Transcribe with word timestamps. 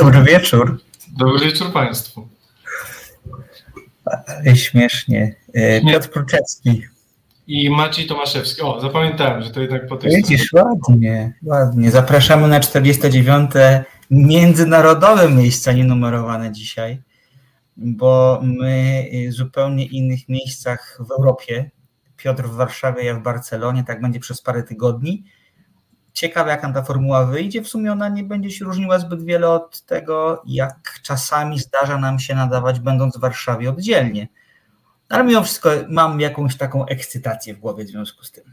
Dobry 0.00 0.22
wieczór. 0.22 0.80
Dobry 1.18 1.46
wieczór 1.46 1.72
Państwu. 1.72 2.28
Ale 4.26 4.56
śmiesznie. 4.56 5.34
E, 5.54 5.80
Piotr 5.80 6.10
Kruczewski. 6.10 6.82
I 7.46 7.70
Maciej 7.70 8.06
Tomaszewski. 8.06 8.62
O, 8.62 8.80
zapamiętałem, 8.80 9.42
że 9.42 9.50
to 9.50 9.60
jednak 9.60 9.86
po 9.86 9.96
tej 9.96 10.16
Widzisz, 10.16 10.46
stronie. 10.46 10.66
ładnie, 10.88 11.32
ładnie. 11.42 11.90
Zapraszamy 11.90 12.48
na 12.48 12.60
49. 12.60 13.50
międzynarodowe 14.10 15.28
miejsca 15.30 15.72
nienumerowane 15.72 16.52
dzisiaj, 16.52 17.02
bo 17.76 18.40
my 18.42 19.04
w 19.28 19.32
zupełnie 19.32 19.86
innych 19.86 20.28
miejscach 20.28 20.98
w 21.08 21.10
Europie. 21.10 21.70
Piotr 22.16 22.42
w 22.42 22.54
Warszawie, 22.54 23.04
ja 23.04 23.14
w 23.14 23.22
Barcelonie, 23.22 23.84
tak 23.84 24.00
będzie 24.00 24.20
przez 24.20 24.42
parę 24.42 24.62
tygodni 24.62 25.24
ciekawe, 26.12 26.50
jak 26.50 26.62
nam 26.62 26.74
ta 26.74 26.82
formuła 26.82 27.26
wyjdzie. 27.26 27.62
W 27.62 27.68
sumie 27.68 27.92
ona 27.92 28.08
nie 28.08 28.24
będzie 28.24 28.50
się 28.50 28.64
różniła 28.64 28.98
zbyt 28.98 29.24
wiele 29.24 29.48
od 29.48 29.80
tego, 29.80 30.42
jak 30.46 31.00
czasami 31.02 31.58
zdarza 31.58 31.98
nam 31.98 32.18
się 32.18 32.34
nadawać, 32.34 32.80
będąc 32.80 33.16
w 33.16 33.20
Warszawie 33.20 33.70
oddzielnie. 33.70 34.28
Ale 35.08 35.24
mimo 35.24 35.42
wszystko 35.42 35.70
mam 35.88 36.20
jakąś 36.20 36.56
taką 36.56 36.86
ekscytację 36.86 37.54
w 37.54 37.58
głowie 37.58 37.84
w 37.84 37.88
związku 37.88 38.24
z 38.24 38.30
tym. 38.30 38.44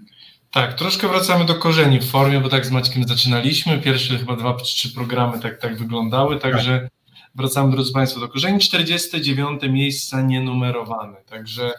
Tak, 0.52 0.74
troszkę 0.74 1.08
wracamy 1.08 1.46
do 1.46 1.56
korzeni 1.56 2.00
w 2.00 2.10
formie, 2.10 2.40
bo 2.40 2.50
tak 2.50 2.66
z 2.66 2.72
Maćkiem 2.72 3.08
zaczynaliśmy. 3.08 3.82
Pierwsze 3.82 4.18
chyba 4.18 4.36
dwa 4.36 4.54
czy 4.54 4.66
trzy 4.66 4.94
programy 4.94 5.40
tak, 5.40 5.62
tak 5.62 5.78
wyglądały, 5.78 6.40
także 6.40 6.80
tak. 6.80 6.92
wracamy, 7.36 7.72
drodzy 7.72 7.94
Państwo, 7.94 8.20
do 8.20 8.28
korzeni. 8.28 8.60
49 8.60 9.62
miejsca 9.70 10.22
nienumerowane, 10.22 11.18
także 11.30 11.72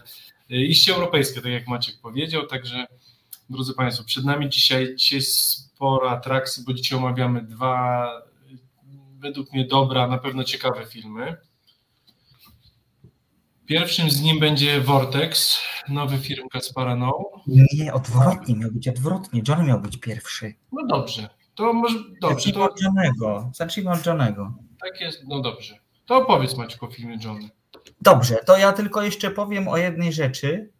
y, 0.50 0.56
iście 0.56 0.94
europejskie, 0.94 1.40
tak 1.40 1.52
jak 1.52 1.68
Maciek 1.68 2.00
powiedział, 2.00 2.46
także 2.46 2.86
drodzy 3.50 3.74
Państwo, 3.74 4.04
przed 4.04 4.24
nami 4.24 4.48
dzisiaj, 4.48 4.96
dzisiaj 4.96 5.20
sporo 5.78 6.10
atrakcji, 6.10 6.64
bo 6.66 6.72
dzisiaj 6.72 6.98
omawiamy 6.98 7.42
dwa, 7.42 8.08
według 9.18 9.52
mnie 9.52 9.66
dobra, 9.66 10.06
na 10.06 10.18
pewno 10.18 10.44
ciekawe 10.44 10.86
filmy. 10.86 11.36
Pierwszym 13.66 14.10
z 14.10 14.20
nim 14.20 14.40
będzie 14.40 14.80
Vortex, 14.80 15.58
nowy 15.88 16.18
film 16.18 16.48
Kaspara 16.48 16.96
No. 16.96 17.30
Nie, 17.46 17.94
odwrotnie, 17.94 18.56
miał 18.56 18.70
być 18.70 18.88
odwrotnie. 18.88 19.42
John 19.48 19.66
miał 19.66 19.80
być 19.80 19.96
pierwszy. 19.96 20.54
No 20.72 20.86
dobrze, 20.86 21.28
to 21.54 21.72
może 21.72 21.98
dobrze. 22.20 22.34
Zacznijmy 22.34 22.60
to... 22.60 22.72
od 22.72 22.80
Johnego. 22.80 23.50
Zacznijmy 23.54 23.90
od 23.90 24.06
Johnego. 24.06 24.54
Tak 24.80 25.00
jest, 25.00 25.24
no 25.28 25.40
dobrze. 25.40 25.74
To 26.06 26.16
opowiedz 26.16 26.56
Maćku 26.56 26.86
o 26.86 26.90
filmie 26.90 27.18
Johnny. 27.24 27.48
Dobrze, 28.00 28.36
to 28.46 28.56
ja 28.56 28.72
tylko 28.72 29.02
jeszcze 29.02 29.30
powiem 29.30 29.68
o 29.68 29.76
jednej 29.76 30.12
rzeczy, 30.12 30.72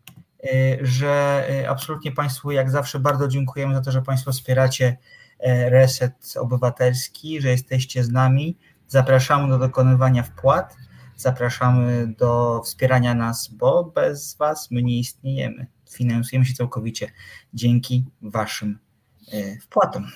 że 0.83 1.45
y, 1.51 1.69
absolutnie 1.69 2.13
Państwu 2.13 2.51
jak 2.51 2.71
zawsze 2.71 2.99
bardzo 2.99 3.29
dziękujemy 3.29 3.75
za 3.75 3.81
to, 3.81 3.93
że 3.93 4.03
Państwo 4.03 4.33
wspieracie 4.33 4.87
y, 4.87 5.71
Reset 5.71 6.35
Obywatelski, 6.41 7.41
że 7.41 7.49
jesteście 7.49 8.05
z 8.05 8.11
nami. 8.11 8.57
Zapraszamy 8.89 9.49
do 9.49 9.59
dokonywania 9.59 10.23
wpłat, 10.23 10.77
zapraszamy 11.17 12.07
do 12.07 12.63
wspierania 12.65 13.15
nas, 13.15 13.49
bo 13.49 13.85
bez 13.85 14.37
Was 14.37 14.71
my 14.71 14.83
nie 14.83 14.99
istniejemy. 14.99 15.67
Finansujemy 15.91 16.47
się 16.47 16.55
całkowicie 16.55 17.11
dzięki 17.55 18.05
Waszym 18.23 18.79
wpłatom. 19.61 20.07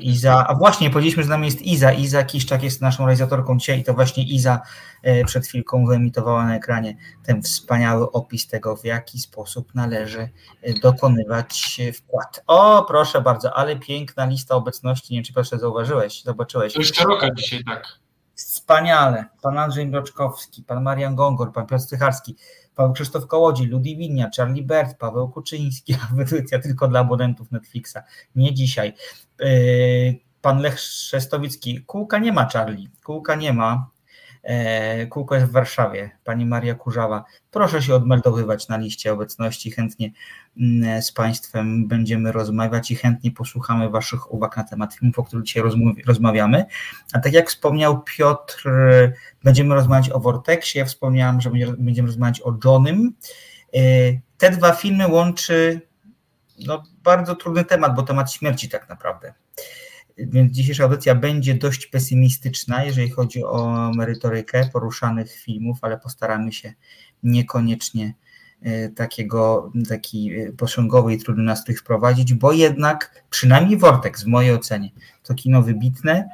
Iza, 0.00 0.46
a 0.48 0.54
właśnie 0.54 0.90
powiedzieliśmy, 0.90 1.22
że 1.22 1.26
z 1.26 1.30
nami 1.30 1.46
jest 1.46 1.62
Iza. 1.62 1.92
Iza 1.92 2.24
Kiszczak 2.24 2.62
jest 2.62 2.80
naszą 2.80 3.06
realizatorką 3.06 3.58
dzisiaj 3.58 3.80
i 3.80 3.84
to 3.84 3.94
właśnie 3.94 4.24
Iza 4.24 4.60
e, 5.02 5.24
przed 5.24 5.46
chwilką 5.46 5.86
wyemitowała 5.86 6.44
na 6.44 6.56
ekranie 6.56 6.96
ten 7.22 7.42
wspaniały 7.42 8.12
opis 8.12 8.46
tego, 8.48 8.76
w 8.76 8.84
jaki 8.84 9.18
sposób 9.18 9.74
należy 9.74 10.28
e, 10.62 10.72
dokonywać 10.72 11.80
wkład. 11.94 12.42
O, 12.46 12.84
proszę 12.88 13.20
bardzo, 13.20 13.54
ale 13.56 13.76
piękna 13.76 14.26
lista 14.26 14.54
obecności. 14.54 15.14
Nie 15.14 15.18
wiem, 15.18 15.24
czy 15.24 15.32
proszę 15.32 15.58
zauważyłeś, 15.58 16.22
zobaczyłeś. 16.22 16.72
To 16.72 16.80
jest 16.80 16.96
szeroka 16.96 17.34
dzisiaj, 17.34 17.64
tak. 17.64 17.86
Wspaniale. 18.34 19.24
Pan 19.42 19.58
Andrzej 19.58 19.86
Mroczkowski, 19.86 20.62
pan 20.62 20.82
Marian 20.82 21.16
Gongor, 21.16 21.52
pan 21.52 21.66
Piotr 21.66 21.82
Stycharski, 21.82 22.36
pan 22.76 22.92
Krzysztof 22.92 23.26
Kołodzi, 23.26 23.66
Ludi 23.66 23.96
Charlie 24.36 24.62
Bert, 24.62 24.98
Paweł 24.98 25.28
Kuczyński, 25.28 25.94
audycja 26.10 26.58
tylko 26.58 26.88
dla 26.88 27.00
abonentów 27.00 27.52
Netflixa. 27.52 27.96
Nie 28.34 28.54
dzisiaj. 28.54 28.92
Yy, 29.40 30.18
pan 30.40 30.60
Lech 30.60 30.80
Szestowicki, 30.80 31.84
kółka 31.86 32.18
nie 32.18 32.32
ma 32.32 32.48
Charlie, 32.48 32.88
kółka 33.04 33.34
nie 33.34 33.52
ma, 33.52 33.90
kółko 35.10 35.34
jest 35.34 35.46
w 35.46 35.50
Warszawie, 35.50 36.10
pani 36.24 36.46
Maria 36.46 36.74
Kurzawa. 36.74 37.24
Proszę 37.50 37.82
się 37.82 37.94
odmeldowywać 37.94 38.68
na 38.68 38.76
liście 38.76 39.12
obecności. 39.12 39.70
Chętnie 39.70 40.10
mm, 40.56 41.02
z 41.02 41.12
Państwem 41.12 41.88
będziemy 41.88 42.32
rozmawiać 42.32 42.90
i 42.90 42.96
chętnie 42.96 43.30
posłuchamy 43.30 43.90
Waszych 43.90 44.32
uwag 44.32 44.56
na 44.56 44.64
temat 44.64 44.94
filmów, 44.94 45.18
o 45.18 45.24
których 45.24 45.44
dzisiaj 45.44 45.62
rozmawiamy. 46.06 46.64
A 47.12 47.18
tak 47.18 47.32
jak 47.32 47.48
wspomniał 47.48 48.02
Piotr, 48.02 48.70
będziemy 49.44 49.74
rozmawiać 49.74 50.10
o 50.10 50.20
Vortexie. 50.20 50.78
Ja 50.78 50.84
wspomniałam, 50.84 51.40
że 51.40 51.50
będziemy 51.78 52.08
rozmawiać 52.08 52.40
o 52.40 52.58
Johnym. 52.64 53.14
E, 53.74 53.78
te 54.38 54.50
dwa 54.50 54.72
filmy 54.72 55.08
łączy 55.08 55.80
no, 56.66 56.82
bardzo 57.02 57.36
trudny 57.36 57.64
temat, 57.64 57.94
bo 57.94 58.02
temat 58.02 58.32
śmierci 58.32 58.68
tak 58.68 58.88
naprawdę. 58.88 59.34
Więc 60.18 60.52
dzisiejsza 60.52 60.84
audycja 60.84 61.14
będzie 61.14 61.54
dość 61.54 61.86
pesymistyczna, 61.86 62.84
jeżeli 62.84 63.10
chodzi 63.10 63.44
o 63.44 63.90
merytorykę 63.94 64.68
poruszanych 64.72 65.32
filmów, 65.32 65.78
ale 65.82 65.98
postaramy 65.98 66.52
się 66.52 66.74
niekoniecznie 67.22 68.14
e, 68.62 68.88
takiego, 68.88 69.72
taki 69.88 70.34
e, 70.34 70.52
posągowy 70.52 71.14
i 71.14 71.18
trudny 71.18 71.44
nastrój 71.44 71.76
wprowadzić, 71.76 72.34
bo 72.34 72.52
jednak 72.52 73.24
przynajmniej 73.30 73.78
Vortex 73.78 74.24
w 74.24 74.26
mojej 74.26 74.54
ocenie 74.54 74.90
to 75.22 75.34
kino 75.34 75.62
wybitne, 75.62 76.28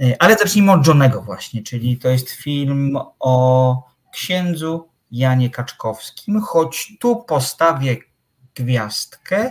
e, 0.00 0.22
ale 0.22 0.36
zacznijmy 0.36 0.72
od 0.72 0.86
Johnego 0.86 1.22
właśnie, 1.22 1.62
czyli 1.62 1.98
to 1.98 2.08
jest 2.08 2.30
film 2.30 2.98
o 3.18 3.76
księdzu 4.12 4.88
Janie 5.10 5.50
Kaczkowskim, 5.50 6.40
choć 6.40 6.96
tu 7.00 7.24
postawię 7.24 7.96
gwiazdkę, 8.54 9.50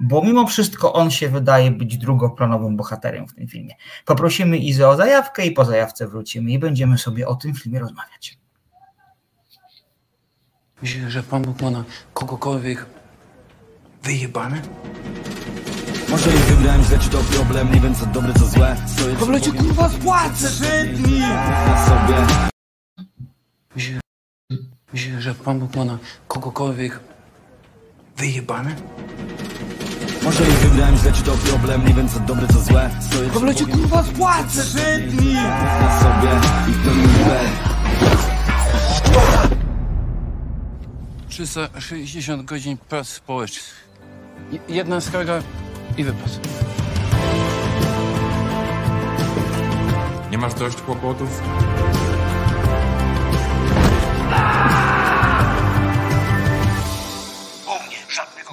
bo 0.00 0.22
mimo 0.22 0.46
wszystko 0.46 0.92
on 0.92 1.10
się 1.10 1.28
wydaje 1.28 1.70
być 1.70 1.98
drugoplanowym 1.98 2.76
bohaterem 2.76 3.28
w 3.28 3.34
tym 3.34 3.48
filmie. 3.48 3.74
Poprosimy 4.04 4.58
Izę 4.58 4.88
o 4.88 4.96
zajawkę 4.96 5.46
i 5.46 5.52
po 5.52 5.64
zajawce 5.64 6.08
wrócimy 6.08 6.50
i 6.50 6.58
będziemy 6.58 6.98
sobie 6.98 7.28
o 7.28 7.34
tym 7.34 7.54
filmie 7.54 7.78
rozmawiać. 7.78 8.38
Myślisz, 10.82 11.12
że 11.12 11.22
Pan 11.22 11.42
Bóg 11.42 11.62
ma 11.62 11.70
na 11.70 11.84
kogokolwiek 12.14 12.86
wyjebane? 14.02 14.62
Może 16.08 16.30
ich 16.30 16.44
wybrałem 16.44 16.82
źle, 16.82 16.98
czy 16.98 17.10
to 17.10 17.18
problem, 17.18 17.74
nie 17.74 17.80
wiem 17.80 17.94
co 17.94 18.06
dobre, 18.06 18.34
co 18.34 18.46
złe 18.46 18.76
Stoję 18.86 19.40
cię 19.40 19.52
kurwa 19.52 19.88
spłacę! 19.88 20.48
Na 21.20 21.86
sobie 21.86 22.40
myślisz, 24.92 25.22
że 25.22 25.34
Pan 25.34 25.58
Bóg 25.58 25.76
ma 25.76 25.84
na 25.84 25.98
kogokolwiek 26.28 27.00
wyjebane? 28.16 28.76
Może 30.22 30.42
ich 30.44 30.58
wybrałem 30.58 30.96
źle, 30.96 31.12
czy 31.12 31.22
to 31.22 31.32
problem 31.32 31.86
Nie 31.86 31.94
wiem 31.94 32.08
co 32.08 32.20
dobre, 32.20 32.48
co 32.48 32.60
złe 32.60 32.90
Stoję 33.00 33.28
W 33.30 33.36
ogóle 33.36 33.54
cię 33.54 33.66
kurwa 33.66 34.04
spłacę! 34.04 34.62
Szydni! 34.62 35.34
Na 35.34 36.00
sobie 36.00 36.30
i 36.68 36.72
w 36.72 36.84
pełni 36.84 37.02
B 37.02 37.40
360 41.28 42.44
godzin 42.44 42.76
prac 42.88 43.08
społecznych. 43.08 43.88
Jedna 44.68 45.00
skarga 45.00 45.42
i 45.96 46.04
wypad. 46.04 46.40
Nie 50.30 50.38
masz 50.38 50.54
dość 50.54 50.80
kłopotów? 50.80 51.42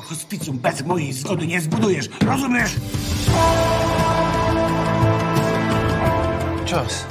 Hospicjum 0.10 0.58
bez 0.58 0.82
mojej 0.86 1.14
zgody 1.14 1.48
nie 1.48 1.62
zbudujesz, 1.62 2.10
rozumiesz? 2.26 2.76
Czas. 6.66 7.06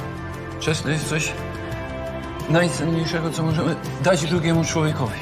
Czas 0.59 0.81
to 0.81 0.89
jest 0.89 1.09
coś 1.09 1.33
najcenniejszego, 2.49 3.29
co 3.31 3.43
możemy 3.43 3.75
dać 4.03 4.25
drugiemu 4.25 4.65
człowiekowi. 4.65 5.19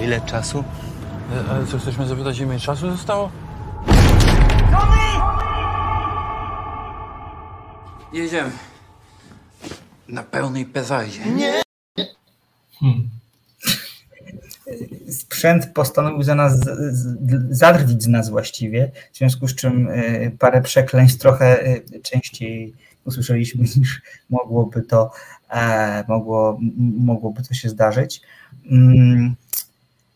Ile 0.00 0.20
czasu? 0.20 0.64
E, 1.48 1.50
Ale 1.50 1.66
co, 1.66 1.78
chcesz 1.78 1.96
mnie 1.98 2.06
zapytać, 2.06 2.38
ile 2.38 2.46
mi 2.54 2.60
czasu 2.60 2.90
zostało? 2.90 3.30
Jedziemy. 8.12 8.50
Na 10.08 10.22
pełnej 10.22 10.66
pezadzie. 10.66 11.20
Sprzęt 15.10 15.66
postanowił 15.66 16.22
za 16.22 16.34
nas 16.34 16.60
zadrwić 17.50 18.02
z 18.02 18.08
nas 18.08 18.30
właściwie, 18.30 18.90
w 19.12 19.18
związku 19.18 19.48
z 19.48 19.54
czym 19.54 19.88
y, 19.88 20.36
parę 20.38 20.62
przekleństw 20.62 21.20
trochę 21.20 21.66
y, 21.66 22.00
częściej 22.02 22.74
usłyszeliśmy 23.04 23.64
niż 23.76 24.02
mogłoby 24.30 24.82
to, 24.82 25.10
e, 25.50 26.04
mogło, 26.08 26.58
mogłoby 26.98 27.42
to 27.42 27.54
się 27.54 27.68
zdarzyć. 27.68 28.20
Mm, 28.70 29.34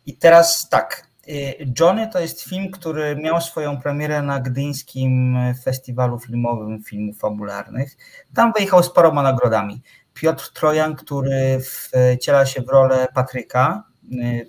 I 0.07 0.17
teraz 0.17 0.69
tak, 0.69 1.13
Y, 1.29 1.73
Johnny 1.81 2.09
to 2.09 2.21
jest 2.21 2.43
film, 2.43 2.71
który 2.71 3.17
miał 3.17 3.41
swoją 3.41 3.81
premierę 3.81 4.23
na 4.23 4.41
Gdyńskim 4.41 5.37
Festiwalu 5.65 6.19
Filmowym 6.19 6.83
Filmów 6.83 7.19
Fabularnych. 7.19 7.97
Tam 8.35 8.53
wyjechał 8.57 8.83
z 8.83 8.93
paroma 8.93 9.23
nagrodami. 9.23 9.83
Piotr 10.15 10.53
Trojan, 10.53 10.97
który 10.97 11.61
wciela 11.61 12.47
się 12.47 12.63
w 12.63 12.69
rolę 12.69 13.07
Patryka, 13.15 13.85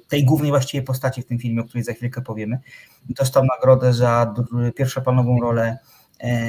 tej 0.08 0.26
głównej 0.26 0.52
właściwie 0.52 0.84
postaci 0.84 1.22
w 1.22 1.26
tym 1.26 1.40
filmie, 1.40 1.62
o 1.62 1.66
której 1.66 1.84
za 1.84 1.94
chwilkę 1.94 2.22
powiemy, 2.22 2.60
dostał 3.10 3.46
nagrodę 3.46 3.94
za 3.94 4.34
pierwszoplanową 4.76 5.42
rolę 5.42 5.78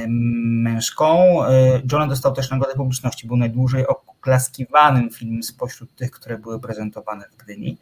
męską. 0.07 1.43
E, 1.45 1.81
John 1.91 2.09
dostał 2.09 2.33
też 2.33 2.51
nagrodę 2.51 2.75
publiczności, 2.75 3.27
był 3.27 3.37
najdłużej 3.37 3.87
oklaskiwanym 3.87 5.09
filmem 5.09 5.43
spośród 5.43 5.95
tych, 5.95 6.11
które 6.11 6.37
były 6.37 6.59
prezentowane 6.59 7.25
w 7.31 7.43
Gdyni. 7.43 7.77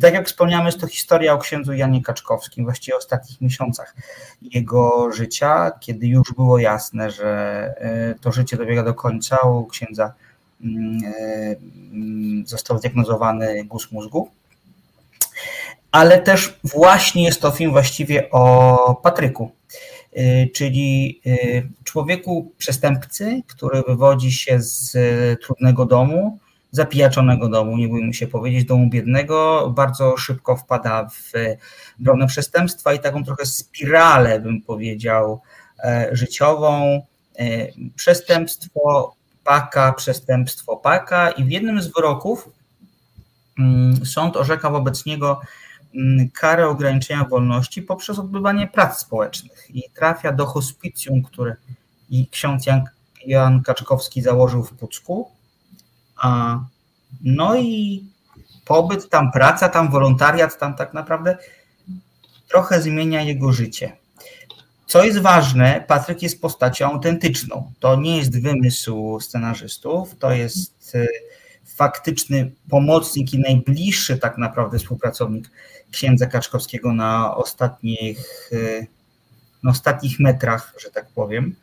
Tak 0.00 0.14
jak 0.14 0.26
wspomniałem, 0.26 0.66
jest 0.66 0.80
to 0.80 0.86
historia 0.86 1.32
o 1.34 1.38
księdzu 1.38 1.72
Janie 1.72 2.02
Kaczkowskim, 2.02 2.64
właściwie 2.64 2.94
o 2.94 2.98
ostatnich 2.98 3.40
miesiącach 3.40 3.94
jego 4.42 5.12
życia, 5.12 5.70
kiedy 5.80 6.06
już 6.06 6.32
było 6.36 6.58
jasne, 6.58 7.10
że 7.10 7.74
to 8.20 8.32
życie 8.32 8.56
dobiega 8.56 8.82
do 8.82 8.94
końca. 8.94 9.36
U 9.36 9.66
księdza 9.66 10.12
mm, 10.64 11.00
mm, 11.92 12.46
został 12.46 12.78
zdiagnozowany 12.78 13.64
guz 13.64 13.92
mózgu 13.92 14.30
ale 15.92 16.18
też 16.18 16.58
właśnie 16.64 17.24
jest 17.24 17.40
to 17.40 17.50
film 17.50 17.70
właściwie 17.70 18.30
o 18.30 19.00
Patryku, 19.02 19.52
Y, 20.16 20.50
czyli 20.54 21.20
y, 21.26 21.68
człowieku 21.84 22.52
przestępcy, 22.58 23.42
który 23.48 23.82
wywodzi 23.88 24.32
się 24.32 24.62
z 24.62 24.94
y, 24.94 25.36
trudnego 25.42 25.86
domu, 25.86 26.38
zapijaczonego 26.70 27.48
domu, 27.48 27.76
nie 27.76 27.88
bójmy 27.88 28.14
się 28.14 28.26
powiedzieć, 28.26 28.64
domu 28.64 28.90
biednego, 28.90 29.70
bardzo 29.76 30.16
szybko 30.16 30.56
wpada 30.56 31.08
w 31.08 31.32
drobne 31.98 32.26
przestępstwa 32.26 32.92
i 32.94 32.98
taką 32.98 33.24
trochę 33.24 33.46
spiralę, 33.46 34.40
bym 34.40 34.62
powiedział, 34.62 35.40
e, 35.84 36.08
życiową. 36.12 37.02
E, 37.38 37.66
przestępstwo 37.96 39.14
paka, 39.44 39.92
przestępstwo 39.92 40.76
paka 40.76 41.30
i 41.30 41.44
w 41.44 41.50
jednym 41.50 41.82
z 41.82 41.88
wyroków 41.94 42.48
mm, 43.58 44.06
sąd 44.06 44.36
orzeka 44.36 44.70
wobec 44.70 45.06
niego 45.06 45.40
karę 46.34 46.68
ograniczenia 46.68 47.24
wolności 47.24 47.82
poprzez 47.82 48.18
odbywanie 48.18 48.66
prac 48.66 48.98
społecznych 48.98 49.66
i 49.70 49.90
trafia 49.94 50.32
do 50.32 50.46
hospicjum, 50.46 51.22
które 51.22 51.56
ksiądz 52.30 52.66
Jan, 52.66 52.84
Jan 53.26 53.62
Kaczkowski 53.62 54.22
założył 54.22 54.64
w 54.64 54.72
Pucku. 54.72 55.30
A, 56.16 56.58
no 57.20 57.56
i 57.56 58.04
pobyt 58.64 59.08
tam, 59.08 59.32
praca 59.32 59.68
tam, 59.68 59.90
wolontariat 59.90 60.58
tam 60.58 60.74
tak 60.74 60.94
naprawdę 60.94 61.38
trochę 62.48 62.82
zmienia 62.82 63.22
jego 63.22 63.52
życie. 63.52 63.96
Co 64.86 65.04
jest 65.04 65.18
ważne, 65.18 65.84
Patryk 65.88 66.22
jest 66.22 66.40
postacią 66.40 66.86
autentyczną. 66.86 67.72
To 67.80 67.96
nie 67.96 68.16
jest 68.16 68.42
wymysł 68.42 69.20
scenarzystów, 69.20 70.16
to 70.18 70.32
jest 70.32 70.94
y, 70.94 71.08
faktyczny 71.64 72.52
pomocnik 72.70 73.34
i 73.34 73.38
najbliższy 73.38 74.18
tak 74.18 74.38
naprawdę 74.38 74.78
współpracownik 74.78 75.50
księdza 75.92 76.26
Kaczkowskiego 76.26 76.92
na 76.92 77.36
ostatnich, 77.36 78.50
y, 78.52 78.86
na 79.62 79.70
ostatnich 79.70 80.20
metrach, 80.20 80.74
że 80.78 80.90
tak 80.90 81.06
powiem. 81.08 81.54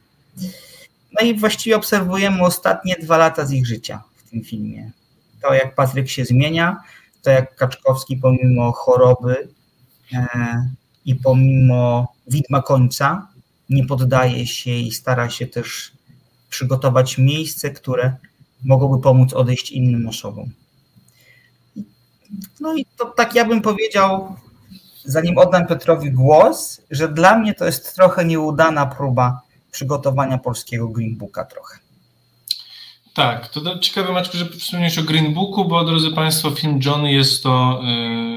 No 1.12 1.28
i 1.28 1.40
właściwie 1.40 1.76
obserwujemy 1.76 2.42
ostatnie 2.42 2.96
dwa 3.02 3.18
lata 3.18 3.46
z 3.46 3.52
ich 3.52 3.68
życia 3.68 4.04
w 4.16 4.30
tym 4.30 4.44
filmie. 4.44 4.92
To, 5.42 5.54
jak 5.54 5.76
Patryk 5.76 6.10
się 6.10 6.26
zmienia, 6.26 6.78
to 7.22 7.32
jak 7.32 7.56
Kaczkowski 7.56 8.18
pomimo 8.18 8.72
choroby 8.72 9.48
e, 10.14 10.28
i 11.06 11.16
pomimo 11.16 12.14
widma 12.28 12.62
końca 12.62 13.28
nie 13.70 13.86
poddaje 13.86 14.48
się 14.48 14.72
i 14.72 14.92
stara 14.92 15.30
się 15.30 15.48
też 15.48 15.92
przygotować 16.50 17.18
miejsce, 17.18 17.72
które 17.72 18.14
mogłoby 18.64 19.04
pomóc 19.04 19.34
odejść 19.34 19.72
innym 19.72 20.08
osobom. 20.08 20.52
No 22.60 22.76
i 22.76 22.86
to 22.98 23.06
tak 23.06 23.36
ja 23.36 23.46
bym 23.46 23.62
powiedział, 23.62 24.36
zanim 25.04 25.38
oddam 25.38 25.68
Piotrowi 25.68 26.12
głos, 26.12 26.82
że 26.92 27.08
dla 27.08 27.38
mnie 27.38 27.54
to 27.54 27.66
jest 27.66 27.96
trochę 27.96 28.26
nieudana 28.26 28.86
próba 28.86 29.42
przygotowania 29.72 30.38
polskiego 30.38 30.88
Green 30.88 31.18
Booka 31.18 31.46
trochę. 31.46 31.80
Tak, 33.14 33.48
to 33.48 33.80
ciekawe 33.80 34.14
Maczku, 34.14 34.38
że 34.38 34.46
wspomniałeś 34.46 34.98
o 34.98 35.04
Green 35.04 35.34
Booku, 35.34 35.66
bo 35.66 35.84
drodzy 35.84 36.12
Państwo, 36.12 36.52
film 36.52 36.80
Johnny 36.86 37.12
jest 37.12 37.44
to 37.44 37.82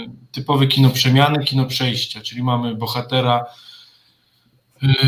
y, 0.07 0.33
typowe 0.33 0.67
kino 0.67 0.91
przemiany, 0.91 1.45
kino 1.45 1.67
przejścia, 1.67 2.21
czyli 2.21 2.43
mamy 2.43 2.75
bohatera 2.75 3.47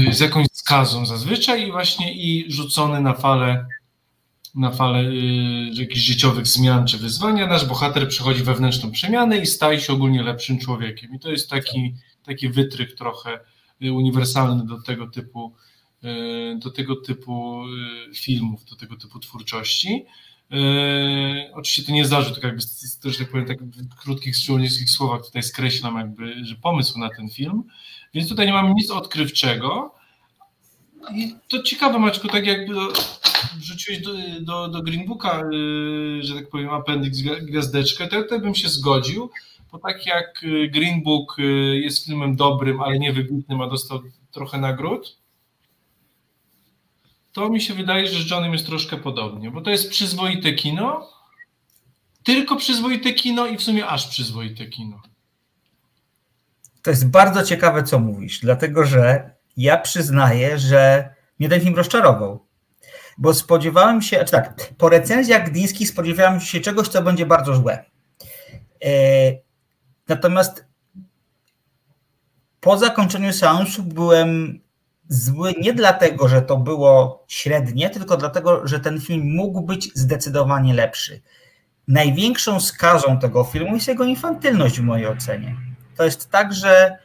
y, 0.08 0.12
z 0.12 0.20
jakąś 0.20 0.46
skazą 0.52 1.06
zazwyczaj 1.06 1.68
i 1.68 1.72
właśnie 1.72 2.14
i 2.14 2.52
rzucony 2.52 3.00
na 3.00 3.14
falę 3.14 3.66
na 4.54 4.70
falę 4.70 5.00
y, 5.00 5.70
jakichś 5.72 6.00
życiowych 6.00 6.46
zmian 6.46 6.86
czy 6.86 6.98
wyzwania, 6.98 7.46
nasz 7.46 7.64
bohater 7.64 8.08
przechodzi 8.08 8.42
wewnętrzną 8.42 8.90
przemianę 8.90 9.38
i 9.38 9.46
staje 9.46 9.80
się 9.80 9.92
ogólnie 9.92 10.22
lepszym 10.22 10.58
człowiekiem. 10.58 11.14
I 11.14 11.18
to 11.18 11.30
jest 11.30 11.50
taki, 11.50 11.94
taki 12.22 12.48
wytrych 12.48 12.94
trochę 12.94 13.40
y, 13.82 13.92
uniwersalny 13.92 14.66
do 14.66 14.82
tego 14.82 15.06
typu 15.06 15.54
y, 16.04 16.58
do 16.58 16.70
tego 16.70 16.96
typu 16.96 17.64
filmów, 18.14 18.64
do 18.64 18.76
tego 18.76 18.96
typu 18.96 19.18
twórczości. 19.18 20.04
oczywiście 21.52 21.82
to 21.82 21.92
nie 21.92 22.04
zdarzy, 22.04 22.32
tylko 22.32 22.46
jakby, 22.46 22.62
to, 23.02 23.10
że 23.10 23.18
tak 23.18 23.30
powiem, 23.30 23.46
tak 23.46 23.62
w 23.62 23.96
krótkich, 23.96 24.36
słownickich 24.36 24.90
słowach 24.90 25.26
tutaj 25.26 25.42
skreślam 25.42 25.96
jakby, 25.96 26.44
że 26.44 26.54
pomysł 26.54 26.98
na 26.98 27.10
ten 27.16 27.28
film, 27.28 27.64
więc 28.14 28.28
tutaj 28.28 28.46
nie 28.46 28.52
mamy 28.52 28.74
nic 28.74 28.90
odkrywczego, 28.90 29.94
i 31.12 31.36
to 31.48 31.62
ciekawe, 31.62 31.98
Maczku, 31.98 32.28
tak 32.28 32.46
jakby 32.46 32.74
wrzuciłeś 33.56 34.00
do, 34.00 34.12
do, 34.40 34.68
do 34.68 34.82
Greenbooka, 34.82 35.42
yy, 35.52 36.22
że 36.22 36.34
tak 36.34 36.48
powiem, 36.48 36.70
appendix, 36.70 37.20
gwiazdeczkę, 37.20 38.08
to, 38.08 38.22
to 38.22 38.38
bym 38.38 38.54
się 38.54 38.68
zgodził, 38.68 39.30
bo 39.72 39.78
tak 39.78 40.06
jak 40.06 40.44
y, 40.44 40.68
Green 40.68 41.02
Book 41.02 41.38
y, 41.38 41.42
jest 41.82 42.04
filmem 42.04 42.36
dobrym, 42.36 42.80
ale 42.80 42.98
nie 42.98 43.12
wybitnym, 43.12 43.60
a 43.60 43.68
dostał 43.68 44.00
trochę 44.32 44.58
nagród, 44.58 45.18
to 47.32 47.48
mi 47.48 47.60
się 47.60 47.74
wydaje, 47.74 48.06
że 48.06 48.22
z 48.22 48.30
Johnem 48.30 48.52
jest 48.52 48.66
troszkę 48.66 48.96
podobnie, 48.96 49.50
bo 49.50 49.60
to 49.60 49.70
jest 49.70 49.90
przyzwoite 49.90 50.52
kino, 50.52 51.08
tylko 52.22 52.56
przyzwoite 52.56 53.12
kino 53.12 53.46
i 53.46 53.56
w 53.56 53.62
sumie 53.62 53.86
aż 53.86 54.06
przyzwoite 54.06 54.66
kino. 54.66 55.02
To 56.82 56.90
jest 56.90 57.10
bardzo 57.10 57.42
ciekawe, 57.42 57.82
co 57.82 57.98
mówisz, 57.98 58.40
dlatego 58.40 58.84
że 58.84 59.33
ja 59.56 59.78
przyznaję, 59.78 60.58
że 60.58 61.14
mnie 61.38 61.48
ten 61.48 61.60
film 61.60 61.76
rozczarował. 61.76 62.46
Bo 63.18 63.34
spodziewałem 63.34 64.02
się, 64.02 64.16
znaczy 64.16 64.32
tak, 64.32 64.74
po 64.78 64.88
recenzjach 64.88 65.50
gdyńskich 65.50 65.88
spodziewałem 65.88 66.40
się 66.40 66.60
czegoś, 66.60 66.88
co 66.88 67.02
będzie 67.02 67.26
bardzo 67.26 67.54
złe. 67.54 67.84
E, 68.84 68.90
natomiast 70.08 70.64
po 72.60 72.78
zakończeniu 72.78 73.32
seansu 73.32 73.82
byłem 73.82 74.60
zły 75.08 75.54
nie 75.60 75.72
dlatego, 75.72 76.28
że 76.28 76.42
to 76.42 76.56
było 76.56 77.24
średnie, 77.28 77.90
tylko 77.90 78.16
dlatego, 78.16 78.66
że 78.66 78.80
ten 78.80 79.00
film 79.00 79.34
mógł 79.34 79.62
być 79.62 79.90
zdecydowanie 79.94 80.74
lepszy. 80.74 81.22
Największą 81.88 82.60
skazą 82.60 83.18
tego 83.18 83.44
filmu 83.44 83.74
jest 83.74 83.88
jego 83.88 84.04
infantylność 84.04 84.80
w 84.80 84.82
mojej 84.82 85.06
ocenie. 85.06 85.56
To 85.96 86.04
jest 86.04 86.30
tak, 86.30 86.54
że 86.54 86.98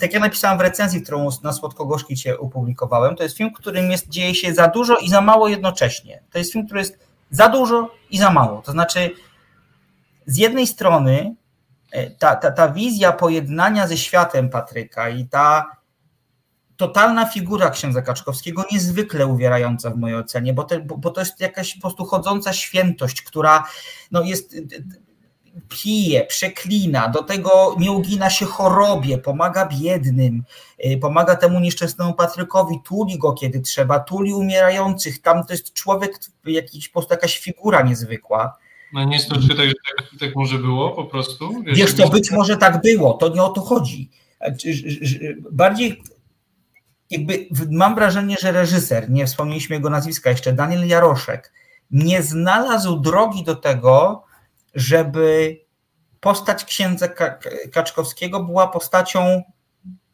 tak 0.00 0.12
jak 0.12 0.22
napisałem 0.22 0.58
w 0.58 0.60
recenzji, 0.60 1.02
którą 1.02 1.28
na 1.42 1.52
Słodko-Gorzki 1.52 2.16
Cię 2.16 2.38
opublikowałem, 2.38 3.16
to 3.16 3.22
jest 3.22 3.36
film, 3.36 3.50
w 3.50 3.58
którym 3.58 3.90
jest, 3.90 4.08
dzieje 4.08 4.34
się 4.34 4.54
za 4.54 4.68
dużo 4.68 4.96
i 4.96 5.08
za 5.08 5.20
mało 5.20 5.48
jednocześnie. 5.48 6.22
To 6.30 6.38
jest 6.38 6.52
film, 6.52 6.66
który 6.66 6.80
jest 6.80 6.98
za 7.30 7.48
dużo 7.48 7.90
i 8.10 8.18
za 8.18 8.30
mało. 8.30 8.62
To 8.62 8.72
znaczy, 8.72 9.10
z 10.26 10.36
jednej 10.36 10.66
strony 10.66 11.34
e, 11.92 12.10
ta, 12.10 12.36
ta, 12.36 12.50
ta 12.50 12.68
wizja 12.68 13.12
pojednania 13.12 13.86
ze 13.86 13.96
światem 13.96 14.50
Patryka 14.50 15.08
i 15.08 15.26
ta 15.26 15.76
totalna 16.76 17.26
figura 17.26 17.70
księdza 17.70 18.02
Kaczkowskiego, 18.02 18.64
niezwykle 18.72 19.26
uwierająca 19.26 19.90
w 19.90 19.96
mojej 19.96 20.16
ocenie, 20.16 20.54
bo, 20.54 20.64
te, 20.64 20.80
bo, 20.80 20.96
bo 20.98 21.10
to 21.10 21.20
jest 21.20 21.40
jakaś 21.40 21.74
po 21.74 21.80
prostu 21.80 22.04
chodząca 22.04 22.52
świętość, 22.52 23.22
która 23.22 23.64
no, 24.10 24.22
jest 24.22 24.56
pije, 25.68 26.24
przeklina, 26.24 27.08
do 27.08 27.22
tego 27.22 27.76
nie 27.78 27.92
ugina 27.92 28.30
się 28.30 28.46
chorobie, 28.46 29.18
pomaga 29.18 29.66
biednym, 29.66 30.44
y, 30.86 30.98
pomaga 30.98 31.36
temu 31.36 31.60
nieszczęsnemu 31.60 32.14
Patrykowi, 32.14 32.80
tuli 32.84 33.18
go 33.18 33.32
kiedy 33.32 33.60
trzeba, 33.60 34.00
tuli 34.00 34.34
umierających, 34.34 35.22
tam 35.22 35.44
to 35.44 35.52
jest 35.52 35.72
człowiek, 35.72 36.18
jakiś, 36.44 36.88
po 36.88 36.92
prostu 36.92 37.14
jakaś 37.14 37.38
figura 37.38 37.82
niezwykła. 37.82 38.56
No 38.92 39.04
nie 39.04 39.16
jest 39.16 39.28
tak, 39.28 39.40
że 39.40 39.54
tak, 39.54 39.66
tak 40.20 40.36
może 40.36 40.58
było 40.58 40.90
po 40.90 41.04
prostu? 41.04 41.62
Wiesz, 41.62 41.78
Wiesz 41.78 41.94
to 41.94 42.08
być 42.08 42.30
może 42.30 42.56
tak 42.56 42.82
było, 42.82 43.14
to 43.14 43.28
nie 43.28 43.42
o 43.42 43.48
to 43.48 43.60
chodzi. 43.60 44.10
Bardziej 45.50 46.02
jakby 47.10 47.48
mam 47.70 47.94
wrażenie, 47.94 48.36
że 48.40 48.52
reżyser, 48.52 49.10
nie 49.10 49.26
wspomnieliśmy 49.26 49.76
jego 49.76 49.90
nazwiska 49.90 50.30
jeszcze, 50.30 50.52
Daniel 50.52 50.88
Jaroszek, 50.88 51.52
nie 51.90 52.22
znalazł 52.22 53.00
drogi 53.00 53.44
do 53.44 53.56
tego, 53.56 54.25
żeby 54.76 55.60
postać 56.20 56.64
księdza 56.64 57.08
Kaczkowskiego 57.72 58.44
była 58.44 58.68
postacią 58.68 59.42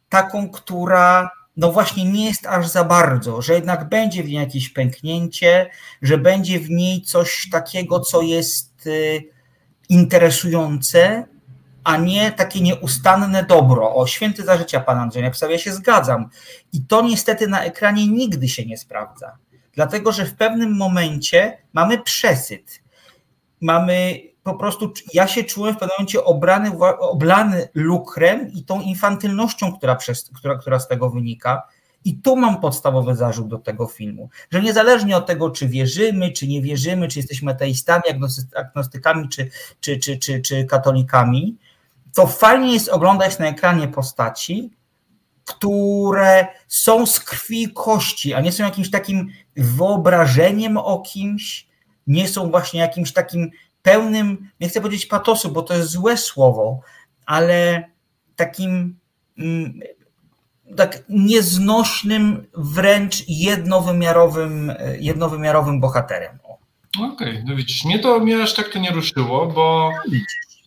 taką, 0.08 0.50
która 0.50 1.30
no 1.56 1.72
właśnie 1.72 2.04
nie 2.04 2.26
jest 2.26 2.46
aż 2.46 2.68
za 2.68 2.84
bardzo, 2.84 3.42
że 3.42 3.54
jednak 3.54 3.88
będzie 3.88 4.22
w 4.22 4.28
niej 4.28 4.36
jakieś 4.36 4.68
pęknięcie, 4.68 5.70
że 6.02 6.18
będzie 6.18 6.60
w 6.60 6.70
niej 6.70 7.02
coś 7.02 7.48
takiego, 7.50 8.00
co 8.00 8.22
jest 8.22 8.86
y, 8.86 9.22
interesujące, 9.88 11.26
a 11.84 11.96
nie 11.96 12.32
takie 12.32 12.60
nieustanne 12.60 13.44
dobro. 13.44 13.94
O, 13.94 14.06
święty 14.06 14.42
za 14.42 14.56
życia 14.56 14.80
Pan 14.80 14.98
Andrzej 14.98 15.22
napisał, 15.22 15.50
ja 15.50 15.58
się 15.58 15.72
zgadzam. 15.72 16.28
I 16.72 16.84
to 16.84 17.02
niestety 17.02 17.48
na 17.48 17.64
ekranie 17.64 18.08
nigdy 18.08 18.48
się 18.48 18.66
nie 18.66 18.78
sprawdza. 18.78 19.36
Dlatego, 19.74 20.12
że 20.12 20.24
w 20.24 20.34
pewnym 20.34 20.76
momencie 20.76 21.58
mamy 21.72 21.98
przesyt. 21.98 22.82
Mamy 23.60 24.20
po 24.42 24.54
prostu, 24.54 24.92
ja 25.14 25.26
się 25.26 25.44
czułem 25.44 25.74
w 25.74 25.78
pewnym 25.78 25.94
momencie 25.98 26.24
obrany, 26.24 26.78
oblany 26.98 27.68
lukrem 27.74 28.52
i 28.52 28.64
tą 28.64 28.80
infantylnością, 28.80 29.72
która, 29.72 29.96
przez, 29.96 30.30
która, 30.34 30.58
która 30.58 30.78
z 30.78 30.88
tego 30.88 31.10
wynika. 31.10 31.62
I 32.04 32.14
tu 32.14 32.36
mam 32.36 32.60
podstawowy 32.60 33.16
zarzut 33.16 33.48
do 33.48 33.58
tego 33.58 33.86
filmu, 33.86 34.28
że 34.50 34.62
niezależnie 34.62 35.16
od 35.16 35.26
tego, 35.26 35.50
czy 35.50 35.68
wierzymy, 35.68 36.32
czy 36.32 36.48
nie 36.48 36.62
wierzymy, 36.62 37.08
czy 37.08 37.18
jesteśmy 37.18 37.50
ateistami, 37.52 38.02
agnostykami, 38.54 39.28
czy, 39.28 39.50
czy, 39.80 39.98
czy, 39.98 40.18
czy, 40.18 40.40
czy 40.40 40.64
katolikami, 40.64 41.56
to 42.14 42.26
fajnie 42.26 42.74
jest 42.74 42.88
oglądać 42.88 43.38
na 43.38 43.46
ekranie 43.46 43.88
postaci, 43.88 44.70
które 45.44 46.46
są 46.68 47.06
z 47.06 47.20
krwi 47.20 47.62
i 47.62 47.72
kości, 47.72 48.34
a 48.34 48.40
nie 48.40 48.52
są 48.52 48.64
jakimś 48.64 48.90
takim 48.90 49.28
wyobrażeniem 49.56 50.76
o 50.76 51.00
kimś, 51.00 51.66
nie 52.06 52.28
są 52.28 52.50
właśnie 52.50 52.80
jakimś 52.80 53.12
takim 53.12 53.50
pełnym, 53.82 54.50
nie 54.60 54.68
chcę 54.68 54.80
powiedzieć 54.80 55.06
patosu, 55.06 55.52
bo 55.52 55.62
to 55.62 55.74
jest 55.74 55.90
złe 55.90 56.16
słowo, 56.16 56.80
ale 57.26 57.90
takim 58.36 58.98
mm, 59.38 59.80
tak 60.76 61.02
nieznośnym, 61.08 62.46
wręcz 62.54 63.28
jednowymiarowym, 63.28 64.72
jednowymiarowym 65.00 65.80
bohaterem. 65.80 66.38
Okej, 66.96 67.08
okay, 67.12 67.44
no 67.46 67.56
widzisz, 67.56 67.84
mnie 67.84 67.98
to 67.98 68.20
mnie 68.20 68.42
aż 68.42 68.54
tak 68.54 68.68
to 68.68 68.78
nie 68.78 68.90
ruszyło, 68.90 69.46
bo 69.46 69.92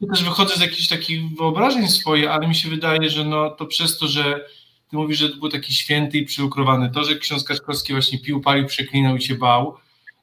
ja 0.01 0.07
też 0.13 0.23
wychodzę 0.23 0.55
z 0.55 0.61
jakichś 0.61 0.87
takich 0.87 1.37
wyobrażeń 1.37 1.87
swoich, 1.87 2.29
ale 2.29 2.47
mi 2.47 2.55
się 2.55 2.69
wydaje, 2.69 3.09
że 3.09 3.25
no 3.25 3.49
to 3.49 3.65
przez 3.65 3.97
to, 3.97 4.07
że 4.07 4.45
ty 4.89 4.97
mówisz, 4.97 5.19
że 5.19 5.29
to 5.29 5.37
był 5.37 5.49
taki 5.49 5.73
święty 5.73 6.17
i 6.17 6.25
przyukrowany, 6.25 6.91
to, 6.91 7.03
że 7.03 7.15
ksiądz 7.15 7.43
Kaczkowski 7.43 7.93
właśnie 7.93 8.19
pił, 8.19 8.41
palił, 8.41 8.65
przeklinał 8.65 9.15
i 9.15 9.21
się 9.21 9.35
bał, 9.35 9.77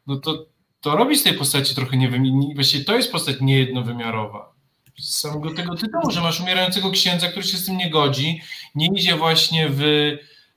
no 0.06 0.16
to, 0.16 0.46
to 0.82 0.96
robi 0.96 1.16
z 1.16 1.22
tej 1.22 1.34
postaci 1.34 1.74
trochę 1.74 1.96
nie 1.96 2.08
wiem, 2.08 2.24
właśnie 2.54 2.84
to 2.84 2.96
jest 2.96 3.12
postać 3.12 3.36
niejednowymiarowa. 3.40 4.52
Z 4.98 5.16
samego 5.16 5.54
tego 5.54 5.74
tytułu, 5.74 6.10
że 6.10 6.20
masz 6.20 6.40
umierającego 6.40 6.90
księdza, 6.90 7.28
który 7.28 7.46
się 7.46 7.56
z 7.56 7.66
tym 7.66 7.76
nie 7.76 7.90
godzi, 7.90 8.40
nie 8.74 8.86
idzie 8.86 9.16
właśnie 9.16 9.68
w, 9.70 9.82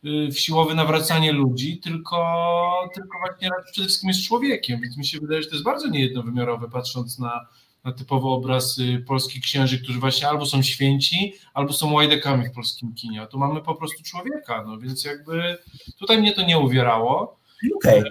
w 0.04 0.40
siłowe 0.40 0.76
nawracanie 0.76 1.32
ludzi, 1.32 1.78
tylko, 1.78 2.90
tylko 2.94 3.20
właśnie 3.20 3.50
przede 3.72 3.88
wszystkim 3.88 4.08
jest 4.08 4.28
człowiekiem, 4.28 4.82
więc 4.82 4.98
mi 4.98 5.06
się 5.06 5.20
wydaje, 5.20 5.42
że 5.42 5.48
to 5.48 5.56
jest 5.56 5.66
bardzo 5.66 5.88
niejednowymiarowe, 5.88 6.70
patrząc 6.70 7.20
na, 7.20 7.48
na 7.84 7.92
typowy 7.92 8.28
obraz 8.28 8.78
y, 8.78 9.04
polskich 9.08 9.44
księży, 9.44 9.80
którzy 9.80 10.00
właśnie 10.00 10.28
albo 10.28 10.46
są 10.46 10.64
święci, 10.64 11.34
albo 11.54 11.74
są 11.74 11.94
łajdekami 11.94 12.46
w 12.46 12.52
polskim 12.52 12.94
kinie. 12.94 13.22
A 13.22 13.28
tu 13.28 13.40
mamy 13.40 13.62
po 13.62 13.76
prostu 13.76 14.04
człowieka, 14.04 14.64
no 14.68 14.78
więc 14.78 15.04
jakby 15.04 15.58
tutaj 16.00 16.18
mnie 16.18 16.34
to 16.34 16.46
nie 16.46 16.60
uwierało. 16.60 17.40
Okay. 17.76 18.04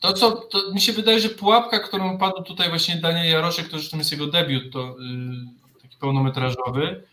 To, 0.00 0.12
co 0.12 0.30
to 0.30 0.72
mi 0.72 0.80
się 0.80 0.92
wydaje, 0.92 1.20
że 1.20 1.28
pułapka, 1.28 1.78
którą 1.78 2.18
padł 2.18 2.42
tutaj 2.42 2.68
właśnie 2.68 2.96
Daniel 2.96 3.32
Jaroszek, 3.32 3.68
to 3.68 3.78
zresztą 3.78 3.98
jest 3.98 4.12
jego 4.12 4.26
debiut, 4.26 4.72
to 4.72 4.96
yy, 5.00 5.82
taki 5.82 5.96
pełnometrażowy, 5.96 7.04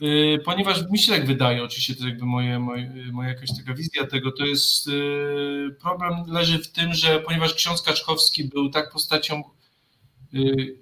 yy, 0.00 0.38
ponieważ 0.44 0.90
mi 0.90 0.98
się 0.98 1.12
tak 1.12 1.26
wydaje, 1.26 1.64
oczywiście 1.64 1.94
to 1.94 2.08
jakby 2.08 2.26
moje, 2.26 2.58
moje, 2.58 2.92
moja 3.12 3.28
jakaś 3.28 3.48
taka 3.58 3.74
wizja 3.74 4.06
tego, 4.06 4.32
to 4.32 4.44
jest 4.44 4.86
yy, 4.86 5.76
problem 5.80 6.14
leży 6.26 6.58
w 6.58 6.72
tym, 6.72 6.94
że 6.94 7.20
ponieważ 7.20 7.54
ksiądz 7.54 7.82
Kaczkowski 7.82 8.44
był 8.44 8.70
tak 8.70 8.92
postacią 8.92 9.42
Y, 10.34 10.78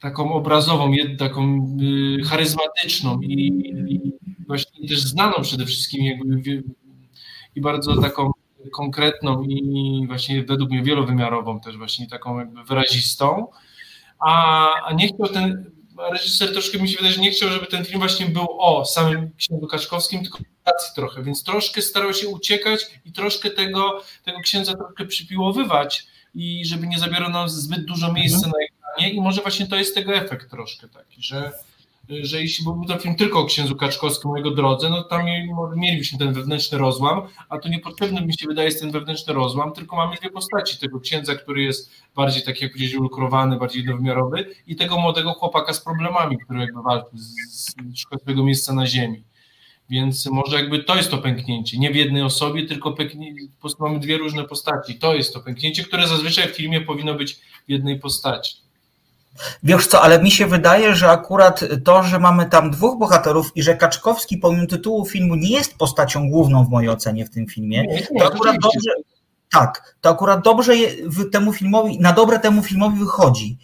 taką 0.00 0.32
obrazową, 0.32 0.92
taką 1.18 1.76
y, 2.20 2.24
charyzmatyczną 2.24 3.20
i, 3.20 3.46
i 3.88 4.12
właśnie 4.46 4.88
też 4.88 5.00
znaną 5.00 5.42
przede 5.42 5.66
wszystkim 5.66 6.04
jakby 6.04 6.62
i 7.54 7.60
bardzo 7.60 8.00
taką 8.00 8.30
konkretną 8.72 9.42
i 9.42 10.04
właśnie 10.06 10.44
według 10.44 10.70
mnie 10.70 10.82
wielowymiarową 10.82 11.60
też 11.60 11.76
właśnie 11.76 12.08
taką 12.08 12.38
jakby 12.38 12.64
wyrazistą, 12.64 13.46
a, 14.18 14.72
a 14.84 14.92
nie 14.92 15.08
chciał 15.08 15.28
ten 15.28 15.70
reżyser 16.12 16.52
troszkę 16.52 16.78
mi 16.78 16.88
się 16.88 16.96
wydaje, 16.96 17.14
że 17.14 17.20
nie 17.20 17.30
chciał, 17.30 17.50
żeby 17.50 17.66
ten 17.66 17.84
film 17.84 17.98
właśnie 17.98 18.26
był 18.26 18.46
o 18.58 18.84
samym 18.84 19.30
księdzu 19.36 19.66
Kaczkowskim, 19.66 20.22
tylko 20.22 20.38
trochę, 20.94 21.22
więc 21.22 21.44
troszkę 21.44 21.82
starał 21.82 22.14
się 22.14 22.28
uciekać 22.28 22.86
i 23.04 23.12
troszkę 23.12 23.50
tego, 23.50 24.02
tego 24.24 24.40
księdza 24.40 24.74
troszkę 24.74 25.04
przypiłowywać 25.04 26.06
i 26.34 26.64
żeby 26.64 26.86
nie 26.86 26.98
zabierał 26.98 27.30
nam 27.30 27.48
zbyt 27.48 27.84
dużo 27.84 28.12
miejsca 28.12 28.46
mhm. 28.46 28.52
na 28.52 28.58
ekranie 28.64 29.12
i 29.12 29.20
może 29.20 29.42
właśnie 29.42 29.66
to 29.66 29.76
jest 29.76 29.94
tego 29.94 30.14
efekt 30.14 30.50
troszkę 30.50 30.88
taki, 30.88 31.22
że, 31.22 31.52
że 32.08 32.42
jeśli 32.42 32.64
byłby 32.64 32.86
to 32.86 32.98
film 32.98 33.14
tylko 33.14 33.38
o 33.38 33.44
księdzu 33.44 33.76
Kaczkowskim, 33.76 34.30
o 34.30 34.36
jego 34.36 34.50
drodze, 34.50 34.90
no 34.90 35.02
tam 35.02 35.22
mielibyśmy 35.76 36.18
ten 36.18 36.32
wewnętrzny 36.32 36.78
rozłam, 36.78 37.22
a 37.48 37.58
tu 37.58 37.68
niepotrzebny 37.68 38.26
mi 38.26 38.38
się 38.38 38.46
wydaje 38.46 38.68
jest 38.68 38.80
ten 38.80 38.90
wewnętrzny 38.90 39.34
rozłam, 39.34 39.72
tylko 39.72 39.96
mamy 39.96 40.16
dwie 40.16 40.30
postaci, 40.30 40.78
tego 40.78 41.00
księdza, 41.00 41.34
który 41.34 41.62
jest 41.62 41.90
bardziej 42.16 42.42
tak 42.42 42.60
jak 42.60 42.72
powiedzieć 42.72 42.94
ulukrowany, 42.94 43.56
bardziej 43.56 43.82
jednowymiarowy 43.82 44.54
i 44.66 44.76
tego 44.76 44.98
młodego 44.98 45.32
chłopaka 45.32 45.72
z 45.72 45.80
problemami, 45.80 46.38
który 46.38 46.60
jakby 46.60 46.82
walczy, 46.82 47.10
z, 47.14 47.74
szuka 47.94 48.18
swojego 48.18 48.44
miejsca 48.44 48.72
na 48.72 48.86
ziemi. 48.86 49.24
Więc 49.90 50.26
może 50.26 50.56
jakby 50.56 50.84
to 50.84 50.96
jest 50.96 51.10
to 51.10 51.18
pęknięcie. 51.18 51.78
Nie 51.78 51.90
w 51.90 51.96
jednej 51.96 52.22
osobie, 52.22 52.66
tylko 52.66 52.94
prostu 53.60 53.82
mamy 53.82 53.98
dwie 54.00 54.18
różne 54.18 54.44
postaci. 54.44 54.98
To 54.98 55.14
jest 55.14 55.34
to 55.34 55.40
pęknięcie, 55.40 55.84
które 55.84 56.08
zazwyczaj 56.08 56.48
w 56.48 56.56
filmie 56.56 56.80
powinno 56.80 57.14
być 57.14 57.34
w 57.34 57.40
jednej 57.68 57.98
postaci. 57.98 58.67
Wiesz 59.62 59.86
co, 59.86 60.02
ale 60.02 60.22
mi 60.22 60.30
się 60.30 60.46
wydaje, 60.46 60.94
że 60.94 61.10
akurat 61.10 61.64
to, 61.84 62.02
że 62.02 62.18
mamy 62.18 62.46
tam 62.46 62.70
dwóch 62.70 62.98
bohaterów 62.98 63.52
i 63.54 63.62
że 63.62 63.76
Kaczkowski 63.76 64.38
pomimo 64.38 64.66
tytułu 64.66 65.06
filmu 65.06 65.34
nie 65.34 65.50
jest 65.50 65.78
postacią 65.78 66.30
główną 66.30 66.64
w 66.64 66.68
mojej 66.68 66.90
ocenie 66.90 67.24
w 67.24 67.30
tym 67.30 67.46
filmie, 67.46 67.82
nie, 67.82 68.06
nie, 68.12 68.20
to 68.20 68.26
akurat 68.26 68.56
dobrze, 68.62 68.90
tak, 69.50 69.96
to 70.00 70.10
akurat 70.10 70.44
dobrze 70.44 70.72
temu 71.32 71.52
filmowi, 71.52 71.98
na 72.00 72.12
dobre 72.12 72.38
temu 72.38 72.62
filmowi 72.62 72.98
wychodzi. 72.98 73.58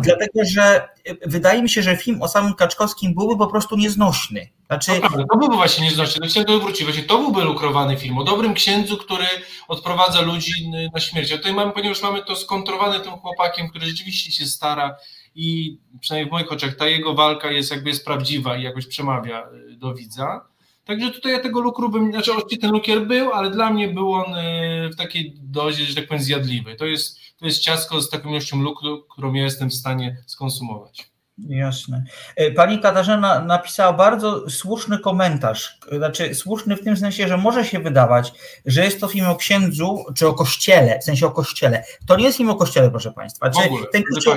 Dlatego, 0.00 0.40
że 0.52 0.88
e, 1.04 1.28
wydaje 1.28 1.62
mi 1.62 1.68
się, 1.68 1.82
że 1.82 1.96
film 1.96 2.22
o 2.22 2.28
samym 2.28 2.54
Kaczkowskim 2.54 3.14
byłby 3.14 3.36
po 3.36 3.46
prostu 3.46 3.76
nieznośny. 3.76 4.48
Znaczy... 4.66 4.90
No 4.90 5.00
prawda, 5.00 5.24
to 5.32 5.38
byłby 5.38 5.56
właśnie 5.56 5.84
nieznośny, 5.84 6.20
to 6.20 6.26
chciałem 6.26 6.46
to 6.46 6.60
wrócić, 6.60 6.84
właśnie 6.84 7.02
to 7.02 7.18
byłby 7.18 7.44
lukrowany 7.44 7.96
film 7.96 8.18
o 8.18 8.24
dobrym 8.24 8.54
księdzu, 8.54 8.96
który 8.96 9.26
odprowadza 9.68 10.20
ludzi 10.20 10.70
na 10.94 11.00
śmierć. 11.00 11.32
A 11.32 11.36
tutaj 11.36 11.54
mamy, 11.54 11.72
ponieważ 11.72 12.02
mamy 12.02 12.24
to 12.24 12.36
skontrowane 12.36 13.00
tym 13.00 13.12
chłopakiem, 13.12 13.68
który 13.68 13.86
rzeczywiście 13.86 14.30
się 14.30 14.46
stara 14.46 14.96
i 15.34 15.78
przynajmniej 16.00 16.28
w 16.28 16.32
moich 16.32 16.52
oczach 16.52 16.76
ta 16.76 16.86
jego 16.86 17.14
walka 17.14 17.50
jest 17.50 17.70
jakby 17.70 17.90
jest 17.90 18.04
prawdziwa 18.04 18.56
i 18.56 18.62
jakoś 18.62 18.86
przemawia 18.86 19.40
e, 19.40 19.76
do 19.76 19.94
widza 19.94 20.55
Także 20.86 21.10
tutaj 21.10 21.32
ja 21.32 21.40
tego 21.40 21.60
lukru 21.60 21.88
bym, 21.88 22.12
znaczy 22.12 22.32
oczywiście 22.32 22.58
ten 22.58 22.70
lukier 22.70 23.06
był, 23.06 23.32
ale 23.32 23.50
dla 23.50 23.70
mnie 23.70 23.88
był 23.88 24.12
on 24.12 24.34
e, 24.34 24.88
w 24.88 24.96
takiej 24.96 25.34
dozie, 25.42 25.84
że 25.84 25.94
tak 25.94 26.06
powiem, 26.08 26.22
zjadliwy. 26.22 26.74
To 26.74 26.86
jest, 26.86 27.18
to 27.38 27.46
jest 27.46 27.58
ciasko 27.58 28.00
z 28.00 28.10
taką 28.10 28.30
ilością 28.30 28.60
lukru, 28.60 29.02
którą 29.02 29.32
ja 29.32 29.42
jestem 29.44 29.70
w 29.70 29.74
stanie 29.74 30.16
skonsumować. 30.26 31.10
Jasne. 31.38 32.04
E, 32.36 32.50
pani 32.50 32.80
Katarzyna 32.80 33.40
napisała 33.40 33.92
bardzo 33.92 34.50
słuszny 34.50 34.98
komentarz. 34.98 35.78
Znaczy, 35.96 36.34
słuszny 36.34 36.76
w 36.76 36.84
tym 36.84 36.96
sensie, 36.96 37.28
że 37.28 37.36
może 37.36 37.64
się 37.64 37.78
wydawać, 37.78 38.32
że 38.66 38.84
jest 38.84 39.00
to 39.00 39.08
film 39.08 39.26
o 39.26 39.36
księdzu 39.36 40.04
czy 40.14 40.28
o 40.28 40.34
kościele, 40.34 40.98
w 40.98 41.04
sensie 41.04 41.26
o 41.26 41.30
kościele. 41.30 41.84
To 42.06 42.16
nie 42.16 42.24
jest 42.24 42.36
film 42.36 42.50
o 42.50 42.54
kościele, 42.54 42.90
proszę 42.90 43.12
Państwa. 43.12 43.50
Czy 43.50 43.66
ogóle, 43.66 43.86
ten 43.92 44.02
kościół, 44.14 44.34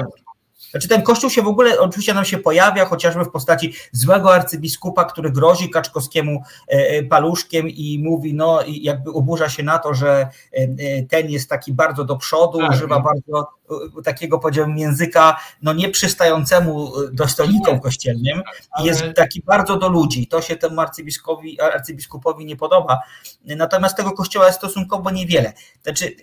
znaczy 0.71 0.87
ten 0.87 1.01
kościół 1.01 1.29
się 1.29 1.41
w 1.41 1.47
ogóle 1.47 1.79
oczywiście 1.79 2.13
nam 2.13 2.25
się 2.25 2.37
pojawia, 2.37 2.85
chociażby 2.85 3.25
w 3.25 3.29
postaci 3.29 3.73
złego 3.91 4.33
arcybiskupa, 4.33 5.05
który 5.05 5.31
grozi 5.31 5.69
Kaczkowskiemu 5.69 6.43
e, 6.67 6.71
e, 6.71 7.03
paluszkiem 7.03 7.69
i 7.69 7.99
mówi, 8.03 8.33
no 8.33 8.61
i 8.61 8.83
jakby 8.83 9.11
oburza 9.11 9.49
się 9.49 9.63
na 9.63 9.79
to, 9.79 9.93
że 9.93 10.29
e, 10.51 11.03
ten 11.03 11.29
jest 11.29 11.49
taki 11.49 11.73
bardzo 11.73 12.05
do 12.05 12.15
przodu, 12.15 12.59
tak, 12.59 12.71
używa 12.71 12.99
bardzo 12.99 13.59
takiego 14.03 14.39
powiedziałbym 14.39 14.77
języka 14.77 15.39
no 15.61 15.73
nieprzystającemu 15.73 16.91
dostojnikom 17.11 17.79
kościelnym 17.79 18.41
i 18.81 18.85
jest 18.85 19.03
taki 19.15 19.41
bardzo 19.41 19.77
do 19.77 19.89
ludzi. 19.89 20.27
To 20.27 20.41
się 20.41 20.55
temu 20.55 20.81
arcybiskupowi, 20.81 21.61
arcybiskupowi 21.61 22.45
nie 22.45 22.55
podoba. 22.55 22.99
Natomiast 23.45 23.97
tego 23.97 24.11
kościoła 24.11 24.45
jest 24.45 24.57
stosunkowo 24.57 25.11
niewiele. 25.11 25.53
Znaczy, 25.83 26.15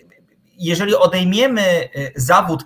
jeżeli 0.57 0.95
odejmiemy 0.95 1.89
zawód 2.15 2.63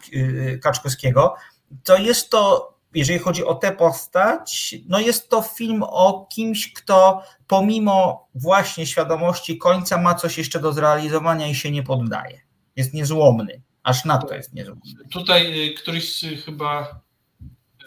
Kaczkowskiego, 0.61 1.35
to 1.84 1.98
jest 1.98 2.30
to, 2.30 2.74
jeżeli 2.94 3.20
chodzi 3.20 3.46
o 3.46 3.56
tę 3.56 3.72
postać, 3.72 4.75
no 4.88 5.00
jest 5.00 5.30
to 5.30 5.42
film 5.42 5.84
o 5.84 6.28
kimś, 6.34 6.74
kto 6.74 7.24
pomimo 7.48 8.28
właśnie 8.36 8.86
świadomości 8.86 9.58
końca 9.58 9.98
ma 9.98 10.16
coś 10.16 10.38
jeszcze 10.38 10.60
do 10.60 10.74
zrealizowania 10.74 11.48
i 11.48 11.56
się 11.56 11.72
nie 11.72 11.84
poddaje. 11.84 12.42
Jest 12.75 12.94
niezłomny. 12.94 13.62
Aż 13.84 14.06
na 14.06 14.18
to 14.18 14.36
jest 14.36 14.54
niezłomny. 14.54 14.84
Tutaj 15.12 15.70
y, 15.70 15.74
któryś 15.74 16.25
chyba 16.46 17.01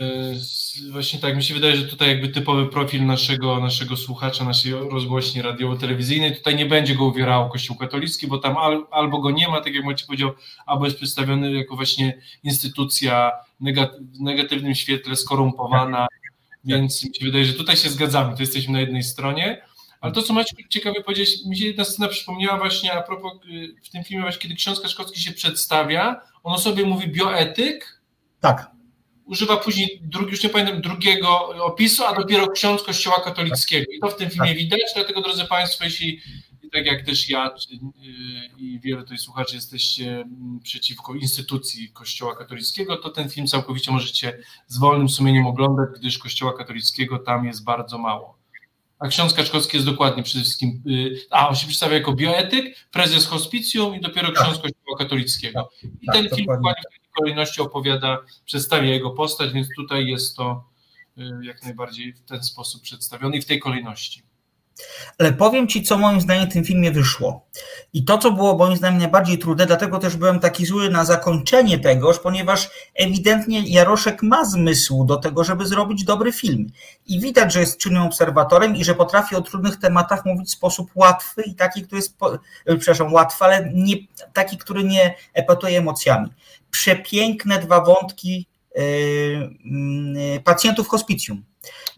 E, 0.01 0.35
właśnie 0.93 1.21
tak, 1.21 1.37
mi 1.37 1.43
się 1.43 1.55
wydaje, 1.55 1.77
że 1.77 1.85
tutaj 1.85 2.09
jakby 2.09 2.29
typowy 2.29 2.67
profil 2.67 3.07
naszego, 3.07 3.61
naszego 3.61 3.97
słuchacza, 3.97 4.45
naszej 4.45 4.73
rozgłośni 4.73 5.43
radiowo-telewizyjnej, 5.43 6.37
tutaj 6.37 6.57
nie 6.57 6.67
będzie 6.67 6.95
go 6.95 7.05
uwierało 7.05 7.51
Kościół 7.51 7.77
katolicki, 7.77 8.27
bo 8.27 8.39
tam 8.39 8.57
al, 8.57 8.87
albo 8.91 9.19
go 9.19 9.31
nie 9.31 9.49
ma, 9.49 9.61
tak 9.61 9.75
jak 9.75 9.85
Maciej 9.85 10.07
powiedział, 10.07 10.31
albo 10.67 10.85
jest 10.85 10.97
przedstawiony 10.97 11.53
jako 11.53 11.77
właśnie 11.77 12.23
instytucja 12.43 13.31
w 14.15 14.21
negatywnym 14.21 14.75
świetle, 14.75 15.17
skorumpowana, 15.17 16.07
więc 16.65 17.05
mi 17.05 17.15
się 17.15 17.25
wydaje, 17.25 17.45
że 17.45 17.53
tutaj 17.53 17.77
się 17.77 17.91
zgadzamy, 17.91 18.37
to 18.37 18.43
jesteśmy 18.43 18.73
na 18.73 18.81
jednej 18.81 19.03
stronie, 19.03 19.63
ale 20.01 20.13
to, 20.13 20.23
co 20.23 20.33
Maciej 20.33 20.67
ciekawie 20.69 21.03
powiedzieć, 21.03 21.45
mi 21.47 21.59
się 21.59 21.67
jedna 21.67 21.85
scena 21.85 22.09
przypomniała 22.09 22.59
właśnie 22.59 22.93
a 22.93 23.03
propos 23.03 23.33
y, 23.33 23.75
w 23.83 23.91
tym 23.91 24.05
filmie, 24.05 24.23
właśnie 24.23 24.41
kiedy 24.43 24.55
ksiądz 24.55 24.81
Kaszkowski 24.81 25.21
się 25.21 25.33
przedstawia, 25.33 26.21
on 26.43 26.55
o 26.55 26.59
sobie 26.59 26.85
mówi 26.85 27.09
bioetyk. 27.09 28.01
Tak. 28.41 28.71
Używa 29.25 29.57
później, 29.57 30.01
drugi, 30.03 30.31
już 30.31 30.43
nie 30.43 30.49
pamiętam, 30.49 30.81
drugiego 30.81 31.49
opisu, 31.65 32.05
a 32.05 32.15
dopiero 32.15 32.49
ksiądz 32.49 32.83
Kościoła 32.83 33.21
katolickiego. 33.21 33.93
I 33.93 34.01
to 34.01 34.09
w 34.09 34.17
tym 34.17 34.31
filmie 34.31 34.49
tak. 34.49 34.59
widać, 34.59 34.81
dlatego 34.95 35.23
drodzy 35.23 35.45
Państwo, 35.45 35.85
jeśli 35.85 36.21
tak 36.75 36.87
jak 36.87 37.03
też 37.03 37.31
ja 37.31 37.49
y, 37.49 37.81
i 38.59 38.81
wielu 38.81 39.03
tutaj 39.03 39.19
słuchaczy 39.19 39.55
jesteście 39.55 40.11
mm, 40.11 40.61
przeciwko 40.63 41.15
instytucji 41.15 41.89
Kościoła 41.89 42.37
katolickiego, 42.37 42.97
to 42.97 43.11
ten 43.11 43.29
film 43.29 43.47
całkowicie 43.47 43.93
możecie 43.93 44.39
z 44.67 44.79
wolnym 44.79 45.09
sumieniem 45.09 45.47
oglądać, 45.47 45.89
gdyż 45.99 46.19
Kościoła 46.19 46.53
katolickiego 46.53 47.19
tam 47.19 47.45
jest 47.45 47.65
bardzo 47.65 47.99
mało. 47.99 48.39
A 48.99 49.09
ksiądz 49.09 49.35
Kaczkowski 49.35 49.77
jest 49.77 49.87
dokładnie 49.87 50.23
przede 50.23 50.45
wszystkim, 50.45 50.83
y, 50.87 51.17
a 51.31 51.49
on 51.49 51.57
się 51.57 51.67
przedstawia 51.67 51.95
jako 51.95 52.13
bioetyk, 52.13 52.89
prezes 52.91 53.27
hospicjum 53.27 53.95
i 53.95 54.01
dopiero 54.01 54.33
tak. 54.33 54.43
ksiądz 54.43 54.59
Kościoła 54.59 54.99
katolickiego. 54.99 55.71
Tak, 55.83 55.91
I 56.03 56.07
tak, 56.07 56.15
ten 56.15 56.29
film 56.29 56.47
dokładnie 56.47 56.83
w 56.91 57.01
tej 57.01 57.11
kolejności 57.19 57.61
opowiada, 57.61 58.19
przedstawia 58.45 58.89
jego 58.89 59.11
postać, 59.11 59.53
więc 59.53 59.69
tutaj 59.77 60.07
jest 60.07 60.37
to 60.37 60.65
y, 61.19 61.23
jak 61.43 61.63
najbardziej 61.63 62.13
w 62.13 62.25
ten 62.25 62.43
sposób 62.45 62.83
przedstawiony 62.83 63.37
i 63.37 63.43
w 63.43 63.47
tej 63.47 63.61
kolejności. 63.61 64.34
Ale 65.19 65.33
powiem 65.33 65.69
Ci, 65.69 65.83
co 65.83 65.99
moim 65.99 66.21
zdaniem 66.21 66.51
w 66.51 66.53
tym 66.53 66.65
filmie 66.65 66.91
wyszło. 66.91 67.47
I 67.93 68.05
to, 68.05 68.19
co 68.19 68.31
było 68.31 68.57
moim 68.57 68.77
zdaniem 68.77 68.99
najbardziej 68.99 69.39
trudne, 69.39 69.67
dlatego 69.67 69.99
też 69.99 70.17
byłem 70.17 70.41
taki 70.41 70.67
zły 70.67 70.91
na 70.91 71.05
zakończenie 71.05 71.79
tegoż, 71.79 72.19
ponieważ 72.19 72.71
ewidentnie 72.95 73.63
Jaroszek 73.67 74.23
ma 74.23 74.45
zmysł 74.45 75.05
do 75.05 75.17
tego, 75.17 75.45
żeby 75.45 75.67
zrobić 75.67 76.05
dobry 76.05 76.33
film. 76.33 76.67
I 77.07 77.21
widać, 77.21 77.53
że 77.53 77.61
jest 77.61 77.79
czynnym 77.79 78.03
obserwatorem 78.03 78.77
i 78.77 78.85
że 78.85 78.95
potrafi 78.95 79.37
o 79.37 79.43
trudnych 79.43 79.77
tematach 79.77 80.25
mówić 80.25 80.49
w 80.49 80.53
sposób 80.53 80.91
łatwy 80.95 81.43
i 81.43 81.55
taki, 81.55 81.83
który 81.83 81.99
jest, 81.99 82.17
e, 82.67 82.77
przepraszam, 82.77 83.13
łatwy, 83.13 83.45
ale 83.45 83.71
nie, 83.75 83.95
taki, 84.33 84.59
który 84.59 84.85
nie 84.85 85.15
epatuje 85.35 85.79
emocjami. 85.79 86.29
Przepiękne 86.71 87.59
dwa 87.59 87.81
wątki 87.81 88.47
yy, 88.75 90.41
pacjentów 90.45 90.89
hospicjum 90.89 91.45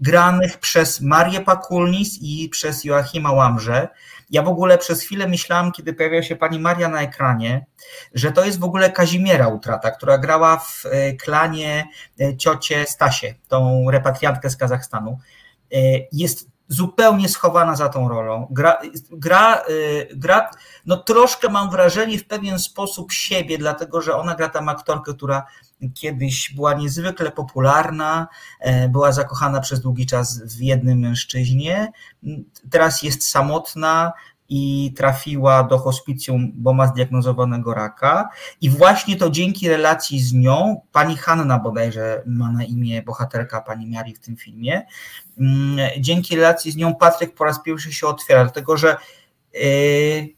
granych 0.01 0.59
przez 0.59 1.01
Marię 1.01 1.41
Pakulnis 1.41 2.19
i 2.21 2.49
przez 2.49 2.85
Joachima 2.85 3.33
Łamrze. 3.33 3.89
Ja 4.31 4.43
w 4.43 4.49
ogóle 4.49 4.79
przez 4.79 5.03
chwilę 5.03 5.29
myślałam, 5.29 5.73
kiedy 5.73 5.95
pojawiła 5.95 6.23
się 6.23 6.37
pani 6.37 6.59
Maria 6.59 6.89
na 6.89 7.03
ekranie, 7.03 7.67
że 8.15 8.33
to 8.33 8.45
jest 8.45 8.61
w 8.61 8.65
ogóle 8.65 8.93
Kazimiera 8.93 9.49
Utrata, 9.49 9.91
która 9.91 10.19
grała 10.19 10.59
w 10.59 10.83
e, 10.87 11.13
klanie 11.13 11.89
e, 12.21 12.37
ciocie 12.37 12.87
Stasie, 12.87 13.35
tą 13.49 13.91
repatriantkę 13.91 14.51
z 14.51 14.57
Kazachstanu. 14.57 15.19
E, 15.73 15.77
jest 16.13 16.56
zupełnie 16.69 17.29
schowana 17.29 17.77
za 17.77 17.89
tą 17.89 18.09
rolą. 18.09 18.47
Gra, 18.51 18.79
gra, 19.11 19.63
gra, 20.15 20.51
no 20.87 20.97
troszkę 20.97 21.49
mam 21.49 21.71
wrażenie 21.71 22.19
w 22.19 22.27
pewien 22.27 22.59
sposób 22.59 23.13
siebie, 23.13 23.59
dlatego 23.59 24.01
że 24.01 24.17
ona 24.17 24.35
gra 24.35 24.49
tam 24.49 24.69
aktorkę, 24.69 25.15
która 25.15 25.47
kiedyś 25.95 26.53
była 26.55 26.75
niezwykle 26.75 27.31
popularna, 27.31 28.29
e, 28.61 28.89
była 28.89 29.13
zakochana 29.13 29.61
przez 29.61 29.81
długi 29.81 30.07
czas 30.07 30.43
w 30.57 30.61
jednym 30.61 30.99
mężczyźnie, 30.99 31.93
teraz 32.71 33.03
jest 33.03 33.27
samotna 33.27 34.13
i 34.49 34.93
trafiła 34.97 35.63
do 35.63 35.79
hospicjum, 35.79 36.53
bo 36.55 36.73
ma 36.73 36.87
zdiagnozowanego 36.87 37.75
raka. 37.75 38.29
I 38.61 38.71
właśnie 38.71 39.17
to 39.17 39.31
dzięki 39.31 39.69
relacji 39.69 40.21
z 40.21 40.33
nią, 40.33 40.81
pani 40.93 41.17
Hanna 41.17 41.59
bodajże 41.59 42.23
ma 42.27 42.53
na 42.53 42.65
imię 42.65 43.03
bohaterka 43.03 43.61
pani 43.61 43.87
Miari 43.87 44.15
w 44.15 44.21
tym 44.21 44.37
filmie, 44.37 44.87
mm, 45.39 45.91
dzięki 46.01 46.37
relacji 46.37 46.73
z 46.73 46.77
nią 46.77 46.95
Patryk 46.95 47.35
po 47.35 47.45
raz 47.45 47.63
pierwszy 47.63 47.93
się 47.93 48.07
otwiera, 48.07 48.45
dlatego 48.45 48.77
że 48.77 48.97
yy, 49.55 50.37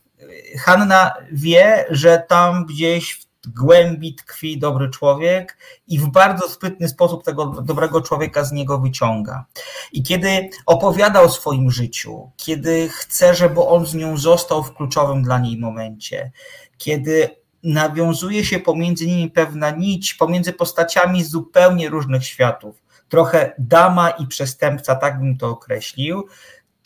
Hanna 0.58 1.14
wie, 1.32 1.84
że 1.90 2.24
tam 2.28 2.66
gdzieś 2.66 3.12
w 3.12 3.27
głębi 3.46 4.14
tkwi 4.14 4.58
dobry 4.58 4.90
człowiek 4.90 5.58
i 5.86 5.98
w 5.98 6.08
bardzo 6.08 6.48
sprytny 6.48 6.88
sposób 6.88 7.24
tego 7.24 7.46
dobrego 7.46 8.00
człowieka 8.00 8.44
z 8.44 8.52
niego 8.52 8.78
wyciąga. 8.78 9.44
I 9.92 10.02
kiedy 10.02 10.50
opowiada 10.66 11.20
o 11.20 11.28
swoim 11.28 11.70
życiu, 11.70 12.30
kiedy 12.36 12.88
chce, 12.88 13.34
żeby 13.34 13.60
on 13.60 13.86
z 13.86 13.94
nią 13.94 14.16
został 14.16 14.62
w 14.62 14.74
kluczowym 14.74 15.22
dla 15.22 15.38
niej 15.38 15.58
momencie, 15.58 16.32
kiedy 16.78 17.28
nawiązuje 17.62 18.44
się 18.44 18.58
pomiędzy 18.58 19.06
nimi 19.06 19.30
pewna 19.30 19.70
nić, 19.70 20.14
pomiędzy 20.14 20.52
postaciami 20.52 21.24
zupełnie 21.24 21.88
różnych 21.88 22.24
światów, 22.26 22.82
trochę 23.08 23.54
dama 23.58 24.10
i 24.10 24.26
przestępca, 24.26 24.94
tak 24.94 25.18
bym 25.18 25.38
to 25.38 25.48
określił, 25.48 26.28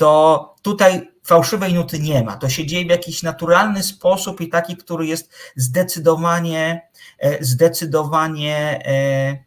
to 0.02 0.54
tutaj 0.62 1.10
fałszywej 1.24 1.74
nuty 1.74 1.98
nie 1.98 2.22
ma. 2.22 2.36
To 2.36 2.48
się 2.48 2.66
dzieje 2.66 2.84
w 2.84 2.90
jakiś 2.90 3.22
naturalny 3.22 3.82
sposób 3.82 4.40
i 4.40 4.48
taki, 4.48 4.76
który 4.76 5.06
jest 5.06 5.32
zdecydowanie, 5.56 6.88
e, 7.18 7.44
zdecydowanie 7.44 8.86
e, 8.86 9.44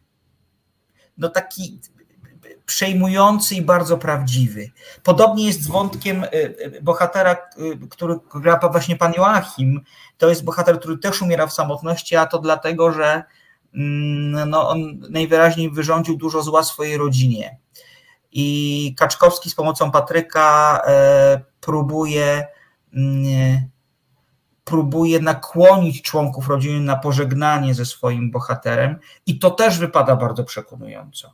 no 1.18 1.30
taki 1.30 1.80
przejmujący 2.66 3.56
i 3.56 3.62
bardzo 3.62 3.98
prawdziwy. 3.98 4.72
Podobnie 5.04 5.48
jest 5.48 5.62
z 5.62 5.68
wątkiem 5.68 6.24
e, 6.24 6.82
bohatera, 6.82 7.36
który 7.90 8.16
gra 8.36 8.60
właśnie 8.72 8.96
pan 8.96 9.14
Joachim. 9.18 9.82
To 10.18 10.30
jest 10.30 10.44
bohater, 10.44 10.80
który 10.80 10.98
też 10.98 11.22
umiera 11.22 11.48
w 11.48 11.54
samotności, 11.54 12.16
a 12.16 12.26
to 12.26 12.40
dlatego, 12.40 12.92
że 12.92 13.24
mm, 13.74 14.50
no, 14.50 14.70
on 14.70 15.00
najwyraźniej 15.10 15.72
wyrządził 15.72 16.18
dużo 16.18 16.42
zła 16.42 16.64
swojej 16.64 16.98
rodzinie 16.98 17.65
i 18.38 18.96
Kaczkowski 18.98 19.50
z 19.50 19.56
pomocą 19.56 19.92
Patryka 19.92 20.82
e, 20.88 21.42
próbuje 21.62 22.48
mm, 22.94 23.70
próbuje 24.64 25.20
nakłonić 25.20 26.02
członków 26.02 26.48
rodziny 26.48 26.80
na 26.80 26.96
pożegnanie 26.96 27.74
ze 27.74 27.86
swoim 27.86 28.32
bohaterem 28.32 29.00
i 29.26 29.40
to 29.40 29.52
też 29.52 29.78
wypada 29.78 30.16
bardzo 30.16 30.44
przekonująco. 30.44 31.34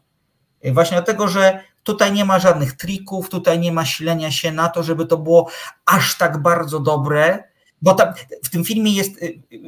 Właśnie 0.74 0.98
dlatego, 0.98 1.28
że 1.28 1.64
tutaj 1.84 2.12
nie 2.12 2.26
ma 2.26 2.40
żadnych 2.40 2.74
trików, 2.74 3.30
tutaj 3.30 3.60
nie 3.60 3.72
ma 3.72 3.86
silenia 3.86 4.32
się 4.32 4.52
na 4.52 4.70
to, 4.70 4.84
żeby 4.84 5.06
to 5.06 5.18
było 5.18 5.50
aż 5.86 6.18
tak 6.18 6.42
bardzo 6.42 6.80
dobre, 6.80 7.44
bo 7.82 7.94
tam, 7.94 8.14
w, 8.44 8.50
tym 8.50 8.64
filmie 8.64 8.92
jest, 8.92 9.12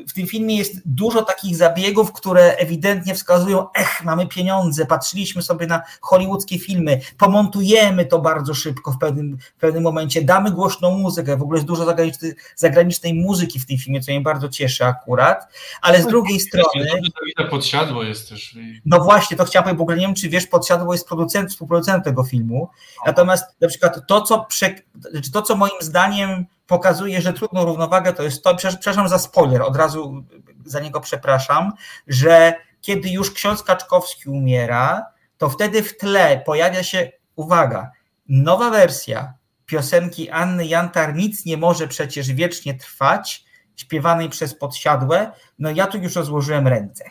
w 0.10 0.14
tym 0.14 0.28
filmie 0.28 0.58
jest 0.58 0.82
dużo 0.86 1.22
takich 1.22 1.56
zabiegów, 1.56 2.12
które 2.12 2.56
ewidentnie 2.56 3.16
wskazują, 3.16 3.68
ech, 3.74 4.04
mamy 4.04 4.28
pieniądze, 4.28 4.86
patrzyliśmy 4.86 5.42
sobie 5.42 5.68
na 5.68 5.82
hollywoodzkie 6.02 6.60
filmy, 6.60 7.02
pomontujemy 7.18 8.06
to 8.06 8.20
bardzo 8.20 8.54
szybko 8.54 8.92
w 8.92 8.98
pewnym, 8.98 9.38
w 9.38 9.60
pewnym 9.60 9.84
momencie, 9.84 10.22
damy 10.22 10.52
głośną 10.52 10.98
muzykę, 10.98 11.38
w 11.38 11.42
ogóle 11.42 11.58
jest 11.58 11.68
dużo 11.68 11.86
zagranicznej, 11.86 12.34
zagranicznej 12.56 13.14
muzyki 13.14 13.60
w 13.60 13.66
tym 13.66 13.78
filmie, 13.78 14.02
co 14.02 14.12
mnie 14.12 14.22
bardzo 14.22 14.50
cieszy 14.50 14.86
akurat, 14.86 15.48
ale 15.82 16.02
z 16.02 16.04
no, 16.04 16.10
drugiej 16.10 16.40
strony... 16.40 16.86
Podsiadło 17.50 18.04
jest 18.04 18.30
też. 18.30 18.58
No 18.86 19.00
właśnie, 19.00 19.38
to 19.38 19.46
chciałem 19.46 19.64
powiedzieć, 19.64 19.80
w 19.80 19.82
ogóle 19.82 19.98
nie 19.98 20.06
wiem, 20.06 20.16
czy 20.16 20.30
wiesz, 20.30 20.48
Podsiadło 20.48 20.94
jest 20.94 21.08
producent, 21.08 21.50
współproducentem 21.50 22.04
tego 22.04 22.24
filmu, 22.24 22.70
natomiast 23.06 23.46
na 23.62 23.68
przykład 23.68 24.08
to, 24.08 24.22
co, 24.22 24.46
prze, 24.46 24.76
to, 25.34 25.42
co 25.42 25.56
moim 25.56 25.82
zdaniem 25.82 26.46
pokazuje, 26.68 27.22
że 27.22 27.34
trudną 27.34 27.66
równowagę 27.66 28.14
to 28.14 28.24
jest 28.24 28.44
to, 28.44 28.56
przepraszam 28.56 29.10
za 29.10 29.20
spoiler, 29.20 29.62
od 29.62 29.76
razu 29.76 30.24
za 30.66 30.80
niego 30.80 31.02
przepraszam, 31.02 31.74
że 32.08 32.54
kiedy 32.82 33.10
już 33.10 33.32
ksiądz 33.32 33.64
Kaczkowski 33.64 34.30
umiera, 34.30 35.06
to 35.38 35.50
wtedy 35.50 35.84
w 35.84 35.98
tle 35.98 36.42
pojawia 36.46 36.84
się, 36.84 37.12
uwaga, 37.36 37.92
nowa 38.30 38.70
wersja 38.70 39.34
piosenki 39.66 40.30
Anny 40.30 40.68
Jantar 40.68 41.16
Nic 41.16 41.46
nie 41.46 41.58
może 41.58 41.88
przecież 41.88 42.32
wiecznie 42.32 42.74
trwać, 42.74 43.46
śpiewanej 43.76 44.30
przez 44.30 44.56
podsiadłe, 44.56 45.32
no 45.60 45.72
ja 45.72 45.88
tu 45.88 45.98
już 45.98 46.16
rozłożyłem 46.16 46.68
ręce. 46.68 47.06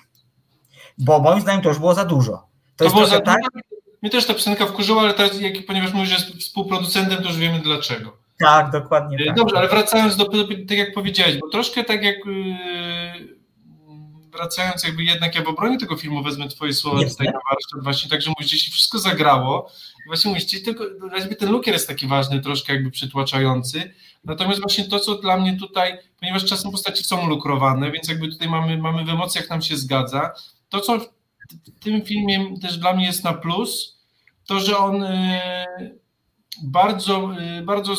Bo 0.99 1.21
moim 1.21 1.41
zdaniem 1.41 1.63
to 1.63 1.69
już 1.69 1.79
było 1.79 1.95
za 1.95 2.05
dużo. 2.05 2.33
To, 2.33 2.47
to 2.77 2.85
jest 2.85 2.97
było 2.97 3.07
za 3.07 3.21
tak... 3.21 3.41
Mnie 4.03 4.11
też 4.11 4.27
ta 4.27 4.35
piosenka 4.35 4.67
wkurzyła, 4.67 5.03
ale 5.03 5.15
teraz, 5.15 5.41
jak, 5.41 5.67
ponieważ 5.67 5.93
mówisz, 5.93 6.09
że 6.09 6.15
jest 6.15 6.41
współproducentem, 6.41 7.23
to 7.23 7.29
już 7.29 7.39
wiemy 7.39 7.61
dlaczego. 7.61 8.22
Tak, 8.39 8.71
dokładnie. 8.71 9.19
E, 9.21 9.27
tak. 9.27 9.37
Dobrze, 9.37 9.57
ale 9.59 9.69
wracając 9.69 10.17
do, 10.17 10.25
tak 10.69 10.79
jak 10.79 10.95
powiedziałeś, 10.95 11.39
bo 11.39 11.49
troszkę 11.49 11.85
tak 11.85 12.05
jak 12.05 12.17
yy, 12.27 13.43
wracając 14.33 14.85
jakby 14.85 15.05
jednak 15.05 15.35
ja 15.35 15.43
w 15.43 15.49
obronie 15.49 15.79
tego 15.79 15.97
filmu 15.97 16.23
wezmę 16.23 16.49
twoje 16.49 16.73
słowa 16.73 17.01
Jest, 17.01 17.19
tutaj 17.19 17.33
na 17.33 17.41
warsztat 17.51 17.83
właśnie, 17.83 18.11
także 18.11 18.31
mówisz, 18.31 18.53
jeśli 18.53 18.73
wszystko 18.73 18.99
zagrało, 18.99 19.71
właśnie 20.07 20.29
mówisz, 20.29 20.63
tylko 20.65 20.85
jakby 21.19 21.37
ten 21.37 21.51
lukier 21.51 21.75
jest 21.75 21.89
taki 21.89 22.07
ważny, 22.07 22.41
troszkę 22.41 22.73
jakby 22.73 22.91
przytłaczający, 22.91 23.95
natomiast 24.25 24.61
właśnie 24.61 24.85
to, 24.85 25.01
co 25.01 25.15
dla 25.15 25.37
mnie 25.37 25.57
tutaj, 25.57 25.99
ponieważ 26.21 26.45
czasem 26.45 26.71
postaci 26.71 27.05
są 27.05 27.29
lukrowane, 27.29 27.93
więc 27.93 28.09
jakby 28.09 28.29
tutaj 28.29 28.49
mamy, 28.49 28.79
mamy 28.79 29.05
w 29.05 29.09
emocjach 29.09 29.51
nam 29.51 29.63
się 29.63 29.77
zgadza, 29.77 30.31
to 30.69 30.81
co 30.81 30.99
w 30.99 31.85
tym 31.85 32.03
filmie 32.03 32.61
też 32.61 32.79
dla 32.79 32.95
mnie 32.95 33.07
jest 33.07 33.25
na 33.25 33.33
plus 33.33 33.99
to, 34.47 34.61
że 34.61 34.79
on 34.79 35.03
e, 35.03 35.67
bardzo, 36.63 37.37
e, 37.39 37.63
bardzo 37.63 37.97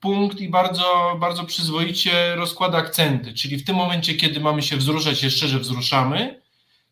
punkt 0.00 0.40
i 0.40 0.48
bardzo, 0.48 1.16
bardzo 1.20 1.44
przyzwoicie 1.44 2.34
rozkłada 2.34 2.78
akcenty. 2.78 3.34
Czyli 3.34 3.56
w 3.56 3.64
tym 3.64 3.76
momencie, 3.76 4.14
kiedy 4.14 4.40
mamy 4.40 4.62
się 4.62 4.76
wzruszać, 4.76 5.20
się 5.20 5.30
szczerze 5.30 5.58
wzruszamy. 5.58 6.40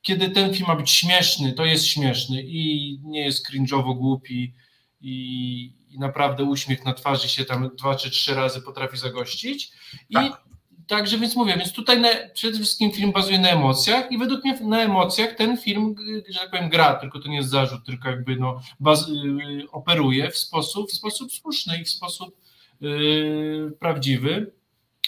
Kiedy 0.03 0.31
ten 0.31 0.55
film 0.55 0.67
ma 0.69 0.77
być 0.77 0.91
śmieszny, 0.91 1.53
to 1.53 1.65
jest 1.65 1.87
śmieszny 1.87 2.43
i 2.43 3.01
nie 3.05 3.25
jest 3.25 3.51
cringe'owo 3.51 3.97
głupi 3.97 4.55
i, 5.01 5.73
i 5.89 5.99
naprawdę 5.99 6.45
uśmiech 6.45 6.85
na 6.85 6.93
twarzy 6.93 7.29
się 7.29 7.45
tam 7.45 7.71
dwa 7.77 7.95
czy 7.95 8.11
trzy 8.11 8.35
razy 8.35 8.63
potrafi 8.63 8.97
zagościć. 8.97 9.73
Tak. 10.13 10.48
Także 10.89 11.19
więc 11.19 11.37
mówię, 11.37 11.57
więc 11.57 11.73
tutaj 11.73 12.01
na, 12.01 12.09
przede 12.35 12.59
wszystkim 12.59 12.93
film 12.93 13.13
bazuje 13.13 13.39
na 13.39 13.49
emocjach 13.49 14.13
i 14.13 14.19
według 14.19 14.45
mnie 14.45 14.59
na 14.61 14.83
emocjach 14.83 15.35
ten 15.35 15.57
film, 15.57 15.95
że 16.29 16.41
tak 16.41 16.51
powiem, 16.51 16.69
gra, 16.69 16.95
tylko 16.95 17.21
to 17.21 17.29
nie 17.29 17.37
jest 17.37 17.49
zarzut, 17.49 17.85
tylko 17.85 18.09
jakby 18.09 18.37
no, 18.37 18.61
baz, 18.81 19.09
y, 19.09 19.71
operuje 19.73 20.31
w 20.31 20.37
sposób, 20.37 20.91
w 20.91 20.95
sposób 20.95 21.33
słuszny 21.33 21.81
i 21.81 21.85
w 21.85 21.89
sposób 21.89 22.37
yy, 22.81 23.73
prawdziwy. 23.81 24.53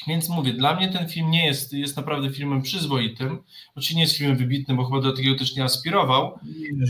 Więc 0.06 0.28
mówię, 0.28 0.52
dla 0.52 0.74
mnie 0.74 0.88
ten 0.88 1.08
film 1.08 1.30
nie 1.30 1.46
jest, 1.46 1.72
jest 1.72 1.96
naprawdę 1.96 2.30
filmem 2.30 2.62
przyzwoitym. 2.62 3.42
Oczywiście 3.70 3.94
nie 3.94 4.02
jest 4.02 4.16
filmem 4.16 4.36
wybitnym, 4.36 4.76
bo 4.76 4.84
chyba 4.84 5.00
do 5.00 5.12
takiego 5.12 5.38
też 5.38 5.56
nie 5.56 5.64
aspirował. 5.64 6.38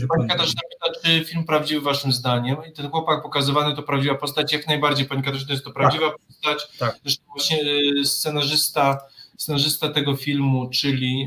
Pani 0.09 0.29
Katarzyna 0.29 0.61
pyta, 0.71 0.99
czy 1.03 1.25
film 1.25 1.43
prawdziwy 1.43 1.81
waszym 1.81 2.11
zdaniem? 2.11 2.57
I 2.69 2.73
ten 2.73 2.89
chłopak 2.89 3.23
pokazywany 3.23 3.75
to 3.75 3.83
prawdziwa 3.83 4.15
postać. 4.15 4.53
Jak 4.53 4.67
najbardziej, 4.67 5.05
Pani 5.05 5.23
Katarzyna, 5.23 5.51
jest 5.51 5.65
to 5.65 5.71
prawdziwa 5.71 6.09
tak. 6.09 6.19
postać. 6.27 6.77
Tak. 6.77 6.99
Zresztą 7.03 7.23
właśnie 7.27 7.57
y, 7.61 8.05
scenarzysta, 8.05 9.01
scenarzysta 9.37 9.89
tego 9.89 10.15
filmu, 10.15 10.69
czyli 10.69 11.19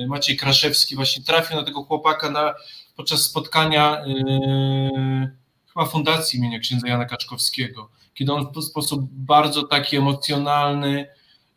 yy, 0.00 0.06
Maciej 0.06 0.36
Kraszewski 0.36 0.96
właśnie 0.96 1.24
trafił 1.24 1.56
na 1.56 1.62
tego 1.62 1.82
chłopaka 1.82 2.30
na, 2.30 2.54
podczas 2.96 3.22
spotkania 3.22 4.02
yy, 4.06 5.30
chyba 5.72 5.86
fundacji 5.86 6.38
imienia 6.38 6.58
księdza 6.58 6.88
Jana 6.88 7.04
Kaczkowskiego 7.04 7.90
kiedy 8.14 8.32
on 8.32 8.52
w 8.54 8.62
sposób 8.62 9.00
bardzo 9.12 9.62
taki 9.62 9.96
emocjonalny, 9.96 11.06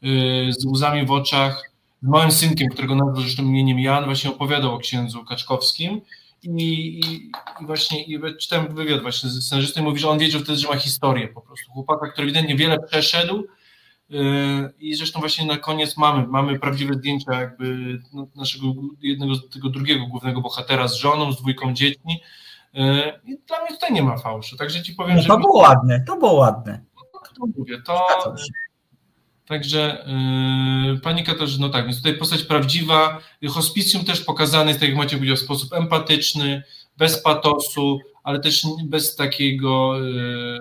y, 0.03 0.53
z 0.59 0.65
łzami 0.65 1.05
w 1.05 1.11
oczach, 1.11 1.71
z 2.03 2.07
małym 2.07 2.31
synkiem, 2.31 2.69
którego 2.69 2.95
nazwał 2.95 3.21
zresztą 3.21 3.43
imieniem 3.43 3.79
Jan, 3.79 4.05
właśnie 4.05 4.29
opowiadał 4.29 4.73
o 4.73 4.79
księdzu 4.79 5.25
Kaczkowskim. 5.25 6.01
I, 6.43 6.49
i, 6.49 7.15
i 7.61 7.65
właśnie 7.65 8.03
i 8.03 8.19
czytałem 8.39 8.75
wywiad 8.75 9.01
właśnie 9.01 9.29
z 9.29 9.45
scenarzystą 9.45 9.81
i 9.81 9.83
mówi, 9.83 9.99
że 9.99 10.09
on 10.09 10.19
wiedział 10.19 10.41
wtedy, 10.41 10.57
że 10.57 10.67
ma 10.67 10.77
historię 10.77 11.27
po 11.27 11.41
prostu. 11.41 11.71
Chłopaka, 11.71 12.07
który 12.07 12.23
ewidentnie 12.23 12.55
wiele 12.55 12.77
przeszedł 12.79 13.43
y, 14.11 14.15
i 14.79 14.95
zresztą 14.95 15.19
właśnie 15.19 15.45
na 15.45 15.57
koniec 15.57 15.97
mamy, 15.97 16.27
mamy 16.27 16.59
prawdziwe 16.59 16.93
zdjęcia 16.93 17.41
jakby 17.41 17.99
no, 18.13 18.27
naszego 18.35 18.73
jednego, 19.01 19.37
tego 19.37 19.69
drugiego 19.69 20.05
głównego 20.05 20.41
bohatera 20.41 20.87
z 20.87 20.95
żoną, 20.95 21.31
z 21.31 21.41
dwójką 21.41 21.73
dziećmi, 21.73 22.19
E, 22.21 22.21
I 23.25 23.37
dla 23.47 23.61
mnie 23.61 23.69
tutaj 23.71 23.93
nie 23.93 24.03
ma 24.03 24.17
fałszu. 24.17 24.57
Także 24.57 24.83
ci 24.83 24.93
powiem, 24.93 25.15
no, 25.15 25.21
że. 25.21 25.27
To 25.27 25.37
było 25.37 25.57
ładne, 25.59 26.03
to 26.07 26.17
było 26.17 26.33
ładne. 26.33 26.81
No, 26.95 27.19
to 27.39 27.45
mówię, 27.57 27.81
to. 27.81 28.07
Także 29.47 30.05
yy, 30.87 30.99
pani 30.99 31.23
Katarzyno, 31.23 31.69
tak, 31.69 31.85
więc 31.85 31.97
tutaj 31.97 32.17
postać 32.17 32.43
prawdziwa. 32.43 33.19
Hospicjum 33.49 34.05
też 34.05 34.21
pokazany 34.21 34.67
jest, 34.67 34.79
tak 34.79 34.89
jak 34.89 34.97
macie 34.97 35.15
powiedział, 35.15 35.37
w 35.37 35.39
sposób 35.39 35.73
empatyczny, 35.73 36.63
bez 36.97 37.21
patosu, 37.21 37.99
ale 38.23 38.39
też 38.39 38.67
bez 38.83 39.15
takiego 39.15 39.99
yy, 39.99 40.59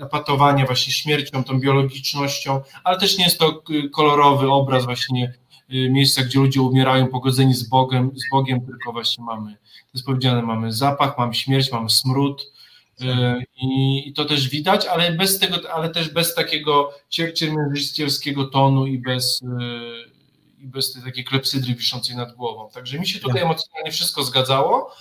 epatowania 0.00 0.66
właśnie 0.66 0.92
śmiercią, 0.92 1.44
tą 1.44 1.60
biologicznością, 1.60 2.60
ale 2.84 2.98
też 2.98 3.18
nie 3.18 3.24
jest 3.24 3.38
to 3.38 3.62
kolorowy 3.92 4.50
obraz 4.50 4.84
właśnie 4.84 5.34
miejsca, 5.68 6.22
gdzie 6.22 6.38
ludzie 6.38 6.62
umierają 6.62 7.08
pogodzeni 7.08 7.54
z 7.54 7.68
Bogiem, 7.68 8.10
z 8.14 8.30
Bogiem, 8.30 8.66
tylko 8.66 8.92
właśnie 8.92 9.24
mamy 9.24 9.56
jest 9.94 10.06
powiedziane, 10.06 10.42
mamy 10.42 10.72
zapach, 10.72 11.18
mamy 11.18 11.34
śmierć, 11.34 11.72
mamy 11.72 11.90
smród 11.90 12.52
e, 13.00 13.40
i, 13.56 14.02
i 14.08 14.12
to 14.12 14.24
też 14.24 14.48
widać, 14.48 14.86
ale 14.86 15.12
bez 15.12 15.38
tego, 15.38 15.72
ale 15.72 15.88
też 15.88 16.10
bez 16.10 16.34
takiego 16.34 16.94
ciercielskiego 17.08 18.44
tonu 18.44 18.86
i 18.86 18.98
bez, 18.98 19.42
e, 19.42 20.62
i 20.62 20.66
bez 20.66 20.92
tej 20.92 21.02
takiej 21.02 21.24
klepsydry 21.24 21.74
wiszącej 21.74 22.16
nad 22.16 22.34
głową. 22.34 22.70
Także 22.70 22.98
mi 22.98 23.06
się 23.06 23.18
tutaj 23.18 23.42
emocjonalnie 23.42 23.92
wszystko 23.92 24.22
zgadzało. 24.22 24.94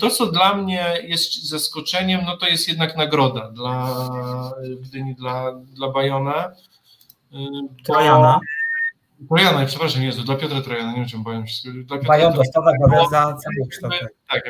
To, 0.00 0.10
co 0.10 0.26
dla 0.26 0.54
mnie 0.54 0.94
jest 1.02 1.48
zaskoczeniem, 1.48 2.20
no 2.26 2.36
to 2.36 2.48
jest 2.48 2.68
jednak 2.68 2.96
nagroda 2.96 3.50
dla 3.50 3.94
Gdyni, 4.80 5.14
dla, 5.14 5.52
dla 5.52 5.88
Bajona. 5.88 6.52
Trojana, 9.28 9.66
przepraszam, 9.66 10.02
Jezu, 10.02 10.22
dla 10.22 10.36
Piotra 10.36 10.60
Trojana, 10.60 10.90
nie 10.90 10.96
wiem 10.96 11.08
czym 11.08 11.24
powiem. 11.24 11.44
Dla 11.64 11.96
Piotra 11.96 12.08
Bajon 12.08 12.32
dostał 12.32 12.64
nagrodę 12.64 13.08
za 13.10 13.22
cały 13.22 13.68
kształt. 13.70 13.94
Tak, 14.30 14.42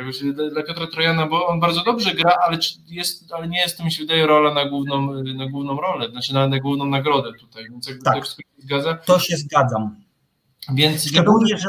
dla 0.52 0.62
Piotra 0.62 0.86
Trojana, 0.86 1.26
bo 1.26 1.46
on 1.46 1.60
bardzo 1.60 1.84
dobrze 1.84 2.14
gra, 2.14 2.36
ale, 2.46 2.58
jest, 2.86 3.32
ale 3.32 3.48
nie 3.48 3.58
jest, 3.58 3.78
to 3.78 3.84
mi 3.84 3.92
się 3.92 4.02
wydaje, 4.02 4.26
rola 4.26 4.54
na 4.54 4.64
główną, 4.68 5.12
na 5.22 5.46
główną 5.46 5.80
rolę, 5.80 6.10
znaczy 6.10 6.34
na, 6.34 6.48
na 6.48 6.58
główną 6.58 6.86
nagrodę 6.86 7.32
tutaj, 7.32 7.70
więc 7.70 7.88
jakby 7.88 8.02
tak. 8.02 8.14
to 8.14 8.22
wszystko 8.22 8.42
się 8.42 8.62
zgadza. 8.62 8.94
To 8.94 9.18
się 9.18 9.36
zgadzam. 9.36 9.96
Więc 10.74 11.08
Szczególnie, 11.08 11.58
że 11.58 11.68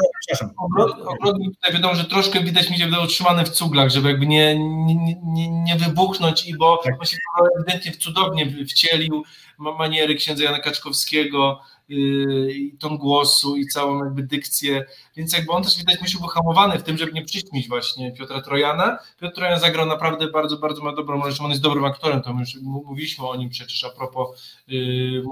ogrodnik 1.06 1.54
tutaj 1.54 1.72
wiadomo, 1.74 1.94
że 1.94 2.04
troszkę 2.04 2.40
widać 2.40 2.70
mi 2.70 2.78
się 2.78 2.84
wydało 2.84 3.04
utrzymany 3.04 3.44
w 3.44 3.48
cuglach, 3.48 3.90
żeby 3.90 4.08
jakby 4.08 4.26
nie, 4.26 4.58
nie, 4.58 5.16
nie, 5.24 5.50
nie 5.50 5.76
wybuchnąć 5.76 6.46
i 6.46 6.56
bo 6.56 6.80
tak. 6.84 6.94
on 7.00 7.06
się 7.06 7.16
ewidentnie 7.56 7.92
cudownie 7.92 8.66
wcielił 8.66 9.22
maniery 9.58 10.14
księdza 10.14 10.44
Jana 10.44 10.58
Kaczkowskiego, 10.58 11.60
i 11.88 12.76
ton 12.78 12.98
głosu 12.98 13.56
i 13.56 13.66
całą 13.66 14.04
jakby 14.04 14.22
dykcję, 14.22 14.84
więc 15.16 15.32
jakby 15.32 15.52
on 15.52 15.62
też 15.62 15.78
widać 15.78 16.00
musi 16.00 16.18
był 16.18 16.26
hamowany 16.26 16.78
w 16.78 16.82
tym, 16.82 16.98
żeby 16.98 17.12
nie 17.12 17.24
przyćmić 17.24 17.68
właśnie 17.68 18.12
Piotra 18.12 18.40
Trojana. 18.40 18.98
Piotr 19.20 19.34
Trojan 19.34 19.60
zagrał 19.60 19.86
naprawdę 19.86 20.30
bardzo, 20.30 20.56
bardzo 20.56 20.82
ma 20.82 20.92
dobrą 20.92 21.20
rolę, 21.20 21.34
on 21.40 21.50
jest 21.50 21.62
dobrym 21.62 21.84
aktorem, 21.84 22.22
to 22.22 22.30
już 22.30 22.56
mówiliśmy 22.62 23.28
o 23.28 23.36
nim 23.36 23.50
przecież 23.50 23.84
a 23.84 23.90
propos 23.90 24.58
y, 24.68 24.74
y, 24.74 25.22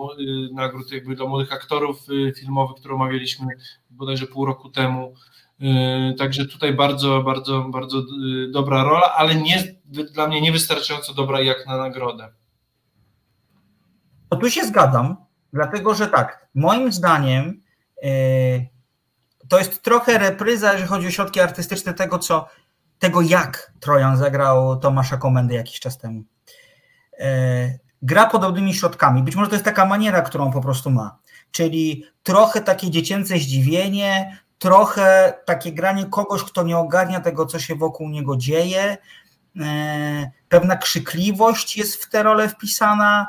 nagród 0.53 0.93
jakby 0.93 1.17
dla 1.17 1.27
młodych 1.27 1.53
aktorów 1.53 2.07
filmowych, 2.37 2.77
które 2.77 2.95
omawialiśmy 2.95 3.47
bodajże 3.91 4.27
pół 4.27 4.47
roku 4.47 4.71
temu. 4.71 5.15
Także 6.19 6.47
tutaj 6.47 6.73
bardzo, 6.73 7.23
bardzo, 7.23 7.61
bardzo 7.61 8.03
dobra 8.51 8.85
rola, 8.85 9.15
ale 9.15 9.35
nie, 9.35 9.75
dla 9.85 10.29
mnie 10.29 10.41
niewystarczająco 10.41 11.15
dobra 11.15 11.41
jak 11.41 11.67
na 11.67 11.77
nagrodę. 11.77 12.29
No 14.31 14.39
tu 14.39 14.51
się 14.51 14.65
zgadzam, 14.65 15.17
Dlatego, 15.53 15.95
że 15.95 16.09
tak, 16.09 16.47
moim 16.55 16.93
zdaniem 16.93 17.63
yy, 18.03 18.11
to 19.49 19.59
jest 19.59 19.83
trochę 19.83 20.19
repryza, 20.19 20.73
jeżeli 20.73 20.89
chodzi 20.89 21.07
o 21.07 21.11
środki 21.11 21.41
artystyczne 21.41 21.95
tego, 21.95 22.19
co, 22.19 22.49
tego 22.99 23.21
jak 23.21 23.73
Trojan 23.81 24.17
zagrał 24.17 24.81
Tomasza 24.81 25.17
Komendy 25.17 25.55
jakiś 25.55 25.81
czas 25.81 25.99
temu. 25.99 26.23
Yy, 27.19 27.27
gra 28.03 28.27
podobnymi 28.27 28.75
środkami. 28.75 29.23
Być 29.23 29.37
może 29.37 29.49
to 29.49 29.55
jest 29.55 29.65
taka 29.65 29.85
maniera, 29.85 30.23
którą 30.23 30.53
po 30.53 30.61
prostu 30.61 30.91
ma. 30.91 31.19
Czyli 31.51 32.05
trochę 32.23 32.61
takie 32.61 32.91
dziecięce 32.91 33.39
zdziwienie, 33.39 34.39
trochę 34.59 35.35
takie 35.45 35.73
granie 35.73 36.07
kogoś, 36.07 36.45
kto 36.45 36.63
nie 36.63 36.79
ogarnia 36.79 37.21
tego, 37.21 37.47
co 37.47 37.59
się 37.59 37.75
wokół 37.75 38.09
niego 38.09 38.37
dzieje. 38.37 38.97
Yy, 39.55 39.65
pewna 40.49 40.77
krzykliwość 40.77 41.77
jest 41.77 42.05
w 42.05 42.11
tę 42.11 42.23
rolę 42.23 42.49
wpisana 42.49 43.27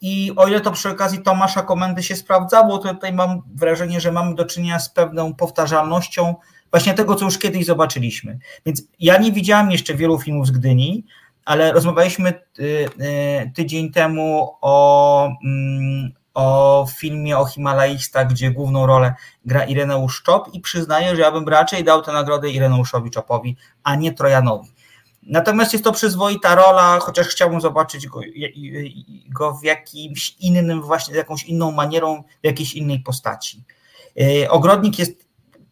i 0.00 0.32
o 0.36 0.48
ile 0.48 0.60
to 0.60 0.72
przy 0.72 0.88
okazji 0.88 1.22
Tomasza 1.22 1.62
Komendy 1.62 2.02
się 2.02 2.16
sprawdzało, 2.16 2.78
to 2.78 2.94
tutaj 2.94 3.12
mam 3.12 3.42
wrażenie, 3.54 4.00
że 4.00 4.12
mamy 4.12 4.34
do 4.34 4.44
czynienia 4.44 4.78
z 4.78 4.90
pewną 4.90 5.34
powtarzalnością 5.34 6.34
właśnie 6.70 6.94
tego, 6.94 7.14
co 7.14 7.24
już 7.24 7.38
kiedyś 7.38 7.66
zobaczyliśmy. 7.66 8.38
Więc 8.66 8.82
ja 9.00 9.18
nie 9.18 9.32
widziałem 9.32 9.70
jeszcze 9.70 9.94
wielu 9.94 10.18
filmów 10.18 10.46
z 10.46 10.50
Gdyni, 10.50 11.04
ale 11.44 11.72
rozmawialiśmy 11.72 12.28
y, 12.58 12.62
y, 12.62 13.52
tydzień 13.54 13.92
temu 13.92 14.56
o, 14.60 15.28
mm, 15.44 16.12
o 16.34 16.86
filmie 16.96 17.38
o 17.38 17.46
Himalajistach, 17.46 18.28
gdzie 18.28 18.50
główną 18.50 18.86
rolę 18.86 19.14
gra 19.44 19.64
Ireneusz 19.64 20.22
Czop 20.22 20.54
i 20.54 20.60
przyznaję, 20.60 21.16
że 21.16 21.22
ja 21.22 21.32
bym 21.32 21.48
raczej 21.48 21.84
dał 21.84 22.02
tę 22.02 22.12
nagrodę 22.12 22.50
Ireneuszowi 22.50 23.10
Czopowi, 23.10 23.56
a 23.84 23.96
nie 23.96 24.12
Trojanowi. 24.12 24.68
Natomiast 25.28 25.72
jest 25.72 25.84
to 25.84 25.92
przyzwoita 25.92 26.54
rola, 26.54 26.98
chociaż 26.98 27.26
chciałbym 27.26 27.60
zobaczyć 27.60 28.06
go, 28.06 28.20
go 29.28 29.54
w 29.54 29.64
jakimś 29.64 30.36
innym, 30.40 30.82
właśnie 30.82 31.16
jakąś 31.16 31.44
inną 31.44 31.72
manierą, 31.72 32.22
w 32.42 32.46
jakiejś 32.46 32.74
innej 32.74 33.00
postaci. 33.00 33.64
E, 34.20 34.50
ogrodnik 34.50 34.98
jest, 34.98 35.12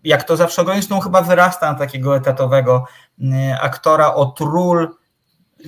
jak 0.05 0.25
to 0.25 0.37
zawsze 0.37 0.63
ogrodnik, 0.63 0.91
no 0.91 1.01
chyba 1.01 1.23
wyrasta 1.23 1.73
na 1.73 1.79
takiego 1.79 2.17
etatowego 2.17 2.85
e, 3.33 3.61
aktora 3.61 4.15
od 4.15 4.41
ról, 4.41 4.89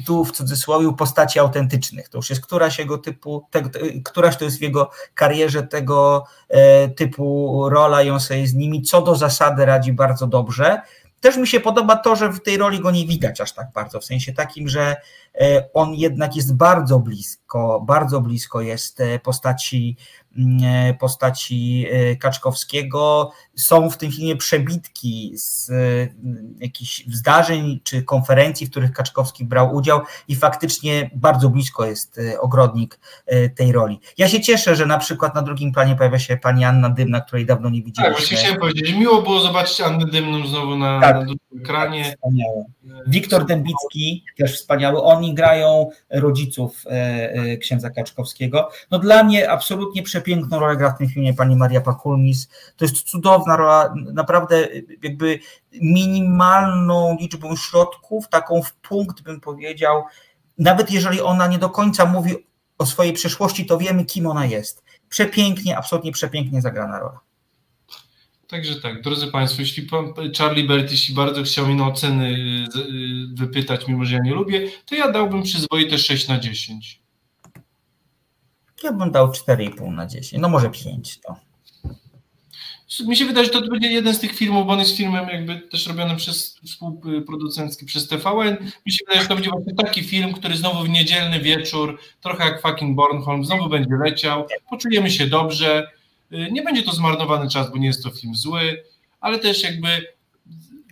tu 0.06 0.24
w 0.24 0.32
cudzysłowie, 0.32 0.92
postaci 0.92 1.38
autentycznych. 1.38 2.08
To 2.08 2.18
już 2.18 2.30
jest 2.30 2.42
któraś 2.42 2.78
jego 2.78 2.98
typu, 2.98 3.46
te, 3.50 3.62
któraś 4.04 4.36
to 4.36 4.44
jest 4.44 4.58
w 4.58 4.62
jego 4.62 4.90
karierze 5.14 5.62
tego 5.62 6.24
e, 6.48 6.88
typu 6.88 7.68
rola 7.68 8.02
i 8.02 8.10
on 8.10 8.20
sobie 8.20 8.46
z 8.46 8.54
nimi 8.54 8.82
co 8.82 9.02
do 9.02 9.16
zasady 9.16 9.64
radzi 9.64 9.92
bardzo 9.92 10.26
dobrze. 10.26 10.82
Też 11.20 11.36
mi 11.36 11.46
się 11.46 11.60
podoba 11.60 11.96
to, 11.96 12.16
że 12.16 12.32
w 12.32 12.42
tej 12.42 12.56
roli 12.56 12.80
go 12.80 12.90
nie 12.90 13.06
widać 13.06 13.40
aż 13.40 13.52
tak 13.52 13.66
bardzo, 13.74 14.00
w 14.00 14.04
sensie 14.04 14.32
takim, 14.32 14.68
że 14.68 14.96
on 15.74 15.94
jednak 15.94 16.36
jest 16.36 16.56
bardzo 16.56 16.98
blisko, 16.98 17.84
bardzo 17.86 18.20
blisko 18.20 18.60
jest 18.60 19.00
e, 19.00 19.18
postaci 19.18 19.96
mm, 20.38 20.94
postaci 20.96 21.86
Kaczkowskiego. 22.20 23.32
Są 23.56 23.90
w 23.90 23.96
tym 23.96 24.12
filmie 24.12 24.36
przebitki 24.36 25.32
z 25.34 25.70
jakichś 26.60 27.04
zdarzeń 27.06 27.80
czy 27.84 28.02
konferencji, 28.02 28.66
w 28.66 28.70
których 28.70 28.92
Kaczkowski 28.92 29.44
brał 29.44 29.74
udział 29.74 30.00
i 30.28 30.36
faktycznie 30.36 31.10
bardzo 31.14 31.48
blisko 31.48 31.86
jest 31.86 32.20
ogrodnik 32.40 33.00
tej 33.56 33.72
roli. 33.72 34.00
Ja 34.18 34.28
się 34.28 34.40
cieszę, 34.40 34.76
że 34.76 34.86
na 34.86 34.98
przykład 34.98 35.34
na 35.34 35.42
drugim 35.42 35.72
planie 35.72 35.96
pojawia 35.96 36.18
się 36.18 36.36
pani 36.36 36.64
Anna 36.64 36.90
Dymna, 36.90 37.20
której 37.20 37.46
dawno 37.46 37.70
nie 37.70 37.82
widzieliśmy. 37.82 38.14
Tak, 38.14 38.18
właśnie 38.18 38.36
chciałem 38.36 38.60
powiedzieć, 38.60 38.94
miło 38.94 39.22
było 39.22 39.40
zobaczyć 39.40 39.80
Annę 39.80 40.06
Dymną 40.06 40.46
znowu 40.46 40.76
na, 40.76 41.00
tak. 41.00 41.16
na 41.26 41.34
ekranie. 41.62 42.04
Wspaniałe. 42.04 42.64
Wiktor 43.06 43.46
Dębicki, 43.46 44.24
też 44.38 44.56
wspaniały. 44.56 45.02
Oni 45.28 45.34
grają 45.34 45.90
rodziców 46.10 46.84
e, 46.86 46.90
e, 46.90 47.56
księdza 47.56 47.90
Kaczkowskiego. 47.90 48.70
No 48.90 48.98
dla 48.98 49.24
mnie 49.24 49.50
absolutnie 49.50 50.02
przepiękną 50.02 50.58
rolę 50.58 50.76
gra 50.76 50.90
w 50.90 50.98
tym 50.98 51.08
filmie 51.08 51.34
pani 51.34 51.56
Maria 51.56 51.80
Pakulnis. 51.80 52.48
To 52.76 52.84
jest 52.84 53.02
cudowna 53.02 53.56
rola, 53.56 53.94
naprawdę 54.12 54.68
jakby 55.02 55.38
minimalną 55.72 57.16
liczbą 57.20 57.56
środków, 57.56 58.28
taką 58.28 58.62
w 58.62 58.72
punkt 58.72 59.22
bym 59.22 59.40
powiedział, 59.40 60.04
nawet 60.58 60.90
jeżeli 60.90 61.20
ona 61.20 61.46
nie 61.46 61.58
do 61.58 61.70
końca 61.70 62.04
mówi 62.04 62.34
o 62.78 62.86
swojej 62.86 63.12
przeszłości, 63.12 63.66
to 63.66 63.78
wiemy, 63.78 64.04
kim 64.04 64.26
ona 64.26 64.46
jest. 64.46 64.84
Przepięknie, 65.08 65.78
absolutnie 65.78 66.12
przepięknie 66.12 66.62
zagrana 66.62 66.98
rola. 66.98 67.27
Także 68.48 68.80
tak, 68.80 69.02
drodzy 69.02 69.26
Państwo, 69.26 69.62
jeśli 69.62 69.82
pan 69.82 70.12
Charlie 70.38 70.64
Bert, 70.64 70.90
jeśli 70.90 71.14
bardzo 71.14 71.42
chciał 71.42 71.66
mi 71.66 71.74
na 71.74 71.86
oceny 71.86 72.26
y, 72.76 72.80
y, 72.80 73.34
wypytać, 73.34 73.88
mimo 73.88 74.04
że 74.04 74.14
ja 74.14 74.22
nie 74.22 74.34
lubię, 74.34 74.70
to 74.86 74.94
ja 74.94 75.12
dałbym 75.12 75.42
przyzwoite 75.42 75.98
6 75.98 76.28
na 76.28 76.38
10. 76.38 77.00
Ja 78.84 78.92
bym 78.92 79.10
dał 79.10 79.28
4,5 79.28 79.94
na 79.94 80.06
10, 80.06 80.42
no 80.42 80.48
może 80.48 80.70
5 80.70 81.20
to. 81.20 81.36
Mi 83.06 83.16
się 83.16 83.24
wydaje, 83.24 83.46
że 83.46 83.52
to 83.52 83.60
będzie 83.60 83.88
jeden 83.88 84.14
z 84.14 84.20
tych 84.20 84.32
filmów, 84.32 84.66
bo 84.66 84.72
on 84.72 84.78
jest 84.78 84.96
filmem 84.96 85.28
jakby 85.28 85.60
też 85.60 85.86
robionym 85.86 86.16
przez 86.16 86.60
współproducencki 86.64 87.86
przez 87.86 88.08
TVN. 88.08 88.56
Mi 88.86 88.92
się 88.92 88.98
wydaje, 89.06 89.22
że 89.22 89.28
to 89.28 89.34
będzie 89.34 89.50
właśnie 89.50 89.74
taki 89.74 90.02
film, 90.02 90.32
który 90.32 90.56
znowu 90.56 90.84
w 90.84 90.88
niedzielny 90.88 91.40
wieczór, 91.40 91.98
trochę 92.20 92.44
jak 92.44 92.62
fucking 92.62 92.96
Bornholm, 92.96 93.44
znowu 93.44 93.68
będzie 93.68 93.94
leciał, 94.04 94.46
poczujemy 94.70 95.10
się 95.10 95.26
dobrze, 95.26 95.97
nie 96.30 96.62
będzie 96.62 96.82
to 96.82 96.92
zmarnowany 96.92 97.50
czas, 97.50 97.70
bo 97.70 97.78
nie 97.78 97.86
jest 97.86 98.02
to 98.02 98.10
film 98.10 98.34
zły, 98.34 98.84
ale 99.20 99.38
też 99.38 99.62
jakby 99.62 100.06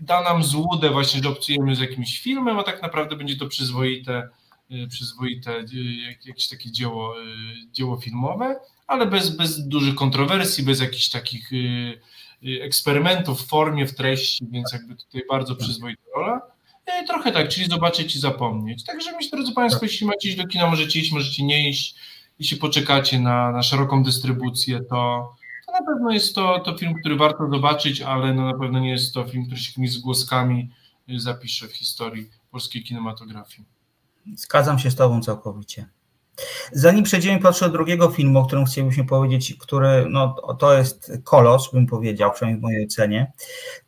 da 0.01 0.23
nam 0.23 0.45
złudę 0.45 0.91
właśnie, 0.91 1.23
że 1.23 1.29
obcujemy 1.29 1.77
z 1.77 1.81
jakimś 1.81 2.21
filmem, 2.21 2.59
a 2.59 2.63
tak 2.63 2.83
naprawdę 2.83 3.17
będzie 3.17 3.37
to 3.37 3.47
przyzwoite, 3.47 4.29
y, 4.71 4.89
przyzwoite 4.89 5.59
y, 5.59 5.65
jakieś 6.27 6.49
takie 6.49 6.71
dzieło, 6.71 7.15
dzieło 7.73 7.97
filmowe, 7.97 8.57
ale 8.87 9.07
bez, 9.07 9.37
bez 9.37 9.69
dużych 9.69 9.95
kontrowersji, 9.95 10.65
bez 10.65 10.81
jakichś 10.81 11.09
takich 11.09 11.51
eksperymentów 12.63 13.43
w 13.43 13.47
formie, 13.47 13.87
w 13.87 13.95
treści, 13.95 14.47
więc 14.51 14.73
jakby 14.73 14.97
tutaj 14.97 15.23
bardzo 15.31 15.57
przyzwoita 15.57 16.03
rola. 16.15 16.41
Trochę 17.07 17.33
tak, 17.33 17.49
czyli 17.49 17.67
zobaczyć 17.67 18.17
i 18.17 18.19
zapomnieć. 18.19 18.85
Także 18.85 19.13
myślę, 19.13 19.39
drodzy 19.39 19.53
Państwo, 19.53 19.87
jeśli 19.87 20.07
macie 20.07 20.29
iść 20.29 20.37
do 20.37 20.47
kina, 20.47 20.67
możecie 20.71 21.01
iść, 21.01 21.13
możecie 21.13 21.45
nie 21.45 21.69
iść 21.69 21.95
jeśli 22.39 22.57
poczekacie 22.57 23.21
na, 23.21 23.53
na 23.53 23.63
szeroką 23.63 24.03
dystrybucję, 24.03 24.81
to, 24.81 25.35
to 25.67 25.73
na 25.73 25.87
pewno 25.87 26.11
jest 26.11 26.35
to, 26.35 26.61
to 26.61 26.79
film, 26.79 26.95
który 27.01 27.17
warto 27.17 27.49
zobaczyć, 27.51 28.01
ale 28.01 28.35
no 28.35 28.45
na 28.45 28.59
pewno 28.59 28.79
nie 28.79 28.91
jest 28.91 29.15
to 29.15 29.25
film, 29.25 29.45
który 29.45 29.61
się 29.61 29.71
jakimiś 29.71 29.93
zgłoskami 29.93 30.71
zapisze 31.17 31.69
w 31.69 31.73
historii 31.73 32.31
polskiej 32.51 32.83
kinematografii. 32.83 33.69
Zgadzam 34.35 34.79
się 34.79 34.91
z 34.91 34.95
Tobą 34.95 35.23
całkowicie. 35.23 35.89
Zanim 36.73 37.05
przejdziemy 37.05 37.41
patrzę 37.41 37.67
do 37.67 37.73
drugiego 37.73 38.11
filmu, 38.11 38.39
o 38.39 38.47
którym 38.47 38.65
chcielibyśmy 38.65 39.05
powiedzieć, 39.05 39.55
który 39.59 40.07
no, 40.11 40.35
to 40.59 40.79
jest 40.79 41.13
kolos, 41.25 41.73
bym 41.73 41.87
powiedział, 41.87 42.33
przynajmniej 42.33 42.61
w 42.61 42.63
mojej 42.63 42.87
ocenie, 42.87 43.33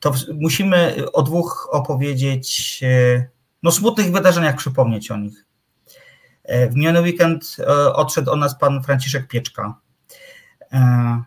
to 0.00 0.12
musimy 0.34 0.96
o 1.12 1.22
dwóch 1.22 1.68
opowiedzieć, 1.72 2.80
e, 2.82 3.28
no 3.62 3.70
smutnych 3.70 4.12
wydarzeniach 4.12 4.56
przypomnieć 4.56 5.10
o 5.10 5.16
nich. 5.16 5.47
W 6.48 6.74
miniony 6.74 7.00
weekend 7.00 7.56
e, 7.58 7.92
odszedł 7.92 8.30
od 8.30 8.38
nas 8.38 8.58
pan 8.58 8.82
Franciszek 8.82 9.28
Pieczka. 9.28 9.74
E, 10.72 11.22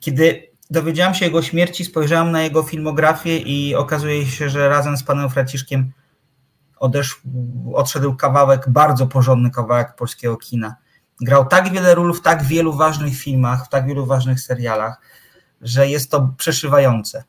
kiedy 0.00 0.50
dowiedziałam 0.70 1.14
się 1.14 1.24
jego 1.24 1.42
śmierci, 1.42 1.84
spojrzałam 1.84 2.30
na 2.30 2.42
jego 2.42 2.62
filmografię 2.62 3.38
i 3.38 3.74
okazuje 3.74 4.26
się, 4.26 4.48
że 4.48 4.68
razem 4.68 4.96
z 4.96 5.02
panem 5.02 5.30
Franciszkiem 5.30 5.92
odeszł, 6.76 7.20
odszedł 7.74 8.16
kawałek, 8.16 8.68
bardzo 8.68 9.06
porządny 9.06 9.50
kawałek 9.50 9.94
polskiego 9.96 10.36
kina. 10.36 10.76
Grał 11.20 11.46
tak 11.46 11.72
wiele 11.72 11.94
ról 11.94 12.14
w 12.14 12.20
tak 12.20 12.42
wielu 12.42 12.72
ważnych 12.72 13.16
filmach, 13.16 13.66
w 13.66 13.68
tak 13.68 13.86
wielu 13.86 14.06
ważnych 14.06 14.40
serialach, 14.40 15.00
że 15.60 15.88
jest 15.88 16.10
to 16.10 16.34
przeszywające. 16.36 17.24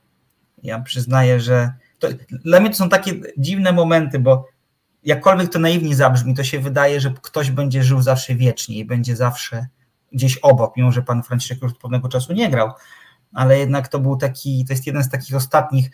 Ja 0.63 0.79
przyznaję, 0.79 1.39
że 1.39 1.73
to, 1.99 2.07
dla 2.29 2.59
mnie 2.59 2.69
to 2.69 2.75
są 2.75 2.89
takie 2.89 3.13
dziwne 3.38 3.71
momenty, 3.71 4.19
bo 4.19 4.47
jakkolwiek 5.06 5.52
to 5.52 5.60
naiwnie 5.60 5.96
zabrzmi, 5.96 6.36
to 6.36 6.44
się 6.44 6.60
wydaje, 6.60 7.02
że 7.02 7.13
ktoś 7.22 7.52
będzie 7.52 7.84
żył 7.84 8.02
zawsze 8.02 8.36
wiecznie 8.36 8.78
i 8.78 8.86
będzie 8.86 9.15
zawsze 9.15 9.68
gdzieś 10.12 10.38
obok, 10.38 10.78
mimo 10.78 10.91
że 10.91 11.02
pan 11.02 11.24
Franciszek 11.24 11.62
już 11.62 11.72
od 11.72 11.78
pewnego 11.78 12.10
czasu 12.10 12.34
nie 12.34 12.50
grał, 12.50 12.72
ale 13.34 13.60
jednak 13.60 13.88
to 13.88 14.00
był 14.00 14.18
taki, 14.18 14.65
to 14.68 14.74
jest 14.74 14.88
jeden 14.88 15.04
z 15.04 15.10
takich 15.10 15.36
ostatnich 15.36 15.89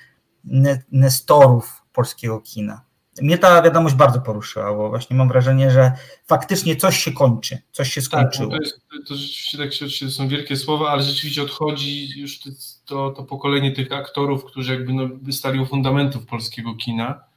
nestorów 0.92 1.84
polskiego 1.94 2.42
kina. 2.42 2.82
Mnie 3.22 3.38
ta 3.38 3.62
wiadomość 3.62 3.96
bardzo 3.96 4.22
poruszyła, 4.22 4.74
bo 4.74 4.90
właśnie 4.90 5.16
mam 5.16 5.28
wrażenie, 5.28 5.72
że 5.72 5.92
faktycznie 6.28 6.76
coś 6.76 6.98
się 7.04 7.12
kończy, 7.12 7.58
coś 7.72 7.94
się 7.94 8.02
skończyło. 8.02 8.52
Tak, 8.52 8.60
to, 8.60 8.64
jest, 8.64 9.08
to 9.08 9.16
rzeczywiście 9.16 9.58
tak 9.58 9.74
się, 9.74 10.06
to 10.06 10.12
są 10.12 10.28
wielkie 10.28 10.58
słowa, 10.58 10.90
ale 10.90 11.04
rzeczywiście 11.04 11.42
odchodzi 11.42 12.20
już 12.20 12.40
to, 12.86 13.12
to 13.12 13.24
pokolenie 13.24 13.72
tych 13.72 13.92
aktorów, 13.92 14.46
którzy 14.46 14.74
jakby 14.74 14.94
no, 14.94 15.10
stali 15.32 15.60
u 15.60 15.66
fundamentów 15.66 16.26
polskiego 16.26 16.76
kina 16.76 17.31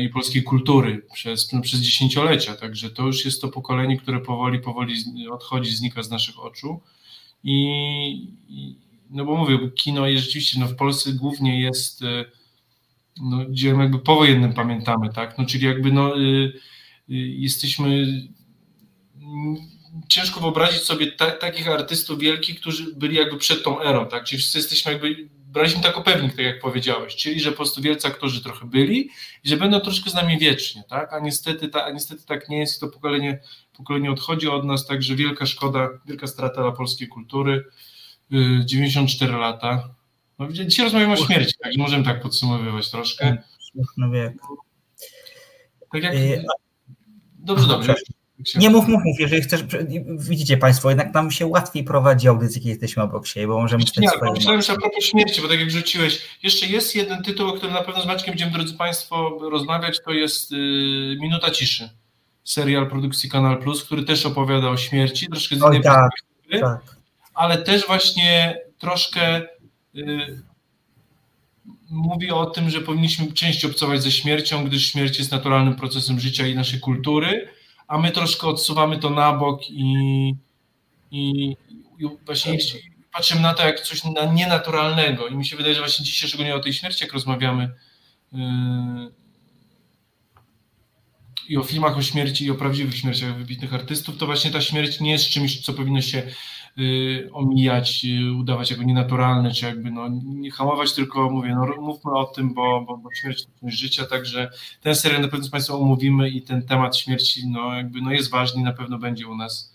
i 0.00 0.08
polskiej 0.08 0.42
kultury 0.42 1.06
przez, 1.14 1.52
no, 1.52 1.60
przez 1.60 1.80
dziesięciolecia. 1.80 2.54
Także 2.54 2.90
to 2.90 3.06
już 3.06 3.24
jest 3.24 3.40
to 3.40 3.48
pokolenie, 3.48 3.96
które 3.96 4.20
powoli, 4.20 4.58
powoli 4.58 4.94
odchodzi, 5.30 5.70
znika 5.70 6.02
z 6.02 6.10
naszych 6.10 6.40
oczu. 6.40 6.80
I, 7.44 8.28
no 9.10 9.24
bo 9.24 9.36
mówię, 9.36 9.58
kino 9.74 10.06
jest 10.06 10.24
rzeczywiście 10.24 10.60
no, 10.60 10.66
w 10.66 10.76
Polsce 10.76 11.12
głównie 11.12 11.60
jest 11.60 12.02
e, 12.02 12.24
no, 13.20 13.44
gdzie 13.44 13.68
jakby 13.68 13.98
powojennym 13.98 14.52
pamiętamy, 14.52 15.12
tak? 15.12 15.38
No, 15.38 15.46
czyli 15.46 15.66
jakby 15.66 15.92
no, 15.92 16.20
y, 16.20 16.22
y, 16.22 17.14
jesteśmy 17.16 18.06
ciężko 20.08 20.40
wyobrazić 20.40 20.82
sobie 20.82 21.12
ta, 21.12 21.30
takich 21.30 21.68
artystów 21.68 22.18
wielkich, 22.18 22.60
którzy 22.60 22.94
byli 22.94 23.16
jakby 23.16 23.38
przed 23.38 23.64
tą 23.64 23.80
erą, 23.80 24.06
tak? 24.06 24.24
Czyli 24.24 24.38
wszyscy 24.38 24.58
jesteśmy 24.58 24.92
jakby 24.92 25.28
braliśmy 25.54 25.82
tak 25.82 25.98
o 25.98 26.02
pewnik, 26.02 26.36
tak 26.36 26.44
jak 26.44 26.60
powiedziałeś, 26.60 27.16
czyli 27.16 27.40
że 27.40 27.50
po 27.50 27.56
prostu 27.56 27.82
wielcy 27.82 28.08
aktorzy 28.08 28.42
trochę 28.42 28.66
byli 28.66 29.10
i 29.44 29.48
że 29.48 29.56
będą 29.56 29.80
troszkę 29.80 30.10
z 30.10 30.14
nami 30.14 30.38
wiecznie, 30.38 30.84
tak? 30.88 31.12
A 31.12 31.20
niestety, 31.20 31.68
ta, 31.68 31.84
a 31.84 31.90
niestety 31.90 32.26
tak 32.26 32.48
nie 32.48 32.58
jest 32.58 32.76
i 32.76 32.80
to 32.80 32.88
pokolenie, 32.88 33.40
pokolenie 33.76 34.10
odchodzi 34.10 34.48
od 34.48 34.64
nas, 34.64 34.86
także 34.86 35.14
wielka 35.14 35.46
szkoda, 35.46 35.88
wielka 36.06 36.26
strata 36.26 36.62
dla 36.62 36.72
polskiej 36.72 37.08
kultury. 37.08 37.64
94 38.64 39.32
y, 39.32 39.36
lata. 39.36 39.88
No, 40.38 40.48
dzisiaj 40.48 40.84
rozmawiamy 40.84 41.12
o 41.12 41.16
śmierci, 41.16 41.54
tak? 41.62 41.72
możemy 41.76 42.04
tak 42.04 42.20
podsumowywać 42.22 42.90
troszkę. 42.90 43.36
No 43.96 44.10
wiek. 44.10 44.32
Tak 45.92 46.02
jak... 46.02 46.14
Y, 46.14 46.44
dobrze, 47.38 47.66
dobrze. 47.66 47.94
Nie 48.54 48.70
mów, 48.70 48.88
mów, 48.88 49.04
mów, 49.04 49.20
jeżeli 49.20 49.42
chcesz, 49.42 49.64
widzicie 50.18 50.56
Państwo, 50.56 50.88
jednak 50.88 51.14
nam 51.14 51.30
się 51.30 51.46
łatwiej 51.46 51.84
prowadzi 51.84 52.28
audycję, 52.28 52.60
kiedy 52.60 52.70
jesteśmy 52.70 53.02
obok 53.02 53.26
siebie, 53.26 53.46
bo 53.46 53.60
możemy 53.60 53.84
Nie, 53.98 54.08
ale 54.20 54.32
myślałem, 54.32 54.62
że 54.62 54.72
a 54.72 54.76
propos 54.76 55.04
śmierci, 55.04 55.42
bo 55.42 55.48
tak 55.48 55.60
jak 55.60 55.70
rzuciłeś, 55.70 56.22
jeszcze 56.42 56.66
jest 56.66 56.96
jeden 56.96 57.22
tytuł, 57.22 57.48
o 57.48 57.52
którym 57.52 57.74
na 57.74 57.82
pewno 57.82 58.02
z 58.02 58.06
Maćkiem 58.06 58.32
będziemy, 58.32 58.52
drodzy 58.52 58.74
Państwo, 58.74 59.38
rozmawiać, 59.50 60.00
to 60.04 60.12
jest 60.12 60.52
y, 60.52 60.56
Minuta 61.20 61.50
Ciszy, 61.50 61.90
serial 62.44 62.90
produkcji 62.90 63.30
Kanal 63.30 63.58
Plus, 63.58 63.84
który 63.84 64.04
też 64.04 64.26
opowiada 64.26 64.68
o 64.68 64.76
śmierci, 64.76 65.26
troszkę 65.26 65.56
z 65.56 65.58
innej 65.58 65.82
tak, 65.82 66.10
tak. 66.60 66.96
ale 67.34 67.58
też 67.58 67.86
właśnie 67.86 68.58
troszkę 68.78 69.42
y, 69.96 70.42
mówi 71.90 72.30
o 72.30 72.46
tym, 72.46 72.70
że 72.70 72.80
powinniśmy 72.80 73.32
częściej 73.32 73.70
obcować 73.70 74.02
ze 74.02 74.10
śmiercią, 74.10 74.64
gdyż 74.64 74.92
śmierć 74.92 75.18
jest 75.18 75.32
naturalnym 75.32 75.74
procesem 75.76 76.20
życia 76.20 76.46
i 76.46 76.54
naszej 76.54 76.80
kultury, 76.80 77.48
a 77.88 77.98
my 77.98 78.10
troszkę 78.10 78.46
odsuwamy 78.46 78.98
to 78.98 79.10
na 79.10 79.32
bok 79.32 79.70
i, 79.70 80.34
i, 81.10 81.56
i 81.98 82.08
właśnie 82.26 82.58
patrzymy 83.12 83.40
na 83.40 83.54
to 83.54 83.66
jak 83.66 83.80
coś 83.80 84.04
na 84.04 84.24
nienaturalnego. 84.24 85.28
I 85.28 85.36
mi 85.36 85.46
się 85.46 85.56
wydaje, 85.56 85.74
że 85.74 85.80
właśnie 85.80 86.04
dzisiaj, 86.04 86.28
szczególnie 86.28 86.54
o 86.54 86.60
tej 86.60 86.72
śmierci, 86.72 87.04
jak 87.04 87.12
rozmawiamy 87.12 87.74
yy, 88.32 88.40
i 91.48 91.56
o 91.56 91.62
filmach 91.62 91.96
o 91.96 92.02
śmierci, 92.02 92.44
i 92.44 92.50
o 92.50 92.54
prawdziwych 92.54 92.96
śmierciach 92.96 93.36
wybitnych 93.36 93.74
artystów, 93.74 94.16
to 94.16 94.26
właśnie 94.26 94.50
ta 94.50 94.60
śmierć 94.60 95.00
nie 95.00 95.10
jest 95.10 95.28
czymś, 95.28 95.60
co 95.60 95.72
powinno 95.72 96.00
się 96.00 96.22
omijać, 97.32 98.04
y, 98.04 98.32
udawać 98.32 98.70
jako 98.70 98.82
nienaturalne, 98.82 99.50
czy 99.50 99.66
jakby 99.66 99.90
no, 99.90 100.08
nie 100.24 100.50
hamować, 100.50 100.92
tylko 100.92 101.30
mówię, 101.30 101.54
no, 101.54 101.82
mówmy 101.82 102.12
o 102.12 102.24
tym, 102.24 102.54
bo, 102.54 102.80
bo, 102.80 102.96
bo 102.96 103.08
śmierć 103.14 103.44
to 103.44 103.50
część 103.60 103.78
życia, 103.78 104.06
także 104.06 104.50
ten 104.80 104.94
serial 104.94 105.22
na 105.22 105.28
pewno 105.28 105.46
z 105.46 105.50
Państwem 105.50 105.76
omówimy 105.76 106.30
i 106.30 106.42
ten 106.42 106.62
temat 106.62 106.96
śmierci 106.96 107.48
no, 107.48 107.74
jakby, 107.74 108.00
no, 108.00 108.12
jest 108.12 108.30
ważny 108.30 108.60
i 108.60 108.64
na 108.64 108.72
pewno 108.72 108.98
będzie 108.98 109.28
u 109.28 109.36
nas 109.36 109.72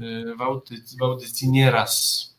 y, 0.00 0.34
w 0.38 0.42
audycji, 0.42 0.98
w 0.98 1.02
audycji 1.02 1.48
nieraz. 1.48 2.30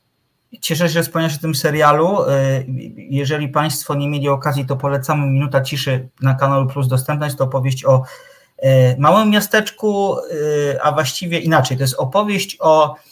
Cieszę 0.62 0.88
się, 0.88 0.94
że 0.94 1.04
wspomniałeś 1.04 1.36
o 1.38 1.42
tym 1.42 1.56
serialu. 1.56 2.24
Y, 2.24 2.66
Jeżeli 2.98 3.48
Państwo 3.48 3.96
nie 3.96 4.10
mieli 4.10 4.30
okazji, 4.30 4.66
to 4.66 4.76
polecamy 4.76 5.28
Minuta 5.28 5.62
Ciszy 5.62 6.10
na 6.22 6.34
kanale 6.34 6.68
Plus 6.68 6.88
dostępna. 6.88 7.26
Jest 7.26 7.38
to 7.38 7.44
opowieść 7.44 7.86
o 7.86 8.04
y, 8.64 8.96
małym 9.00 9.30
miasteczku, 9.30 10.18
y, 10.18 10.82
a 10.82 10.92
właściwie 10.92 11.40
inaczej. 11.40 11.78
To 11.78 11.84
jest 11.84 11.96
opowieść 11.96 12.58
o 12.60 12.96
y, 12.96 13.11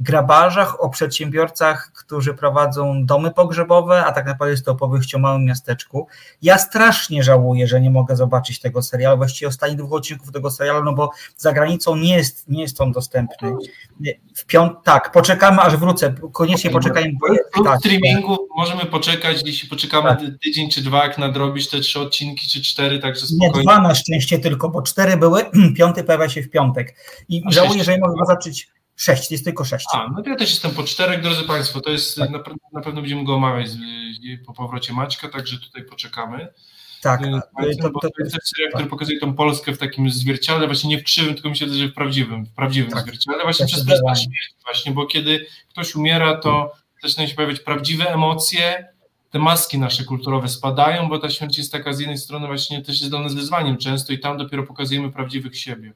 grabarzach, 0.00 0.84
o 0.84 0.88
przedsiębiorcach, 0.88 1.92
którzy 1.92 2.34
prowadzą 2.34 3.06
domy 3.06 3.30
pogrzebowe, 3.30 4.04
a 4.04 4.12
tak 4.12 4.26
naprawdę 4.26 4.50
jest 4.50 4.64
to 4.64 4.72
opowieść 4.72 5.14
o 5.14 5.18
małym 5.18 5.44
miasteczku. 5.44 6.06
Ja 6.42 6.58
strasznie 6.58 7.22
żałuję, 7.22 7.66
że 7.66 7.80
nie 7.80 7.90
mogę 7.90 8.16
zobaczyć 8.16 8.60
tego 8.60 8.82
serialu, 8.82 9.16
właściwie 9.16 9.48
ostatnich 9.48 9.78
dwóch 9.78 9.92
odcinków 9.92 10.32
tego 10.32 10.50
serialu, 10.50 10.84
no 10.84 10.92
bo 10.92 11.10
za 11.36 11.52
granicą 11.52 11.96
nie 11.96 12.14
jest, 12.16 12.48
nie 12.48 12.62
jest 12.62 12.80
on 12.80 12.92
dostępny. 12.92 13.52
W 14.34 14.44
piąt, 14.46 14.72
tak, 14.84 15.12
poczekamy 15.12 15.60
aż 15.60 15.76
wrócę, 15.76 16.14
koniecznie 16.32 16.70
poczekajmy. 16.70 17.12
Bo, 17.56 17.64
tak, 17.64 17.78
streamingu 17.78 18.36
możemy 18.56 18.86
poczekać, 18.86 19.42
jeśli 19.46 19.68
poczekamy 19.68 20.08
Tak. 20.08 20.20
tydzień 20.42 20.70
czy 20.70 20.82
dwa, 20.82 21.04
jak 21.04 21.18
nadrobić 21.18 21.70
te 21.70 21.80
trzy 21.80 22.00
odcinki 22.00 22.48
czy 22.48 22.62
cztery, 22.62 22.98
także 22.98 23.26
Nie 23.30 23.46
spokojnie. 23.46 23.62
dwa 23.62 23.80
na 23.80 23.94
szczęście 23.94 24.38
tylko, 24.38 24.68
bo 24.68 24.82
cztery 24.82 25.16
były, 25.16 25.44
piąty 25.78 26.04
pojawia 26.04 26.28
się 26.28 26.42
w 26.42 26.50
piątek. 26.50 26.94
I 27.28 27.42
A 27.46 27.50
żałuję, 27.50 27.84
że 27.84 27.92
nie 27.92 27.98
mogę 27.98 28.14
go 28.18 28.26
zacząć 28.26 28.73
sześć, 28.96 29.30
jest 29.30 29.44
tylko 29.44 29.64
sześć. 29.64 29.86
A, 29.92 30.08
no 30.08 30.22
to 30.22 30.30
ja 30.30 30.36
też 30.36 30.50
jestem 30.50 30.70
po 30.70 30.82
czterech, 30.82 31.20
drodzy 31.22 31.42
Państwo, 31.42 31.80
to 31.80 31.90
jest, 31.90 32.16
Tak. 32.16 32.30
na, 32.30 32.38
na 32.72 32.80
pewno 32.80 33.00
będziemy 33.00 33.24
go 33.24 33.34
omawiać 33.34 33.68
z, 33.70 33.76
y, 33.76 34.38
po 34.46 34.52
powrocie 34.52 34.92
Maćka, 34.92 35.28
także 35.28 35.58
tutaj 35.58 35.84
poczekamy. 35.84 36.48
Tak, 37.02 37.22
Y, 37.22 37.34
a, 37.34 37.60
Państwo, 37.62 37.90
to, 37.90 38.00
to, 38.00 38.08
to 38.08 38.24
jest 38.24 38.48
serial, 38.48 38.72
który 38.72 38.86
pokazuje 38.86 39.18
tą 39.18 39.34
Polskę 39.34 39.72
w 39.72 39.78
takim 39.78 40.10
zwierciale, 40.10 40.66
właśnie 40.66 40.90
nie 40.90 40.98
w 40.98 41.04
krzywym, 41.04 41.34
tylko 41.34 41.48
myślę, 41.48 41.68
że 41.68 41.88
w 41.88 41.94
prawdziwym, 41.94 42.46
w 42.46 42.52
prawdziwym 42.52 42.90
Tak. 42.90 43.02
zwierciale, 43.02 43.42
właśnie 43.42 43.66
przez 43.66 43.86
pryzmat 43.86 44.18
śmierci 44.18 44.54
właśnie, 44.64 44.92
bo 44.92 45.06
kiedy 45.06 45.46
ktoś 45.68 45.94
umiera, 45.94 46.36
to 46.36 46.72
zaczynają 47.02 47.28
się 47.28 47.34
pojawiać 47.34 47.60
prawdziwe 47.60 48.14
emocje, 48.14 48.88
te 49.30 49.38
maski 49.38 49.78
nasze 49.78 50.04
kulturowe 50.04 50.48
spadają, 50.48 51.08
bo 51.08 51.18
ta 51.18 51.30
śmierć 51.30 51.58
jest 51.58 51.72
taka 51.72 51.92
z 51.92 52.00
jednej 52.00 52.18
strony 52.18 52.46
właśnie 52.46 52.82
też 52.82 52.98
jest 53.00 53.10
dla 53.10 53.20
nas 53.20 53.34
wyzwaniem 53.34 53.76
często 53.76 54.12
i 54.12 54.18
tam 54.18 54.38
dopiero 54.38 54.62
pokazujemy 54.62 55.12
prawdziwych 55.12 55.58
siebie. 55.58 55.92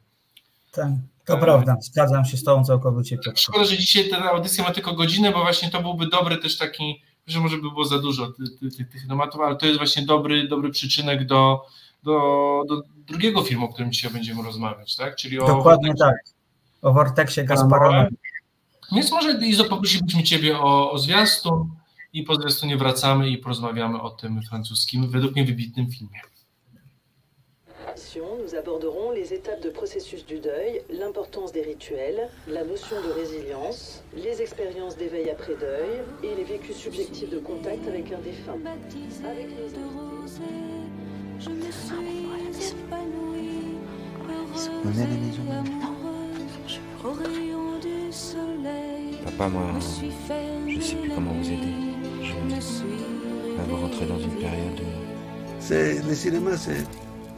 Tak, 0.82 0.90
to 1.24 1.38
prawda, 1.38 1.76
zgadzam 1.80 2.24
się 2.24 2.36
z 2.36 2.44
Tobą 2.44 2.64
całkowicie. 2.64 3.18
Szkoda, 3.34 3.64
że 3.64 3.78
dzisiaj 3.78 4.08
ta 4.10 4.30
audycja 4.30 4.64
ma 4.64 4.70
tylko 4.70 4.92
godzinę, 4.92 5.32
bo 5.32 5.40
właśnie 5.42 5.70
to 5.70 5.82
byłby 5.82 6.06
dobry 6.06 6.36
też 6.36 6.58
taki, 6.58 7.02
że 7.26 7.40
może 7.40 7.56
by 7.56 7.62
było 7.62 7.84
za 7.84 7.98
dużo 7.98 8.26
ty- 8.26 8.44
ty- 8.60 8.76
ty- 8.76 8.84
tych 8.84 9.06
tematów, 9.06 9.40
ale 9.40 9.56
to 9.56 9.66
jest 9.66 9.78
właśnie 9.78 10.02
dobry, 10.02 10.48
dobry 10.48 10.70
przyczynek 10.70 11.26
do, 11.26 11.62
do, 12.02 12.20
do 12.68 12.82
drugiego 12.96 13.42
filmu, 13.42 13.64
o 13.66 13.68
którym 13.68 13.92
dzisiaj 13.92 14.10
będziemy 14.10 14.42
rozmawiać, 14.42 14.96
tak? 14.96 15.16
Czyli 15.16 15.40
o 15.40 15.46
Dokładnie 15.46 15.94
tak. 15.94 16.14
O 16.82 16.92
Vorteksie 16.92 17.44
Gasparona. 17.44 18.06
Więc 18.92 19.10
może 19.10 19.32
Izo 19.46 19.64
poprosilibyśmy 19.64 20.22
Ciebie 20.22 20.58
o, 20.58 20.90
o 20.90 20.98
zwiastun 20.98 21.70
i 22.12 22.22
po 22.22 22.34
zwiastunie 22.34 22.76
wracamy 22.76 23.28
i 23.28 23.38
porozmawiamy 23.38 24.02
o 24.02 24.10
tym 24.10 24.42
francuskim, 24.42 25.10
według 25.10 25.34
mnie 25.34 25.44
wybitnym 25.44 25.90
filmie. 25.90 26.20
Nous 27.98 28.54
aborderons 28.54 29.10
les 29.10 29.34
étapes 29.34 29.60
de 29.60 29.70
processus 29.70 30.24
du 30.24 30.38
deuil, 30.38 30.82
l'importance 30.88 31.50
des 31.50 31.62
rituels, 31.62 32.28
la 32.46 32.62
notion 32.62 32.96
de 33.00 33.10
résilience, 33.10 34.04
les 34.16 34.40
expériences 34.40 34.96
d'éveil 34.96 35.30
après 35.30 35.54
deuil 35.54 36.02
et 36.22 36.34
les 36.36 36.44
vécus 36.44 36.76
subjectifs 36.76 37.28
de 37.28 37.38
contact 37.38 37.88
avec 37.88 38.12
un 38.12 38.18
défunt. 38.18 38.56
Avec 39.24 39.48
nos 39.50 39.66
invités. 39.66 40.42
Je 41.40 41.50
me 41.50 41.70
suis 41.72 42.70
épanouie, 42.70 43.78
On 44.84 44.88
est 44.88 45.02
à 45.02 45.06
la 45.06 45.16
maison. 45.16 45.42
heureuse, 45.82 46.80
au 47.04 47.12
rayon 47.12 47.78
du 47.80 48.12
soleil. 48.12 49.18
Papa, 49.24 49.48
moi, 49.48 49.62
Je 49.80 49.84
suis 49.84 50.10
fermée 50.26 50.74
je 50.76 50.80
sais 50.80 50.96
plus 50.96 51.10
comment 51.10 51.32
vous 51.32 51.48
aider. 51.50 51.74
Je 52.22 52.54
me 52.54 52.60
suis 52.60 53.04
On 53.58 53.72
va 53.72 53.76
rentrer 53.76 54.06
dans 54.06 54.18
une 54.18 54.36
période 54.36 54.80
où 54.80 54.84
C'est, 55.58 56.00
le 56.06 56.14
cinéma, 56.14 56.56
c'est, 56.56 56.84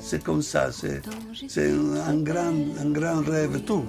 c'est 0.00 0.22
comme 0.22 0.42
ça. 0.42 0.70
C'est, 0.72 1.02
un 2.06 2.16
grand, 2.16 2.54
un 2.80 2.90
grand 2.90 3.20
rêve, 3.20 3.60
tout. 3.62 3.84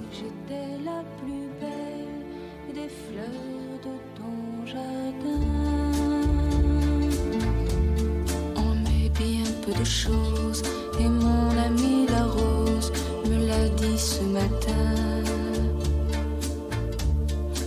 Choses 9.84 10.62
et 11.00 11.08
mon 11.08 11.50
ami 11.58 12.06
la 12.06 12.24
rose 12.24 12.92
me 13.28 13.46
l'a 13.48 13.68
dit 13.68 13.98
ce 13.98 14.22
matin. 14.22 15.24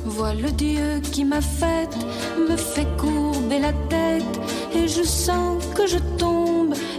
Vois 0.05 0.34
le 0.34 0.49
Dieu 0.51 1.01
qui 1.12 1.25
m'a 1.25 1.41
faite, 1.41 1.95
me 2.38 2.55
fait 2.55 2.88
courber 2.97 3.60
la 3.60 3.73
tête 3.89 4.23
et 4.73 4.88
je 4.88 5.03
sens 5.03 5.62
que 5.75 5.86
je 5.88 5.97
tombe 6.17 6.44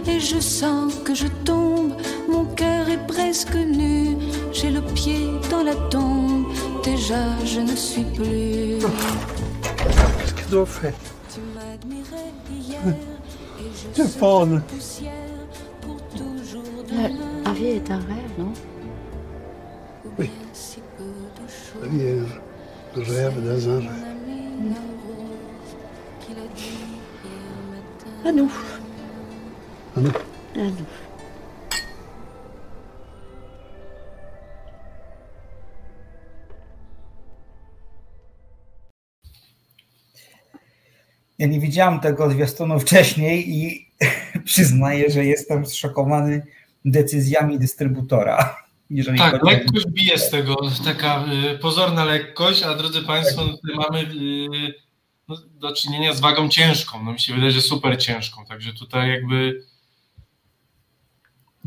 et 0.07 0.19
je 0.19 0.39
sens 0.39 0.93
que 1.03 1.13
je 1.13 1.27
tombe. 1.45 1.93
Mon 2.29 2.45
cœur 2.45 2.89
est 2.89 3.05
presque 3.07 3.55
nu, 3.55 4.17
j'ai 4.53 4.69
le 4.71 4.81
pied 4.81 5.27
dans 5.51 5.63
la 5.63 5.75
tombe. 5.75 6.45
Déjà 6.83 7.23
je 7.45 7.59
ne 7.61 7.75
suis 7.75 8.03
plus. 8.03 8.79
Qu'est-ce 8.79 10.33
que 10.33 10.49
tu 10.49 10.57
as 10.57 10.65
fait 10.65 10.93
Tu 11.33 11.39
m'admirais 11.55 12.31
hier 12.51 12.79
et 13.59 13.63
je 13.73 13.87
Tu 13.95 14.01
es 14.01 14.07
suis 14.07 14.19
folle. 14.19 14.61
poussière 14.67 15.11
pour 15.81 15.97
toujours 16.09 16.63
La, 16.89 17.09
demain. 17.09 17.19
la 17.45 17.51
vie 17.53 17.65
est 17.67 17.91
un 17.91 17.97
rêve, 17.97 18.33
non? 18.39 18.53
Ou 20.05 20.09
Oui. 20.19 20.25
bien 20.25 20.47
si 20.53 20.79
peu 20.97 21.03
de 21.03 21.47
choses. 21.47 21.81
La 21.83 21.87
vie 21.89 22.01
est 22.01 22.99
un 22.99 23.13
rêve 23.13 23.43
dans 23.43 23.69
un 23.69 23.79
rêve. 23.79 24.03
Mon 28.23 28.29
ami 28.29 28.41
Nous. 30.01 30.11
Ja 41.39 41.47
nie 41.47 41.59
widziałam 41.59 41.99
tego 41.99 42.31
zwiastunu 42.31 42.79
wcześniej 42.79 43.49
i 43.49 43.87
przyznaję, 44.45 45.09
że 45.11 45.25
jestem 45.25 45.65
zszokowany 45.65 46.45
decyzjami 46.85 47.59
dystrybutora. 47.59 48.57
Jeżeli 48.89 49.17
Tak, 49.17 49.31
chodzi 49.31 49.43
o- 49.43 49.57
lekkość 49.57 49.85
bije 49.87 50.17
z 50.17 50.29
tego, 50.29 50.55
taka 50.85 51.25
y, 51.55 51.57
pozorna 51.59 52.05
lekkość, 52.05 52.63
a 52.63 52.73
drodzy 52.75 53.01
Państwo, 53.01 53.45
no, 53.45 53.57
tutaj 53.57 53.75
mamy 53.75 53.99
y, 53.99 54.73
no, 55.27 55.35
do 55.59 55.73
czynienia 55.75 56.13
z 56.13 56.19
wagą 56.19 56.49
ciężką. 56.49 57.03
No 57.03 57.13
mi 57.13 57.19
się 57.19 57.33
wydaje, 57.33 57.51
że 57.51 57.61
super 57.61 58.01
ciężką, 58.01 58.45
także 58.45 58.73
tutaj 58.73 59.09
jakby 59.09 59.63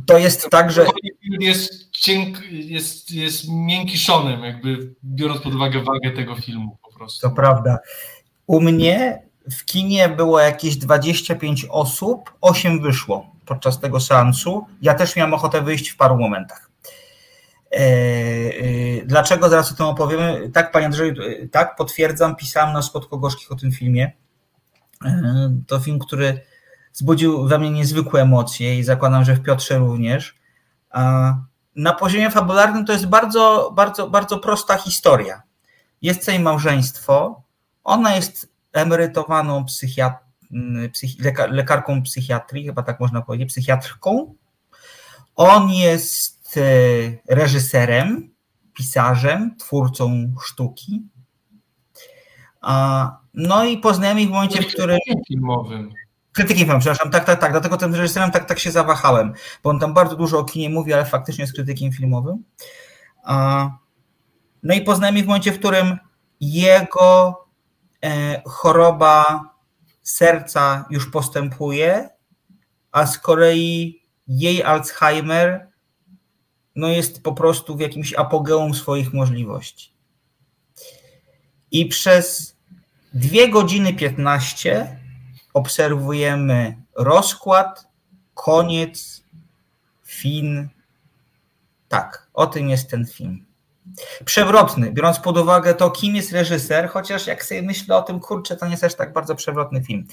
To 0.07 0.19
jest 0.19 0.51
tak, 0.51 0.73
że 0.73 0.87
jest, 1.41 1.91
cienk, 1.91 2.43
jest, 2.51 3.11
jest 3.11 3.45
miękkiszonym, 3.49 4.45
jakby 4.45 4.95
biorąc 5.05 5.41
pod 5.41 5.55
uwagę 5.55 5.83
wagę 5.83 6.11
tego 6.11 6.37
filmu 6.37 6.79
po 6.83 6.93
prostu. 6.93 7.29
to 7.29 7.35
prawda. 7.35 7.79
U 8.47 8.61
mnie 8.61 9.23
w 9.51 9.65
kinie 9.65 10.09
było 10.09 10.41
jakieś 10.41 10.77
25 10.77 11.67
osób, 11.71 12.33
8 12.41 12.83
wyszło 12.83 13.31
podczas 13.47 13.81
tego 13.81 14.01
seansu. 14.01 14.67
Ja 14.83 14.95
też 14.95 15.17
miałem 15.17 15.35
ochotę 15.35 15.63
wyjść 15.63 15.89
w 15.89 15.97
paru 15.97 16.17
momentach. 16.17 16.71
E, 17.73 17.77
e, 17.77 19.07
Dlaczego? 19.07 19.49
Zaraz 19.49 19.73
o 19.73 19.75
tym 19.75 19.87
opowiemy. 19.87 20.51
Tak, 20.53 20.73
panie 20.73 20.87
Andrzeju, 20.87 21.15
e, 21.23 21.49
tak, 21.49 21.77
potwierdzam, 21.77 22.37
pisałem 22.37 22.73
na 22.73 22.83
Spotko 22.83 23.19
Gorzkich 23.19 23.53
o 23.53 23.57
tym 23.57 23.73
filmie. 23.73 24.13
To 25.67 25.81
film, 25.81 25.99
który 25.99 26.41
wzbudził 26.93 27.47
we 27.49 27.59
mnie 27.59 27.71
niezwykłe 27.71 28.23
emocje 28.23 28.79
i 28.79 28.85
zakładam, 28.85 29.25
że 29.25 29.35
w 29.35 29.43
Piotrze 29.43 29.79
również. 29.79 30.39
Na 31.77 31.93
poziomie 31.99 32.31
fabularnym 32.31 32.85
to 32.85 32.93
jest 32.93 33.07
bardzo, 33.07 33.73
bardzo, 33.77 34.11
bardzo 34.11 34.39
prosta 34.39 34.77
historia. 34.77 35.43
Jest 36.03 36.21
tutaj 36.21 36.41
małżeństwo, 36.41 37.43
ona 37.85 38.15
jest 38.17 38.53
emerytowaną 38.73 39.65
psychiat- 39.65 40.19
psychi- 40.93 41.21
leka- 41.23 41.51
lekarką 41.51 42.03
psychiatrii, 42.03 42.67
chyba 42.67 42.83
tak 42.83 43.01
można 43.01 43.23
powiedzieć, 43.23 43.49
psychiatrką. 43.49 44.35
On 45.37 45.71
jest 45.71 46.57
e, 46.57 47.35
reżyserem, 47.35 48.31
pisarzem, 48.75 49.57
twórcą 49.57 50.35
sztuki. 50.45 51.03
No 53.35 53.65
i 53.65 53.79
poznajemy 53.79 54.23
ich 54.23 54.29
w 54.29 54.33
momencie, 54.33 54.63
w 54.63 54.67
którym 54.67 54.99
filmowym. 55.29 55.93
Krytykiem 56.41 56.59
filmowym, 56.59 56.81
przepraszam, 56.81 57.11
tak, 57.11 57.25
tak, 57.25 57.41
tak, 57.41 57.53
dlatego 57.53 57.77
tym 57.77 57.95
reżyserem 57.95 58.31
tak, 58.31 58.45
tak 58.45 58.59
się 58.59 58.71
zawahałem, 58.71 59.33
bo 59.63 59.71
on 59.71 59.79
tam 59.79 59.95
bardzo 59.95 60.17
dużo 60.17 60.39
o 60.39 60.45
kinie 60.45 60.71
mówi, 60.71 60.93
ale 60.93 61.05
faktycznie 61.05 61.43
jest 61.43 61.55
krytykiem 61.55 61.93
filmowym. 61.93 62.45
No 64.63 64.75
i 64.75 64.81
poznajemy 64.81 65.23
w 65.23 65.27
momencie, 65.27 65.53
w 65.53 65.59
którym 65.59 65.99
jego 66.41 67.39
e, 68.05 68.43
choroba 68.47 69.45
serca 70.03 70.85
już 70.91 71.11
postępuje, 71.11 72.09
a 72.93 73.07
z 73.07 73.19
kolei 73.19 74.03
jej 74.29 74.63
Alzheimer 74.63 75.69
no 76.77 76.89
jest 76.89 77.23
po 77.23 77.33
prostu 77.33 77.77
w 77.77 77.81
jakimś 77.81 78.15
apogeum 78.15 78.75
swoich 78.75 79.13
możliwości. 79.13 79.93
I 81.71 81.87
przez 81.87 82.57
2 83.15 83.49
godziny 83.49 83.95
15 83.95 85.00
obserwujemy 85.55 86.77
rozkład, 86.97 87.89
koniec, 88.35 89.25
fin. 90.07 90.69
Tak, 91.89 92.27
o 92.35 92.47
tym 92.47 92.69
jest 92.69 92.91
ten 92.91 93.07
film. 93.07 93.47
Przewrotny, 94.25 94.93
biorąc 94.93 95.19
pod 95.19 95.39
uwagę 95.39 95.75
to, 95.75 95.91
kim 95.91 96.17
jest 96.17 96.33
reżyser, 96.33 96.89
chociaż 96.89 97.27
jak 97.27 97.45
sobie 97.45 97.63
myślę 97.63 97.97
o 97.97 98.03
tym, 98.03 98.21
kurczę, 98.21 98.57
to 98.57 98.67
nie 98.67 98.71
jest 98.71 98.85
aż 98.85 98.95
tak 98.95 99.13
bardzo 99.13 99.35
przewrotny 99.35 99.83
film. 99.83 100.07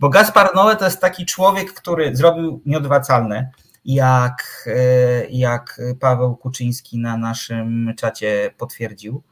Bo 0.00 0.08
Gaspar 0.08 0.50
Noé 0.54 0.76
to 0.76 0.84
jest 0.84 1.00
taki 1.00 1.26
człowiek, 1.26 1.72
który 1.72 2.16
zrobił 2.16 2.62
nieodwracalne, 2.66 3.50
jak, 3.84 4.64
e, 4.66 5.26
jak 5.26 5.80
Paweł 6.00 6.36
Kuczyński 6.36 6.98
na 6.98 7.16
naszym 7.16 7.94
czacie 7.96 8.54
potwierdził. 8.58 9.22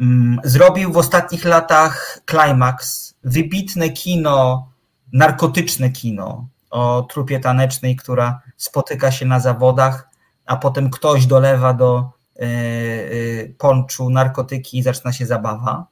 Mm, 0.00 0.40
zrobił 0.44 0.92
w 0.92 0.96
ostatnich 0.96 1.44
latach 1.44 2.20
Climax, 2.30 3.14
wybitne 3.24 3.90
kino, 3.90 4.68
narkotyczne 5.12 5.90
kino 5.90 6.48
o 6.70 7.02
trupie 7.02 7.40
tanecznej, 7.40 7.96
która 7.96 8.40
spotyka 8.56 9.10
się 9.10 9.26
na 9.26 9.40
zawodach, 9.40 10.08
a 10.46 10.56
potem 10.56 10.90
ktoś 10.90 11.26
dolewa 11.26 11.74
do 11.74 12.10
e, 12.36 12.42
e, 12.42 12.48
ponczu 13.58 14.10
narkotyki 14.10 14.78
i 14.78 14.82
zaczyna 14.82 15.12
się 15.12 15.26
zabawa. 15.26 15.86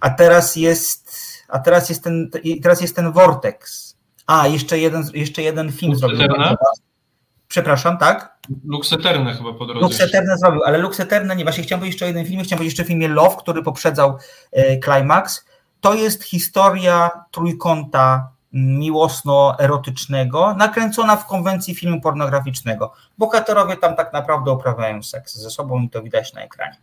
A 0.00 0.10
teraz 0.10 0.56
jest 0.56 1.10
a 1.50 1.58
teraz 1.58 1.88
jest 1.88 2.04
ten, 2.04 2.30
teraz 2.62 2.80
jest 2.80 2.96
ten 2.96 3.12
Vortex. 3.12 3.90
A, 4.26 4.46
jeszcze 4.46 4.78
jeden, 4.78 5.04
jeszcze 5.14 5.42
jeden 5.42 5.72
film 5.72 5.96
zrobił. 5.96 6.18
Przepraszam, 7.50 7.98
tak? 7.98 8.38
Lux 8.64 8.92
Eterne 8.92 9.34
chyba 9.34 9.52
po 9.52 9.66
drodze. 9.66 9.80
Lux 9.80 10.00
Eterne 10.00 10.38
zrobił, 10.38 10.62
ale 10.64 10.78
Lux 10.78 11.00
Eterne 11.00 11.36
nie, 11.36 11.44
właśnie 11.44 11.64
chciałem 11.64 11.80
powiedzieć 11.80 11.94
jeszcze 11.94 12.04
o 12.04 12.08
jednym 12.08 12.26
filmie, 12.26 12.44
chciałem 12.44 12.58
powiedzieć 12.58 12.78
jeszcze 12.78 12.82
o 12.82 12.86
filmie 12.86 13.08
Love, 13.08 13.36
który 13.36 13.62
poprzedzał 13.62 14.18
e, 14.52 14.78
Climax. 14.78 15.46
To 15.80 15.94
jest 15.94 16.24
historia 16.24 17.10
trójkąta 17.30 18.30
miłosno-erotycznego, 18.52 20.54
nakręcona 20.54 21.16
w 21.16 21.26
konwencji 21.26 21.74
filmu 21.74 22.00
pornograficznego. 22.00 22.92
Bohaterowie 23.18 23.76
tam 23.76 23.96
tak 23.96 24.12
naprawdę 24.12 24.52
uprawiają 24.52 25.02
seks 25.02 25.36
ze 25.36 25.50
sobą 25.50 25.80
i 25.80 25.90
to 25.90 26.02
widać 26.02 26.32
na 26.32 26.42
ekranie. 26.42 26.76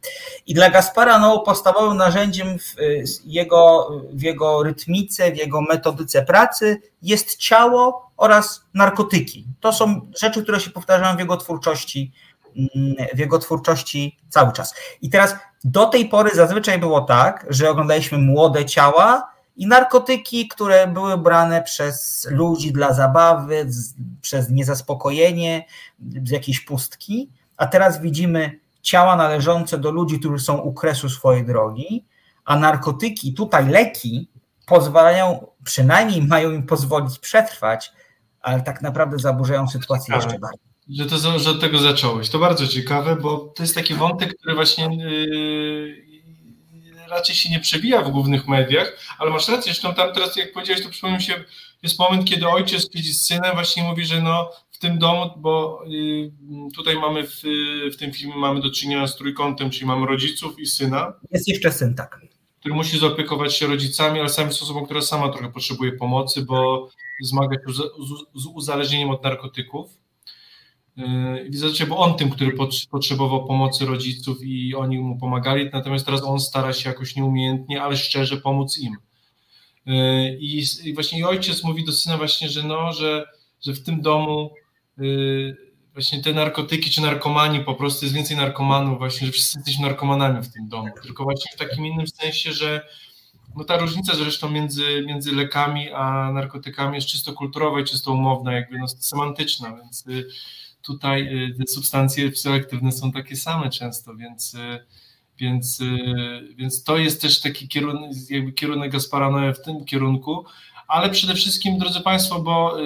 I 0.48 0.54
dla 0.54 0.70
Gaspara 0.70 1.20
no, 1.20 1.40
podstawowym 1.40 1.98
narzędziem 1.98 2.60
w 2.60 2.76
jego, 3.26 3.92
w 4.14 4.22
jego 4.22 4.64
rytmice, 4.64 5.32
w 5.32 5.38
jego 5.38 5.62
metodyce 5.62 6.22
pracy 6.22 6.82
jest 7.02 7.38
ciało 7.38 8.12
oraz 8.18 8.64
narkotyki. 8.74 9.46
To 9.60 9.74
są 9.74 10.02
rzeczy, 10.20 10.44
które 10.44 10.60
się 10.60 10.70
powtarzają 10.70 11.16
w 11.16 11.20
jego 11.20 11.38
twórczości, 11.38 12.12
w 13.14 13.20
jego 13.20 13.40
twórczości 13.40 14.18
cały 14.30 14.54
czas. 14.54 14.76
I 15.02 15.10
teraz 15.10 15.36
do 15.64 15.86
tej 15.86 16.06
pory 16.06 16.36
zazwyczaj 16.36 16.80
było 16.80 17.02
tak, 17.02 17.46
że 17.50 17.70
oglądaliśmy 17.70 18.18
młode 18.18 18.66
ciała, 18.66 19.37
i 19.58 19.68
narkotyki, 19.68 20.48
które 20.48 20.88
były 20.88 21.18
brane 21.18 21.64
przez 21.64 22.28
ludzi 22.32 22.72
dla 22.72 22.94
zabawy, 22.94 23.66
z, 23.68 23.94
przez 24.22 24.50
niezaspokojenie, 24.50 25.66
z 26.26 26.30
jakiejś 26.30 26.60
pustki, 26.60 27.30
a 27.58 27.68
teraz 27.68 28.02
widzimy 28.02 28.60
ciała 28.82 29.16
należące 29.16 29.78
do 29.78 29.92
ludzi, 29.92 30.20
którzy 30.20 30.44
są 30.44 30.58
u 30.58 30.74
kresu 30.74 31.10
swojej 31.10 31.46
drogi, 31.46 32.06
a 32.46 32.60
narkotyki, 32.60 33.34
tutaj 33.34 33.70
leki, 33.70 34.30
pozwalają, 34.66 35.48
przynajmniej 35.64 36.22
mają 36.22 36.52
im 36.52 36.64
pozwolić 36.64 37.20
przetrwać, 37.20 37.92
ale 38.42 38.62
tak 38.62 38.82
naprawdę 38.82 39.20
zaburzają 39.20 39.68
sytuację 39.68 40.16
jeszcze 40.16 40.40
bardziej. 40.40 40.68
Że, 40.90 41.06
to, 41.06 41.40
że 41.40 41.50
od 41.50 41.62
tego 41.62 41.78
zacząłeś. 41.78 42.30
To 42.30 42.40
bardzo 42.40 42.68
ciekawe, 42.68 43.16
bo 43.16 43.38
to 43.38 43.64
jest 43.64 43.76
taki 43.76 43.94
wątek, 43.94 44.38
który 44.38 44.56
właśnie 44.56 44.98
yy, 44.98 46.07
raczej 47.10 47.36
się 47.36 47.50
nie 47.50 47.60
przewija 47.60 48.02
w 48.02 48.12
głównych 48.12 48.48
mediach, 48.48 49.16
ale 49.20 49.32
masz 49.32 49.48
rację, 49.48 49.64
zresztą 49.64 49.94
tam 49.94 50.14
teraz 50.14 50.36
jak 50.36 50.54
powiedziałeś, 50.54 50.84
to 50.84 50.90
przypomniał 50.90 51.20
się, 51.20 51.44
jest 51.84 52.00
moment, 52.00 52.26
kiedy 52.26 52.48
ojciec 52.48 52.94
siedzi 52.94 53.14
z 53.14 53.22
synem, 53.22 53.54
właśnie 53.54 53.84
mówi, 53.84 54.06
że 54.06 54.22
no 54.22 54.52
w 54.72 54.78
tym 54.78 55.00
domu, 55.00 55.32
bo 55.38 55.84
y, 55.88 56.32
tutaj 56.76 56.96
mamy 56.96 57.28
w, 57.28 57.42
w 57.94 57.98
tym 57.98 58.14
filmie 58.14 58.36
mamy 58.36 58.62
do 58.62 58.72
czynienia 58.72 59.08
z 59.08 59.16
trójkątem, 59.16 59.70
czyli 59.70 59.86
mamy 59.86 60.08
rodziców 60.08 60.60
i 60.60 60.66
syna. 60.66 61.14
Jest 61.32 61.48
jeszcze 61.48 61.72
syn, 61.72 61.96
tak. 61.96 62.22
Który 62.60 62.76
musi 62.76 63.00
zaopiekować 63.00 63.56
się 63.56 63.68
rodzicami, 63.68 64.20
ale 64.20 64.30
sam 64.30 64.48
jest 64.48 64.64
osobą, 64.64 64.86
która 64.86 65.02
sama 65.02 65.30
trochę 65.30 65.52
potrzebuje 65.52 65.92
pomocy, 65.92 66.42
bo 66.46 66.90
zmaga 67.22 67.56
się 67.56 67.74
z 68.36 68.46
uzależnieniem 68.46 69.10
od 69.10 69.24
narkotyków. 69.24 69.90
Yy, 70.98 71.50
Widzę, 71.50 71.86
bo 71.86 71.98
on 71.98 72.18
tym, 72.18 72.30
który 72.30 72.58
potrzebował 72.90 73.48
pomocy 73.48 73.86
rodziców 73.86 74.38
i 74.44 74.76
oni 74.76 75.00
mu 75.00 75.18
pomagali, 75.18 75.70
natomiast 75.74 76.06
teraz 76.06 76.24
on 76.24 76.40
stara 76.40 76.74
się 76.74 76.90
jakoś 76.90 77.16
nieumiejętnie, 77.16 77.82
ale 77.82 77.98
szczerze 77.98 78.38
pomóc 78.38 78.78
im. 78.80 78.98
Yy, 79.86 80.38
I, 80.40 80.64
właśnie 80.94 81.28
ojciec 81.28 81.64
mówi 81.64 81.86
do 81.86 81.92
syna 81.92 82.18
właśnie, 82.18 82.50
że 82.50 82.64
no, 82.64 82.94
że, 82.94 83.26
że 83.62 83.74
w 83.74 83.84
tym 83.84 84.02
domu 84.02 84.54
yy, 84.98 85.58
właśnie 85.94 86.22
te 86.24 86.34
narkotyki 86.34 86.90
czy 86.90 87.02
narkomani, 87.02 87.60
po 87.60 87.76
prostu 87.76 88.06
jest 88.06 88.16
więcej 88.16 88.38
narkomanów 88.38 88.98
właśnie, 88.98 89.28
że 89.28 89.34
wszyscy 89.34 89.58
jesteśmy 89.58 89.86
narkomanami 89.86 90.44
w 90.44 90.54
tym 90.54 90.70
domu, 90.70 90.90
tylko 91.04 91.24
właśnie 91.24 91.52
w 91.56 91.60
takim 91.60 91.86
innym 91.86 92.08
sensie, 92.08 92.52
że 92.52 92.88
no 93.56 93.64
ta 93.64 93.78
różnica 93.78 94.16
zresztą 94.16 94.50
między, 94.50 95.04
między 95.08 95.36
lekami 95.36 95.92
a 95.92 96.32
narkotykami 96.32 96.96
jest 96.96 97.08
czysto 97.08 97.34
kulturowa 97.34 97.80
i 97.80 97.84
czysto 97.84 98.12
umowna, 98.12 98.54
jakby 98.54 98.80
no, 98.80 98.88
semantyczna, 98.88 99.76
więc 99.76 100.06
tutaj 100.88 101.22
y, 101.22 101.56
te 101.58 101.68
substancje 101.68 102.32
psychoaktywne 102.32 102.92
są 102.92 103.12
takie 103.12 103.36
same 103.36 103.70
często, 103.70 104.16
więc, 104.16 104.54
y, 104.54 104.86
więc, 105.38 105.82
y, 105.82 106.56
więc 106.56 106.84
to 106.84 106.98
jest 106.98 107.22
też 107.22 107.42
taki 107.42 107.68
kierunek, 107.68 108.12
jakby 108.30 108.52
kierunek 108.52 108.92
Gaspara 108.92 109.30
Noé 109.32 109.54
w 109.54 109.62
tym 109.62 109.86
kierunku, 109.86 110.46
ale 110.88 111.10
przede 111.10 111.36
wszystkim, 111.36 111.78
drodzy 111.78 112.02
Państwo, 112.02 112.40
bo 112.40 112.78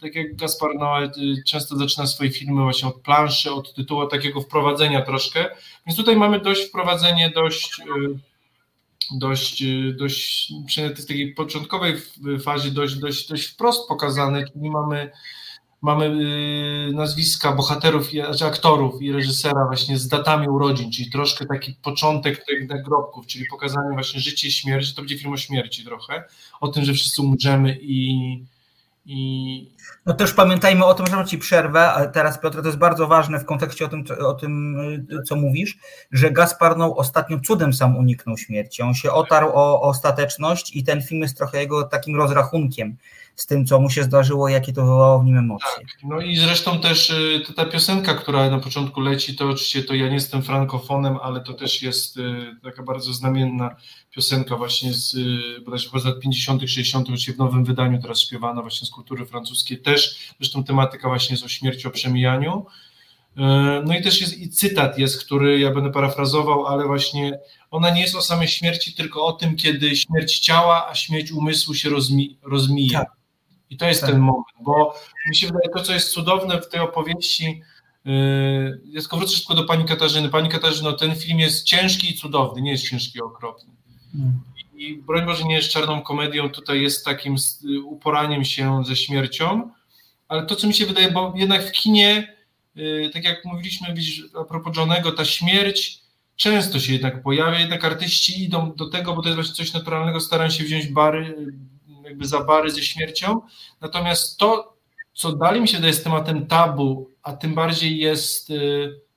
tak 0.00 0.14
jak 0.14 0.36
Gaspar 0.36 0.70
Noé 0.70 1.10
często 1.46 1.76
zaczyna 1.76 2.06
swoje 2.06 2.30
filmy 2.30 2.62
właśnie 2.62 2.88
od 2.88 3.00
planszy, 3.00 3.52
od 3.52 3.74
tytułu 3.74 4.06
takiego 4.06 4.40
wprowadzenia 4.40 5.02
troszkę, 5.02 5.50
więc 5.86 5.96
tutaj 5.96 6.16
mamy 6.16 6.40
dość 6.40 6.68
wprowadzenie 6.68 7.30
dość 7.30 7.80
dość, 9.10 9.64
dość 9.96 10.52
przynajmniej 10.66 11.02
w 11.02 11.06
takiej 11.06 11.34
początkowej 11.34 11.94
fazie 12.44 12.70
dość, 12.70 12.94
dość, 12.94 13.28
dość 13.28 13.46
wprost 13.46 13.88
pokazane, 13.88 14.48
czyli 14.52 14.70
mamy 14.70 15.10
mamy 15.82 16.06
y, 16.90 16.92
nazwiska 16.92 17.52
bohaterów, 17.52 18.10
znaczy 18.10 18.46
aktorów 18.46 19.02
i 19.02 19.12
reżysera 19.12 19.66
właśnie 19.66 19.98
z 19.98 20.08
datami 20.08 20.48
urodzin, 20.48 20.92
czyli 20.92 21.10
troszkę 21.10 21.46
taki 21.46 21.76
początek 21.82 22.44
tych 22.44 22.68
nagrobków, 22.68 23.26
czyli 23.26 23.46
pokazanie 23.50 23.92
właśnie 23.92 24.20
życie 24.20 24.48
i 24.48 24.52
śmierć, 24.52 24.94
to 24.94 25.02
będzie 25.02 25.18
film 25.18 25.32
o 25.32 25.36
śmierci 25.36 25.84
trochę, 25.84 26.24
o 26.60 26.68
tym, 26.68 26.84
że 26.84 26.92
wszyscy 26.92 27.22
umrzemy 27.22 27.78
i, 27.80 28.44
i... 29.06 29.78
No 30.06 30.14
też 30.14 30.32
pamiętajmy 30.32 30.84
o 30.84 30.94
tym, 30.94 31.06
że 31.06 31.24
ci 31.24 31.38
przerwę, 31.38 31.92
ale 31.92 32.08
teraz 32.08 32.40
Piotr, 32.40 32.60
to 32.60 32.66
jest 32.66 32.78
bardzo 32.78 33.06
ważne 33.06 33.38
w 33.38 33.44
kontekście 33.44 33.84
o 33.84 33.88
tym, 33.88 34.04
o 34.26 34.34
tym 34.34 34.76
co 35.26 35.36
mówisz, 35.36 35.78
że 36.12 36.30
Gasparną 36.30 36.96
ostatnio 36.96 37.40
cudem 37.40 37.72
sam 37.72 37.96
uniknął 37.96 38.36
śmierci. 38.36 38.82
On 38.82 38.94
się 38.94 39.12
otarł 39.12 39.48
o 39.48 39.82
ostateczność 39.82 40.76
i 40.76 40.84
ten 40.84 41.02
film 41.02 41.22
jest 41.22 41.36
trochę 41.36 41.60
jego 41.60 41.82
takim 41.82 42.16
rozrachunkiem 42.16 42.96
z 43.38 43.46
tym, 43.46 43.66
co 43.66 43.80
mu 43.80 43.90
się 43.90 44.02
zdarzyło, 44.02 44.48
jakie 44.48 44.72
to 44.72 44.82
wywołało 44.82 45.18
w 45.18 45.24
nim 45.24 45.38
emocje. 45.38 45.68
Tak. 45.76 45.86
No 46.02 46.20
i 46.20 46.36
zresztą 46.36 46.80
też 46.80 47.10
y, 47.10 47.54
ta 47.56 47.66
piosenka, 47.66 48.14
która 48.14 48.50
na 48.50 48.58
początku 48.58 49.00
leci, 49.00 49.36
to 49.36 49.48
oczywiście 49.48 49.82
to 49.82 49.94
ja 49.94 50.08
nie 50.08 50.14
jestem 50.14 50.42
frankofonem, 50.42 51.18
ale 51.22 51.40
to 51.40 51.54
też 51.54 51.82
jest 51.82 52.16
y, 52.16 52.56
taka 52.62 52.82
bardzo 52.82 53.12
znamienna 53.12 53.76
piosenka 54.10 54.56
właśnie 54.56 54.92
z 54.92 55.14
y, 55.14 55.60
bodajże 55.64 55.88
z 56.00 56.04
lat 56.04 56.20
50., 56.20 56.60
60., 56.60 57.06
oczywiście 57.06 57.32
w 57.32 57.38
nowym 57.38 57.64
wydaniu 57.64 58.02
teraz 58.02 58.20
śpiewana 58.20 58.62
właśnie 58.62 58.86
z 58.86 58.90
kultury 58.90 59.26
francuskiej 59.26 59.82
też, 59.82 60.32
zresztą 60.38 60.64
tematyka 60.64 61.08
właśnie 61.08 61.34
jest 61.34 61.44
o 61.44 61.48
śmierci, 61.48 61.88
o 61.88 61.90
przemijaniu. 61.90 62.66
No 63.84 63.98
i 63.98 64.02
też 64.02 64.20
jest 64.20 64.38
i 64.38 64.50
cytat 64.50 64.98
jest, 64.98 65.24
który 65.24 65.60
ja 65.60 65.74
będę 65.74 65.90
parafrazował, 65.90 66.66
ale 66.66 66.86
właśnie 66.86 67.38
ona 67.70 67.90
nie 67.90 68.00
jest 68.00 68.14
o 68.14 68.22
samej 68.22 68.48
śmierci, 68.48 68.94
tylko 68.94 69.26
o 69.26 69.32
tym, 69.32 69.56
kiedy 69.56 69.96
śmierć 69.96 70.38
ciała, 70.38 70.88
a 70.88 70.94
śmierć 70.94 71.32
umysłu 71.32 71.74
się 71.74 71.88
rozmi 71.88 72.38
rozmija. 72.42 72.98
Tak. 72.98 73.17
I 73.70 73.76
to 73.76 73.86
jest 73.86 74.00
tak. 74.00 74.10
ten 74.10 74.20
moment, 74.20 74.46
bo 74.60 74.94
mi 75.28 75.36
się 75.36 75.46
wydaje, 75.46 75.68
to 75.76 75.82
co 75.82 75.92
jest 75.92 76.10
cudowne 76.10 76.60
w 76.60 76.68
tej 76.68 76.80
opowieści, 76.80 77.62
yy, 78.04 78.80
ja 78.84 79.00
tylko 79.00 79.16
wrócę 79.16 79.36
szybko 79.36 79.54
do 79.54 79.64
pani 79.64 79.84
Katarzyny. 79.84 80.28
Pani 80.28 80.48
Katarzyno, 80.48 80.92
ten 80.92 81.16
film 81.16 81.38
jest 81.38 81.64
ciężki 81.64 82.10
i 82.10 82.14
cudowny, 82.14 82.62
nie 82.62 82.70
jest 82.70 82.88
ciężki 82.90 83.18
i 83.18 83.22
okropny. 83.22 83.72
Mm. 84.14 84.40
I 84.76 84.94
broń 84.94 85.26
Boże 85.26 85.44
nie 85.44 85.54
jest 85.54 85.68
czarną 85.68 86.02
komedią, 86.02 86.50
tutaj 86.50 86.82
jest 86.82 87.04
takim 87.04 87.36
uporaniem 87.84 88.44
się 88.44 88.84
ze 88.84 88.96
śmiercią, 88.96 89.70
ale 90.28 90.46
to, 90.46 90.56
co 90.56 90.66
mi 90.66 90.74
się 90.74 90.86
wydaje, 90.86 91.10
bo 91.10 91.32
jednak 91.36 91.64
w 91.64 91.72
kinie 91.72 92.36
y, 92.76 93.10
tak 93.12 93.24
jak 93.24 93.44
mówiliśmy 93.44 93.94
widzisz, 93.94 94.22
a 94.40 94.44
propos 94.44 94.76
Johnego, 94.76 95.12
ta 95.12 95.24
śmierć 95.24 96.00
często 96.36 96.80
się 96.80 96.92
jednak 96.92 97.22
pojawia, 97.22 97.58
jednak 97.58 97.84
artyści 97.84 98.44
idą 98.44 98.72
do 98.72 98.90
tego, 98.90 99.14
bo 99.14 99.22
to 99.22 99.28
jest 99.28 99.34
właśnie 99.34 99.54
coś 99.54 99.72
naturalnego, 99.72 100.20
starają 100.20 100.50
się 100.50 100.64
wziąć 100.64 100.86
bary, 100.86 101.52
jakby 102.08 102.26
za 102.26 102.44
bary 102.44 102.70
ze 102.70 102.82
śmiercią, 102.82 103.40
natomiast 103.80 104.38
to, 104.38 104.76
co 105.14 105.32
dalej 105.32 105.60
mi 105.60 105.68
się 105.68 105.78
daje 105.78 105.92
z 105.92 106.02
tematem 106.02 106.46
tabu, 106.46 107.10
a 107.22 107.32
tym 107.32 107.54
bardziej 107.54 107.98
jest 107.98 108.50
y, 108.50 109.08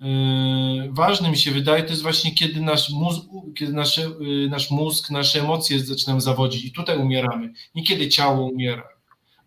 Yy, 0.00 0.92
ważne 0.92 1.30
mi 1.30 1.36
się 1.36 1.50
wydaje, 1.50 1.82
to 1.82 1.90
jest 1.90 2.02
właśnie 2.02 2.34
kiedy 2.34 2.60
nasz 2.60 2.90
mózg, 2.90 3.22
kiedy 3.56 3.72
nasze, 3.72 4.02
yy, 4.20 4.48
nasz 4.48 4.70
mózg, 4.70 5.10
nasze 5.10 5.40
emocje 5.40 5.80
zaczynają 5.80 6.20
zawodzić. 6.20 6.64
I 6.64 6.72
tutaj 6.72 6.98
umieramy, 6.98 7.52
nie 7.74 7.82
kiedy 7.82 8.08
ciało 8.08 8.46
umiera. 8.46 8.88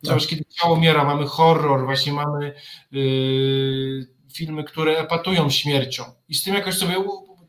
Zobacz, 0.02 0.28
kiedy 0.28 0.46
ciało 0.46 0.76
umiera, 0.76 1.04
mamy 1.04 1.26
horror, 1.26 1.86
właśnie 1.86 2.14
mamy 2.14 2.54
yy, 2.92 4.08
filmy, 4.34 4.64
które 4.64 4.98
epatują 4.98 5.50
śmiercią. 5.50 6.04
I 6.30 6.36
z 6.36 6.44
tym 6.44 6.56
jakoś 6.56 6.78
sobie, 6.78 6.96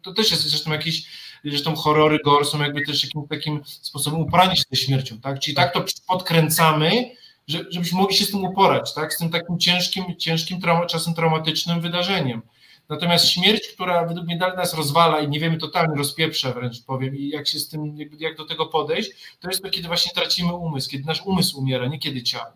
to 0.02 0.12
też 0.12 0.30
jest 0.30 0.42
zresztą 0.42 0.72
jakieś, 0.72 1.06
zresztą 1.44 1.74
horrory 1.74 2.18
gore 2.24 2.44
są 2.44 2.62
jakby 2.62 2.86
też 2.86 3.04
jakimś 3.04 3.28
takim 3.28 3.60
sposobem 3.64 4.20
uporania 4.20 4.56
się 4.56 4.64
ze 4.70 4.76
śmiercią, 4.76 5.20
tak? 5.20 5.40
Czyli 5.40 5.56
tak 5.56 5.74
to 5.74 5.84
podkręcamy, 6.08 7.10
żebyśmy 7.48 7.98
mogli 7.98 8.16
się 8.16 8.24
z 8.24 8.30
tym 8.30 8.44
uporać, 8.44 8.94
tak? 8.94 9.14
Z 9.14 9.18
tym 9.18 9.30
takim 9.30 9.58
ciężkim, 9.58 10.04
ciężkim 10.18 10.60
czasem 10.88 11.14
traumatycznym 11.14 11.80
wydarzeniem. 11.80 12.42
Natomiast 12.88 13.28
śmierć, 13.28 13.68
która 13.68 14.06
według 14.06 14.26
mnie 14.26 14.36
dalej 14.36 14.56
nas 14.56 14.74
rozwala 14.74 15.20
i 15.20 15.28
nie 15.28 15.40
wiemy, 15.40 15.58
totalnie 15.58 15.94
rozpieprza 15.96 16.52
wręcz 16.52 16.84
powiem, 16.84 17.16
i 17.16 17.28
jak 17.28 17.48
się 17.48 17.58
z 17.58 17.68
tym, 17.68 17.96
jak 18.18 18.36
do 18.36 18.44
tego 18.44 18.66
podejść, 18.66 19.10
to 19.40 19.48
jest 19.48 19.62
to, 19.62 19.70
kiedy 19.70 19.88
właśnie 19.88 20.12
tracimy 20.12 20.54
umysł, 20.54 20.90
kiedy 20.90 21.04
nasz 21.04 21.22
umysł 21.22 21.58
umiera, 21.58 21.86
nie 21.86 21.98
kiedy 21.98 22.22
ciało. 22.22 22.52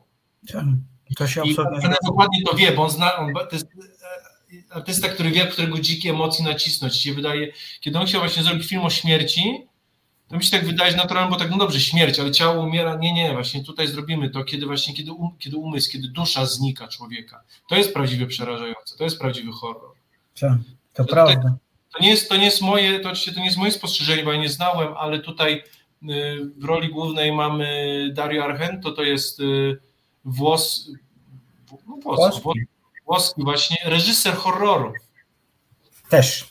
Tak, 0.53 0.65
to 1.17 1.27
się 1.27 1.43
I 1.45 1.51
absolutnie... 1.51 1.97
dokładnie 2.05 2.43
to 2.43 2.57
wie, 2.57 2.73
bo 2.73 2.83
on 2.83 2.91
zna, 2.91 3.17
on, 3.17 3.35
to 3.35 3.49
jest 3.53 3.67
artysta, 4.71 5.09
który 5.09 5.31
wie, 5.31 5.47
którego 5.47 5.79
dzikie 5.79 6.11
emocje 6.11 6.45
nacisnąć. 6.45 6.97
Się 6.97 7.15
wydaje, 7.15 7.53
kiedy 7.81 7.99
on 7.99 8.07
chciał 8.07 8.21
właśnie 8.21 8.43
zrobić 8.43 8.67
film 8.67 8.85
o 8.85 8.91
śmierci, 8.91 9.67
to 10.29 10.37
mi 10.37 10.45
się 10.45 10.51
tak 10.51 10.67
wydaje, 10.67 10.91
że 10.91 10.97
naturalnie, 10.97 11.31
bo 11.31 11.37
tak, 11.37 11.51
no 11.51 11.59
dobrze, 11.59 11.81
śmierć, 11.81 12.19
ale 12.19 12.31
ciało 12.31 12.63
umiera. 12.63 12.97
Nie, 12.97 13.13
nie, 13.13 13.33
właśnie 13.33 13.65
tutaj 13.65 13.87
zrobimy 13.87 14.31
to, 14.31 14.45
kiedy 14.45 14.67
właśnie, 14.67 14.95
kiedy, 14.95 15.13
um, 15.13 15.31
kiedy 15.39 15.57
umysł, 15.57 15.91
kiedy 15.91 16.09
dusza 16.09 16.47
znika 16.47 16.89
człowieka. 16.89 17.43
To 17.69 17.77
jest 17.77 17.95
prawdziwie 17.95 18.27
przerażające, 18.27 18.97
to 18.99 19.05
jest 19.05 19.19
prawdziwy 19.19 19.53
horror. 19.53 19.91
Tak, 20.41 20.59
to, 20.95 21.05
to 21.05 21.13
prawda. 21.13 21.57
to 21.93 22.03
nie, 22.03 22.11
jest, 22.11 22.29
to 22.29 22.37
nie 22.37 22.45
jest 22.45 22.63
moje, 22.63 23.01
to 23.01 23.09
oczywiście 23.09 23.33
to 23.33 23.41
nie 23.41 23.47
jest 23.47 23.59
moje 23.59 23.73
spostrzeżenie, 23.73 24.25
bo 24.25 24.33
ja 24.33 24.41
nie 24.41 24.49
znałem, 24.49 24.95
ale 24.97 25.19
tutaj 25.19 25.55
y, 25.55 26.51
w 26.57 26.65
roli 26.65 26.89
głównej 26.89 27.33
mamy 27.33 28.11
Dario 28.15 28.45
Argento, 28.45 28.93
to 28.93 29.03
jest 29.03 29.41
y, 29.41 29.79
włos, 30.25 30.91
no 31.87 31.97
włos, 31.97 32.43
włoski. 32.43 32.76
Włoski 33.07 33.43
właśnie, 33.45 33.77
reżyser 33.85 34.35
horrorów. 34.35 34.95
Też, 36.09 36.49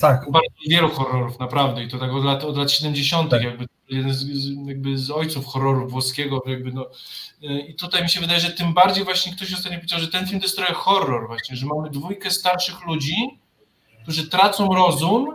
tak. 0.00 0.30
Bardzo 0.30 0.48
wielu 0.68 0.88
horrorów, 0.88 1.38
naprawdę, 1.38 1.84
i 1.84 1.88
to 1.88 1.98
tak 1.98 2.12
od 2.12 2.24
lat, 2.24 2.44
od 2.44 2.56
lat 2.56 2.70
70., 2.70 3.30
tak. 3.30 3.42
jakby 3.42 3.66
jeden 3.88 4.14
z, 4.14 4.26
jakby 4.66 4.98
z 4.98 5.10
ojców 5.10 5.46
horroru 5.46 5.88
włoskiego, 5.88 6.42
jakby 6.46 6.72
no, 6.72 6.86
i 7.40 7.74
tutaj 7.74 8.02
mi 8.02 8.10
się 8.10 8.20
wydaje, 8.20 8.40
że 8.40 8.50
tym 8.50 8.74
bardziej 8.74 9.04
właśnie 9.04 9.32
ktoś 9.32 9.52
ostatnio 9.52 9.78
powiedział, 9.78 10.00
że 10.00 10.08
ten 10.08 10.26
film 10.26 10.40
to 10.40 10.46
jest 10.46 10.56
trochę 10.56 10.74
horror 10.74 11.26
właśnie, 11.26 11.56
że 11.56 11.66
mamy 11.66 11.90
dwójkę 11.90 12.30
starszych 12.30 12.86
ludzi, 12.86 13.16
którzy 14.02 14.28
tracą 14.28 14.74
rozum 14.74 15.32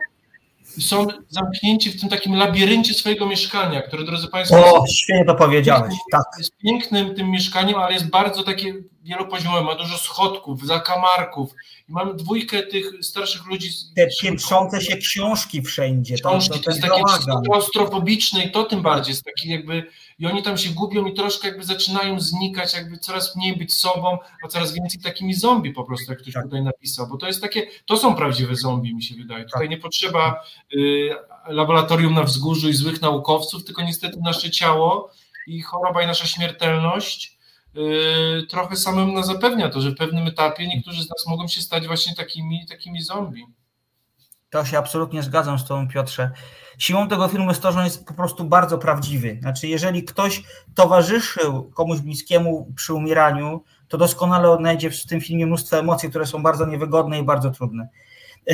i 0.77 0.81
są 0.81 1.07
zamknięci 1.29 1.89
w 1.89 2.01
tym 2.01 2.09
takim 2.09 2.35
labiryncie 2.35 2.93
swojego 2.93 3.25
mieszkania, 3.25 3.81
które, 3.81 4.03
drodzy 4.03 4.27
Państwo... 4.27 4.81
O, 4.81 4.87
świetnie 4.87 5.25
to 5.25 5.35
powiedziałeś, 5.35 5.93
tak. 6.11 6.23
Jest 6.37 6.57
pięknym 6.57 7.15
tym 7.15 7.31
mieszkaniem, 7.31 7.75
ale 7.75 7.93
jest 7.93 8.09
bardzo 8.09 8.43
takie 8.43 8.73
wielopoziomowe, 9.03 9.63
ma 9.63 9.75
dużo 9.75 9.97
schodków, 9.97 10.65
zakamarków, 10.65 11.51
i 11.89 11.91
mamy 11.91 12.13
dwójkę 12.13 12.63
tych 12.63 12.85
starszych 13.01 13.45
ludzi. 13.45 13.69
Te 13.95 14.07
piętrzące 14.21 14.81
się 14.81 14.97
książki 14.97 15.61
wszędzie. 15.61 16.15
Książki, 16.15 16.49
to, 16.49 16.57
to, 16.57 16.63
to 16.63 16.71
jest 16.71 16.81
takie 16.81 17.03
klaustrofobiczne 17.45 18.43
i 18.43 18.51
to 18.51 18.63
tym 18.63 18.81
bardziej 18.81 19.11
jest 19.11 19.25
taki 19.25 19.49
jakby, 19.49 19.83
i 20.19 20.25
oni 20.25 20.43
tam 20.43 20.57
się 20.57 20.69
gubią 20.69 21.05
i 21.05 21.13
troszkę 21.13 21.47
jakby 21.47 21.63
zaczynają 21.63 22.19
znikać, 22.19 22.73
jakby 22.73 22.97
coraz 22.97 23.35
mniej 23.35 23.57
być 23.57 23.73
sobą, 23.73 24.17
a 24.43 24.47
coraz 24.47 24.73
więcej 24.73 25.01
takimi 25.01 25.33
zombie 25.33 25.73
po 25.73 25.83
prostu, 25.83 26.11
jak 26.11 26.21
ktoś 26.21 26.33
tak. 26.33 26.43
tutaj 26.43 26.61
napisał, 26.61 27.07
bo 27.07 27.17
to 27.17 27.27
jest 27.27 27.41
takie, 27.41 27.67
to 27.85 27.97
są 27.97 28.15
prawdziwe 28.15 28.55
zombie, 28.55 28.95
mi 28.95 29.03
się 29.03 29.15
wydaje. 29.15 29.45
Tutaj 29.45 29.61
tak. 29.61 29.69
nie 29.69 29.77
potrzeba 29.77 30.43
y, 30.75 31.09
laboratorium 31.47 32.13
na 32.13 32.23
wzgórzu 32.23 32.69
i 32.69 32.73
złych 32.73 33.01
naukowców, 33.01 33.65
tylko 33.65 33.81
niestety 33.81 34.17
nasze 34.23 34.51
ciało 34.51 35.11
i 35.47 35.61
choroba 35.61 36.03
i 36.03 36.07
nasza 36.07 36.25
śmiertelność 36.25 37.32
trochę 38.49 38.75
samym 38.75 39.13
nas 39.13 39.25
zapewnia 39.25 39.69
to, 39.69 39.81
że 39.81 39.91
w 39.91 39.95
pewnym 39.95 40.27
etapie 40.27 40.67
niektórzy 40.67 41.03
z 41.03 41.09
nas 41.09 41.27
mogą 41.27 41.47
się 41.47 41.61
stać 41.61 41.87
właśnie 41.87 42.15
takimi, 42.15 42.65
takimi 42.69 43.01
zombie. 43.01 43.45
To 44.49 44.65
się 44.65 44.77
absolutnie 44.77 45.23
zgadzam 45.23 45.59
z 45.59 45.65
Tobą, 45.65 45.87
Piotrze. 45.87 46.31
Siłą 46.77 47.07
tego 47.07 47.27
filmu 47.27 47.49
jest 47.49 47.61
to, 47.61 47.71
że 47.71 47.79
on 47.79 47.85
jest 47.85 48.05
po 48.05 48.13
prostu 48.13 48.43
bardzo 48.43 48.77
prawdziwy. 48.77 49.37
Znaczy, 49.41 49.67
jeżeli 49.67 50.03
ktoś 50.03 50.43
towarzyszył 50.75 51.71
komuś 51.71 51.99
bliskiemu 51.99 52.73
przy 52.75 52.93
umieraniu, 52.93 53.63
to 53.87 53.97
doskonale 53.97 54.49
odnajdzie 54.49 54.89
w 54.89 55.05
tym 55.05 55.21
filmie 55.21 55.45
mnóstwo 55.45 55.79
emocji, 55.79 56.09
które 56.09 56.25
są 56.25 56.43
bardzo 56.43 56.65
niewygodne 56.65 57.19
i 57.19 57.23
bardzo 57.23 57.51
trudne. 57.51 57.87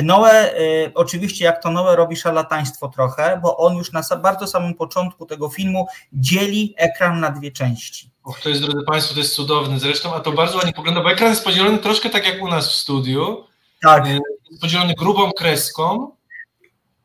Noe, 0.02 0.54
y, 0.60 0.92
oczywiście 0.94 1.44
jak 1.44 1.62
to 1.62 1.70
Noe 1.70 1.96
robi 1.96 2.16
szalataństwo 2.16 2.88
trochę, 2.88 3.40
bo 3.42 3.56
on 3.56 3.76
już 3.76 3.92
na 3.92 4.02
bardzo 4.22 4.46
samym 4.46 4.74
początku 4.74 5.26
tego 5.26 5.48
filmu 5.48 5.86
dzieli 6.12 6.74
ekran 6.76 7.20
na 7.20 7.30
dwie 7.30 7.50
części. 7.50 8.10
Och, 8.24 8.40
to 8.40 8.48
jest, 8.48 8.60
drodzy 8.60 8.84
Państwo, 8.86 9.14
to 9.14 9.20
jest 9.20 9.34
cudowne 9.34 9.78
zresztą, 9.78 10.14
a 10.14 10.20
to 10.20 10.32
bardzo 10.32 10.56
ładnie 10.56 10.72
pogląda, 10.72 11.02
bo 11.02 11.10
ekran 11.10 11.30
jest 11.30 11.44
podzielony 11.44 11.78
troszkę 11.78 12.10
tak 12.10 12.26
jak 12.26 12.42
u 12.42 12.48
nas 12.48 12.68
w 12.68 12.74
studiu. 12.74 13.44
Tak. 13.82 14.06
Y, 14.06 14.10
jest 14.50 14.60
podzielony 14.60 14.94
grubą 14.94 15.32
kreską, 15.32 16.10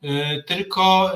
y, 0.04 0.44
tylko 0.48 1.12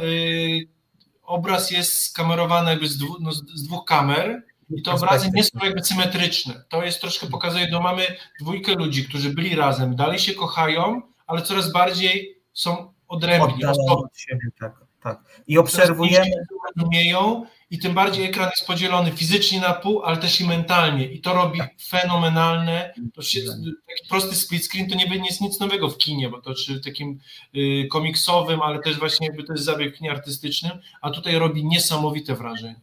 obraz 1.24 1.72
jest 1.72 2.02
skamerowany 2.02 2.70
jakby 2.70 2.88
z, 2.88 2.98
dwu, 2.98 3.18
no, 3.20 3.32
z 3.32 3.64
dwóch 3.64 3.86
kamer 3.86 4.44
i 4.70 4.82
te 4.82 4.92
obrazy 4.92 5.30
nie 5.34 5.44
są 5.44 5.60
jakby 5.64 5.84
symetryczne. 5.84 6.64
To 6.70 6.84
jest 6.84 7.02
troszkę 7.02 7.28
pokazuje, 7.28 7.68
no 7.72 7.82
mamy 7.82 8.08
dwójkę 8.42 8.74
ludzi, 8.76 9.06
którzy 9.06 9.30
byli 9.30 9.56
razem, 9.56 9.96
dalej 9.96 10.20
się 10.20 10.34
kochają, 10.34 11.02
ale 11.30 11.42
coraz 11.42 11.72
bardziej 11.72 12.42
są 12.54 12.94
odrębni. 13.08 13.66
Od 13.66 14.18
siebie, 14.18 14.48
tak, 14.60 14.74
tak. 15.04 15.20
I 15.48 15.58
obserwujemy. 15.58 16.32
Rozumieją 16.76 17.46
i 17.72 17.80
tym 17.80 17.94
bardziej 17.94 18.26
ekran 18.26 18.50
jest 18.50 18.68
podzielony 18.68 19.12
fizycznie 19.12 19.60
na 19.60 19.74
pół, 19.74 20.04
ale 20.04 20.18
też 20.18 20.42
i 20.42 20.48
mentalnie. 20.48 21.06
I 21.06 21.22
to 21.22 21.34
robi 21.34 21.60
tak. 21.60 21.72
fenomenalne. 21.90 22.94
To 23.14 23.22
się, 23.22 23.40
taki 23.88 24.10
prosty 24.10 24.36
split 24.36 24.66
screen 24.66 24.90
to 24.90 24.96
nie, 24.96 25.26
jest 25.26 25.42
nic 25.42 25.60
nowego 25.60 25.90
w 25.90 25.98
kinie, 25.98 26.30
bo 26.30 26.42
to 26.42 26.54
czy 26.54 26.82
takim 26.82 27.20
y, 27.56 27.88
komiksowym, 27.92 28.62
ale 28.62 28.80
też 28.80 29.00
właśnie 29.00 29.28
jakby 29.28 29.44
to 29.44 29.54
jest 29.54 29.66
zabieg 29.66 29.96
w 29.96 29.98
kinie 29.98 30.12
artystycznym, 30.12 30.72
a 31.02 31.10
tutaj 31.10 31.40
robi 31.40 31.66
niesamowite 31.66 32.36
wrażenie. 32.36 32.82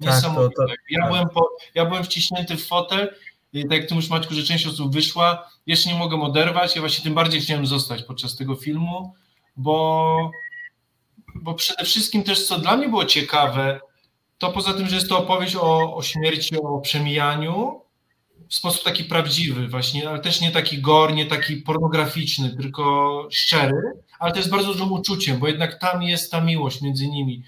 Niesamowite. 0.00 0.54
Tak, 0.56 0.66
to, 0.68 0.74
to, 0.74 0.74
ja, 0.90 1.00
tak. 1.00 1.10
byłem 1.10 1.28
po, 1.28 1.48
ja 1.74 1.86
byłem 1.86 2.04
wciśnięty 2.04 2.56
w 2.56 2.66
fotel 2.66 3.14
tak 3.52 3.70
jak 3.70 3.88
ty 3.88 3.94
mówisz 3.94 4.10
Maćku, 4.10 4.34
że 4.34 4.42
część 4.42 4.66
osób 4.66 4.94
wyszła, 4.94 5.50
jeszcze 5.66 5.90
nie 5.90 5.98
mogę 5.98 6.22
oderwać, 6.22 6.76
ja 6.76 6.82
właśnie 6.82 7.04
tym 7.04 7.14
bardziej 7.14 7.40
chciałem 7.40 7.66
zostać 7.66 8.02
podczas 8.02 8.36
tego 8.36 8.54
filmu, 8.54 9.14
bo, 9.56 10.30
bo 11.34 11.54
przede 11.54 11.84
wszystkim 11.84 12.22
też 12.22 12.46
co 12.46 12.58
dla 12.58 12.76
mnie 12.76 12.88
było 12.88 13.04
ciekawe, 13.04 13.80
to 14.38 14.52
poza 14.52 14.74
tym, 14.74 14.88
że 14.88 14.94
jest 14.96 15.08
to 15.08 15.18
opowieść 15.18 15.56
o, 15.56 15.96
o 15.96 16.02
śmierci, 16.02 16.56
o 16.56 16.80
przemijaniu, 16.80 17.80
w 18.48 18.54
sposób 18.54 18.84
taki 18.84 19.04
prawdziwy 19.04 19.68
właśnie, 19.68 20.08
ale 20.08 20.18
też 20.18 20.40
nie 20.40 20.50
taki 20.50 20.78
gor, 20.78 21.14
nie 21.14 21.26
taki 21.26 21.56
pornograficzny, 21.56 22.56
tylko 22.56 23.28
szczery, 23.30 23.82
ale 24.18 24.32
też 24.32 24.44
z 24.44 24.48
bardzo 24.48 24.72
dużym 24.72 24.92
uczuciem, 24.92 25.38
bo 25.38 25.48
jednak 25.48 25.78
tam 25.78 26.02
jest 26.02 26.30
ta 26.30 26.40
miłość 26.40 26.80
między 26.80 27.08
nimi. 27.08 27.42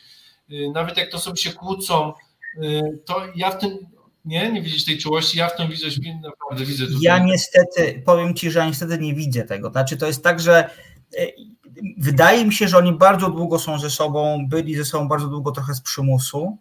Y, 0.50 0.70
nawet 0.74 0.96
jak 0.96 1.11
to 1.11 1.18
sobie 1.18 1.36
się 1.36 1.53
kłócą, 1.53 2.12
y, 2.57 3.03
to 3.07 3.22
ja 3.34 3.50
w 3.50 3.59
tym 3.59 3.78
nie? 4.24 4.52
Nie 4.52 4.62
widzisz 4.62 4.84
tej 4.84 4.98
czułości? 4.98 5.38
Ja 5.38 5.48
w 5.48 5.56
tym 5.56 5.68
widzę, 5.68 5.86
naprawdę 6.22 6.64
widzę. 6.64 6.86
Tutaj. 6.86 7.00
Ja 7.02 7.18
niestety, 7.18 8.02
powiem 8.06 8.34
Ci, 8.34 8.50
że 8.50 8.58
ja 8.58 8.66
niestety 8.66 8.98
nie 8.98 9.14
widzę 9.14 9.42
tego. 9.42 9.70
Znaczy 9.70 9.96
to 9.96 10.06
jest 10.06 10.24
tak, 10.24 10.40
że 10.40 10.70
e, 11.18 11.26
wydaje 11.98 12.44
mi 12.44 12.54
się, 12.54 12.68
że 12.68 12.78
oni 12.78 12.92
bardzo 12.92 13.30
długo 13.30 13.58
są 13.58 13.78
ze 13.78 13.90
sobą, 13.90 14.46
byli 14.48 14.74
ze 14.74 14.84
sobą 14.84 15.08
bardzo 15.08 15.26
długo 15.26 15.52
trochę 15.52 15.74
z 15.74 15.80
przymusu. 15.80 16.58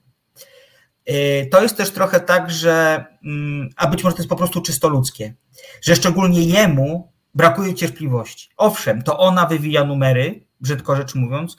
E, 1.05 1.45
to 1.45 1.62
jest 1.62 1.78
też 1.78 1.91
trochę 1.91 2.20
tak, 2.20 2.51
że, 2.51 3.05
mm, 3.24 3.70
a 3.76 3.88
być 3.88 4.03
może 4.03 4.16
to 4.16 4.22
jest 4.22 4.30
po 4.30 4.36
prostu 4.36 4.62
czysto 4.62 4.89
ludzkie, 4.89 5.34
że 5.82 5.95
szczególnie 5.95 6.41
jemu 6.41 7.12
brakuje 7.36 7.74
cierpliwości. 7.74 8.49
Owszem, 8.57 9.01
to 9.01 9.20
ona 9.20 9.45
wywija 9.45 9.84
numery, 9.84 10.45
brzydko 10.62 10.95
rzecz 10.95 11.16
mówiąc, 11.16 11.55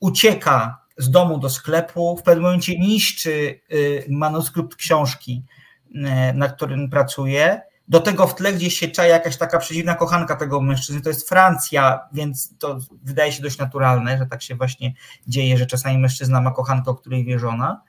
ucieka 0.00 0.87
z 0.98 1.10
domu 1.10 1.38
do 1.38 1.50
sklepu, 1.50 2.16
w 2.16 2.22
pewnym 2.22 2.44
momencie 2.44 2.78
niszczy 2.78 3.60
y, 3.72 4.06
manuskrypt 4.08 4.76
książki, 4.76 5.44
y, 5.90 5.94
na 6.34 6.48
którym 6.48 6.90
pracuje. 6.90 7.60
Do 7.88 8.00
tego 8.00 8.26
w 8.26 8.34
tle 8.34 8.52
gdzieś 8.52 8.78
się 8.78 8.88
czaja 8.88 9.14
jakaś 9.14 9.36
taka 9.36 9.58
przeciwna 9.58 9.94
kochanka 9.94 10.36
tego 10.36 10.60
mężczyzny, 10.60 11.00
to 11.00 11.08
jest 11.08 11.28
Francja, 11.28 12.00
więc 12.12 12.58
to 12.58 12.78
wydaje 13.02 13.32
się 13.32 13.42
dość 13.42 13.58
naturalne, 13.58 14.18
że 14.18 14.26
tak 14.26 14.42
się 14.42 14.54
właśnie 14.54 14.94
dzieje, 15.26 15.58
że 15.58 15.66
czasami 15.66 15.98
mężczyzna 15.98 16.40
ma 16.40 16.50
kochankę, 16.50 16.90
o 16.90 16.94
której 16.94 17.24
wie 17.24 17.38
żona. 17.38 17.82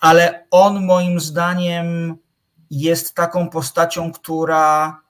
Ale 0.00 0.46
on 0.50 0.84
moim 0.84 1.20
zdaniem 1.20 2.16
jest 2.70 3.14
taką 3.14 3.48
postacią, 3.48 4.12
która 4.12 5.00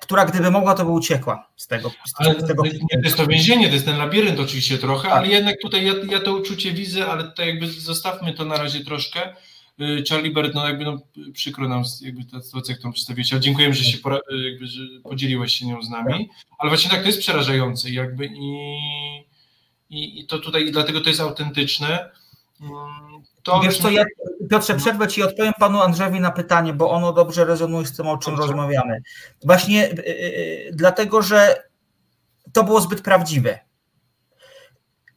która 0.00 0.24
gdyby 0.24 0.50
mogła, 0.50 0.74
to 0.74 0.84
by 0.84 0.90
uciekła 0.90 1.48
z 1.56 1.66
tego. 1.66 1.90
Z 1.90 2.44
z 2.44 2.46
tego 2.46 2.62
nie, 2.64 2.72
to 2.72 3.04
jest 3.04 3.16
to 3.16 3.26
więzienie, 3.26 3.68
to 3.68 3.74
jest 3.74 3.86
ten 3.86 3.98
labirynt 3.98 4.40
oczywiście 4.40 4.78
trochę, 4.78 5.08
Tak. 5.08 5.18
ale 5.18 5.28
jednak 5.28 5.56
tutaj 5.62 5.86
ja, 5.86 5.92
ja 6.10 6.20
to 6.20 6.36
uczucie 6.36 6.72
widzę, 6.72 7.06
ale 7.06 7.24
tutaj 7.24 7.48
jakby 7.48 7.70
zostawmy 7.70 8.32
to 8.32 8.44
na 8.44 8.56
razie 8.56 8.84
troszkę. 8.84 9.34
Y, 9.80 10.04
Charlie 10.08 10.30
Bird, 10.30 10.54
no 10.54 10.68
jakby 10.68 10.84
no, 10.84 10.98
przykro 11.32 11.68
nam 11.68 11.82
jakby 12.00 12.24
ta 12.24 12.40
sytuacja, 12.42 12.74
którą 12.74 12.92
przedstawiłeś, 12.92 13.32
ale 13.32 13.40
dziękujemy, 13.40 13.74
że 13.74 13.84
się 13.84 13.98
pora, 13.98 14.16
y, 14.32 14.50
jakby, 14.50 14.66
że 14.66 14.82
podzieliłeś 15.02 15.54
się 15.54 15.66
nią 15.66 15.82
z 15.82 15.90
nami, 15.90 16.28
ale 16.58 16.70
właśnie 16.70 16.90
tak, 16.90 17.00
to 17.00 17.06
jest 17.06 17.18
przerażające 17.20 17.90
jakby 17.90 18.26
i, 18.26 18.66
i, 19.90 20.20
i 20.20 20.26
to 20.26 20.38
tutaj, 20.38 20.66
i 20.66 20.72
dlatego 20.72 21.00
to 21.00 21.08
jest 21.08 21.20
autentyczne. 21.20 22.10
Mm, 22.60 22.72
To, 23.42 23.60
Wiesz 23.60 23.78
co, 23.78 23.90
ja, 23.90 24.04
Piotrze, 24.50 24.74
przerwę 24.74 25.08
Ci 25.08 25.20
i 25.20 25.24
odpowiem 25.24 25.52
Panu 25.58 25.80
Andrzejowi 25.82 26.20
na 26.20 26.30
pytanie, 26.30 26.72
bo 26.72 26.90
ono 26.90 27.12
dobrze 27.12 27.44
rezonuje 27.44 27.86
z 27.86 27.96
tym, 27.96 28.06
o 28.08 28.18
czym 28.18 28.34
Dobrze. 28.36 28.48
rozmawiamy. 28.48 29.02
Właśnie 29.44 29.88
yy, 29.88 30.70
dlatego, 30.72 31.22
że 31.22 31.62
to 32.52 32.64
było 32.64 32.80
zbyt 32.80 33.00
prawdziwe. 33.00 33.58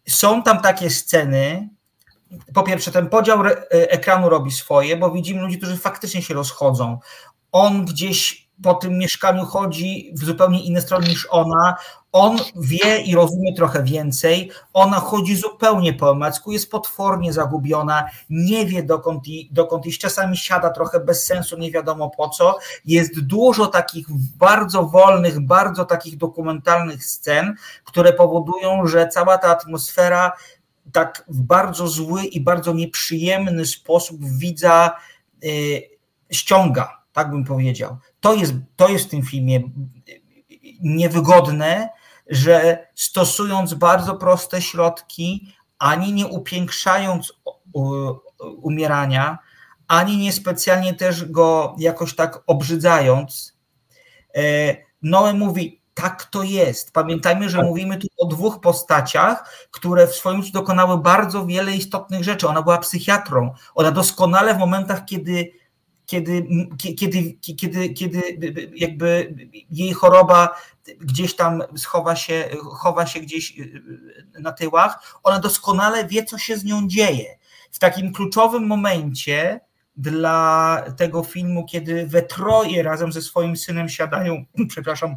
Są 0.08 0.44
tam 0.44 0.62
takie 0.62 0.90
sceny, 0.90 1.70
po 2.54 2.64
pierwsze, 2.64 2.92
ten 2.92 3.10
podział 3.10 3.42
re- 3.46 3.68
ekranu 3.70 4.30
robi 4.30 4.52
swoje, 4.52 4.98
bo 4.98 5.12
widzimy 5.12 5.42
ludzi, 5.42 5.58
którzy 5.58 5.78
faktycznie 5.78 6.22
się 6.22 6.34
rozchodzą. 6.34 7.00
On 7.52 7.86
gdzieś 7.86 8.50
po 8.64 8.74
tym 8.74 8.98
mieszkaniu 8.98 9.46
chodzi 9.46 10.12
w 10.16 10.26
zupełnie 10.26 10.64
inne 10.64 10.82
strony 10.82 11.08
niż 11.08 11.28
ona. 11.30 11.76
On 12.12 12.38
wie 12.56 13.02
i 13.02 13.16
rozumie 13.16 13.54
trochę 13.56 13.84
więcej. 13.84 14.52
Ona 14.74 15.00
chodzi 15.00 15.36
zupełnie 15.36 15.94
po 15.94 16.10
omacku, 16.10 16.52
jest 16.52 16.72
potwornie 16.72 17.34
zagubiona, 17.34 18.10
nie 18.30 18.66
wie 18.66 18.84
dokąd, 18.84 19.28
i, 19.28 19.50
dokąd 19.52 19.86
iść. 19.86 20.02
Czasami 20.02 20.38
siada 20.38 20.70
trochę 20.70 21.00
bez 21.00 21.26
sensu, 21.26 21.58
nie 21.58 21.72
wiadomo 21.72 22.10
po 22.10 22.30
co. 22.30 22.58
Jest 22.86 23.20
dużo 23.20 23.68
takich 23.68 24.08
bardzo 24.38 24.84
wolnych, 24.84 25.40
bardzo 25.40 25.86
takich 25.86 26.18
dokumentalnych 26.18 27.06
scen, 27.06 27.56
które 27.84 28.14
powodują, 28.14 28.88
że 28.88 29.08
cała 29.08 29.38
ta 29.38 29.48
atmosfera 29.48 30.32
tak 30.92 31.26
w 31.28 31.42
bardzo 31.42 31.88
zły 31.88 32.24
i 32.24 32.42
bardzo 32.42 32.74
nieprzyjemny 32.74 33.66
sposób 33.66 34.18
widza 34.26 34.96
y, 35.44 35.82
ściąga, 36.32 37.02
tak 37.14 37.32
bym 37.32 37.44
powiedział. 37.44 37.98
To 38.20 38.34
jest, 38.34 38.54
to 38.76 38.90
jest 38.90 39.06
w 39.06 39.10
tym 39.10 39.22
filmie 39.22 39.62
niewygodne, 40.82 41.90
że 42.30 42.88
stosując 42.96 43.74
bardzo 43.74 44.16
proste 44.16 44.62
środki, 44.62 45.54
ani 45.80 46.14
nie 46.14 46.28
upiększając 46.28 47.34
umierania, 48.62 49.38
ani 49.88 50.18
nie 50.18 50.34
specjalnie 50.34 50.94
też 50.94 51.26
go 51.26 51.76
jakoś 51.80 52.16
tak 52.16 52.44
obrzydzając, 52.48 53.58
e, 54.36 54.42
Noe 55.02 55.34
mówi, 55.34 55.82
tak 55.94 56.26
to 56.26 56.44
jest. 56.44 56.94
Pamiętajmy, 56.94 57.50
że 57.50 57.64
mówimy 57.64 57.98
tu 57.98 58.08
o 58.18 58.26
dwóch 58.26 58.60
postaciach, 58.60 59.68
które 59.72 60.08
w 60.08 60.16
swoim 60.16 60.44
życiu 60.44 60.54
dokonały 60.54 60.98
bardzo 60.98 61.46
wiele 61.46 61.76
istotnych 61.76 62.24
rzeczy. 62.24 62.48
Ona 62.48 62.62
była 62.62 62.78
psychiatrą. 62.78 63.54
Ona 63.76 63.92
doskonale 63.92 64.54
w 64.56 64.58
momentach, 64.58 65.06
kiedy, 65.06 65.52
kiedy, 66.10 66.48
kiedy, 66.98 67.34
kiedy, 67.34 67.90
kiedy 67.90 68.22
jakby 68.76 69.36
jej 69.72 69.94
choroba 69.94 70.56
gdzieś 71.00 71.36
tam 71.36 71.64
schowa 71.78 72.16
się, 72.16 72.50
chowa 72.64 73.06
się 73.06 73.20
gdzieś 73.20 73.54
na 74.40 74.52
tyłach, 74.52 75.20
ona 75.24 75.40
doskonale 75.40 76.08
wie, 76.08 76.24
co 76.24 76.38
się 76.38 76.58
z 76.58 76.64
nią 76.64 76.88
dzieje. 76.88 77.38
W 77.72 77.80
takim 77.80 78.14
kluczowym 78.14 78.68
momencie 78.68 79.60
dla 79.98 80.84
tego 80.98 81.24
filmu, 81.24 81.66
kiedy 81.66 82.08
we 82.08 82.22
troje 82.22 82.84
razem 82.84 83.12
ze 83.12 83.22
swoim 83.22 83.58
synem 83.58 83.90
siadają, 83.90 84.46
przepraszam, 84.70 85.16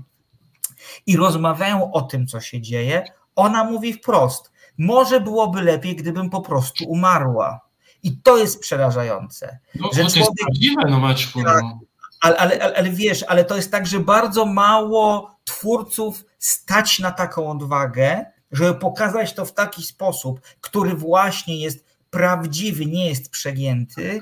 i 1.07 1.17
rozmawiają 1.17 1.93
o 1.93 2.03
tym, 2.03 2.27
co 2.27 2.41
się 2.41 2.61
dzieje, 2.61 3.05
ona 3.37 3.65
mówi 3.65 3.93
wprost: 3.93 4.53
Może 4.79 5.21
byłoby 5.21 5.63
lepiej, 5.63 5.97
gdybym 5.97 6.31
po 6.31 6.41
prostu 6.41 6.85
umarła. 6.85 7.72
I 8.03 8.17
to 8.17 8.37
jest 8.37 8.61
przerażające. 8.61 9.59
No, 9.75 9.89
że 9.93 10.05
to 10.05 10.19
jest 10.19 10.31
prawdziwe, 10.41 10.83
no 10.91 10.99
Maćku. 10.99 11.43
Tak. 11.43 11.63
No. 11.63 11.81
Ale, 12.21 12.37
ale, 12.37 12.63
ale, 12.63 12.77
ale 12.77 12.91
wiesz, 12.91 13.23
ale 13.23 13.45
to 13.45 13.57
jest 13.57 13.71
tak, 13.71 13.87
że 13.87 14.01
bardzo 14.01 14.47
mało 14.47 15.37
twórców 15.45 16.25
stać 16.39 16.99
na 16.99 17.11
taką 17.11 17.51
odwagę, 17.51 18.25
żeby 18.53 18.75
pokazać 18.75 19.33
to 19.35 19.45
w 19.45 19.55
taki 19.55 19.83
sposób, 19.83 20.41
który 20.61 20.95
właśnie 20.95 21.61
jest 21.61 21.85
prawdziwy, 22.11 22.87
nie 22.87 23.09
jest 23.09 23.31
przegięty, 23.31 24.21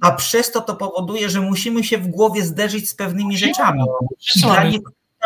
a 0.00 0.12
przez 0.12 0.52
to 0.52 0.60
to 0.60 0.76
powoduje, 0.76 1.30
że 1.30 1.40
musimy 1.40 1.84
się 1.84 1.98
w 1.98 2.08
głowie 2.08 2.44
zderzyć 2.44 2.90
z 2.90 2.94
pewnymi 2.94 3.38
rzeczami. 3.38 3.82
Nie, 4.36 4.78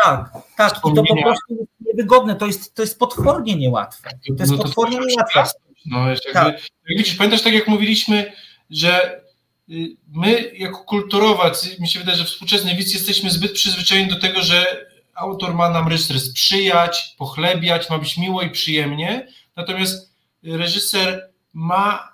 tak, 0.03 0.31
tak, 0.57 0.77
i 0.77 0.95
to 0.95 1.03
po 1.03 1.21
prostu 1.21 1.53
jest 1.53 1.71
niewygodne, 1.85 2.35
to 2.35 2.45
jest, 2.45 2.73
to 2.73 2.81
jest 2.81 2.99
potwornie 2.99 3.55
niełatwe. 3.55 4.09
To 4.09 4.43
jest 4.43 4.51
No 4.51 4.57
to 4.57 4.63
potwornie 4.63 4.97
niełatwe. 4.97 5.43
No, 5.85 6.09
jakby, 6.09 6.33
Tak. 6.33 6.61
jak 6.89 6.97
widzisz, 6.97 7.15
pamiętasz 7.15 7.41
tak 7.41 7.53
jak 7.53 7.67
mówiliśmy, 7.67 8.33
że 8.69 9.21
y, 9.69 9.95
my 10.13 10.51
jako 10.57 10.83
kulturowacy, 10.83 11.75
mi 11.79 11.87
się 11.87 11.99
wydaje, 11.99 12.17
że 12.17 12.25
współczesny 12.25 12.75
widz 12.75 12.93
jesteśmy 12.93 13.29
zbyt 13.29 13.51
przyzwyczajeni 13.51 14.09
do 14.09 14.19
tego, 14.19 14.41
że 14.41 14.85
autor 15.15 15.53
ma 15.53 15.69
nam 15.69 15.87
reżyser 15.87 16.19
sprzyjać, 16.19 17.15
pochlebiać, 17.17 17.89
ma 17.89 17.97
być 17.97 18.17
miło 18.17 18.41
i 18.41 18.49
przyjemnie, 18.49 19.27
natomiast 19.55 20.13
reżyser 20.43 21.29
ma, 21.53 22.13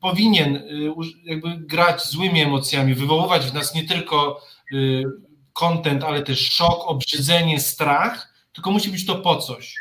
powinien 0.00 0.56
y, 0.56 0.92
jakby 1.24 1.56
grać 1.56 2.04
złymi 2.06 2.40
emocjami, 2.40 2.94
wywoływać 2.94 3.46
w 3.46 3.54
nas 3.54 3.74
nie 3.74 3.84
tylko 3.84 4.40
y, 4.72 5.04
content, 5.52 6.04
ale 6.04 6.22
też 6.22 6.50
szok, 6.50 6.84
obrzydzenie, 6.86 7.60
strach, 7.60 8.34
tylko 8.52 8.70
musi 8.70 8.90
być 8.90 9.06
to 9.06 9.14
po 9.14 9.36
coś. 9.36 9.74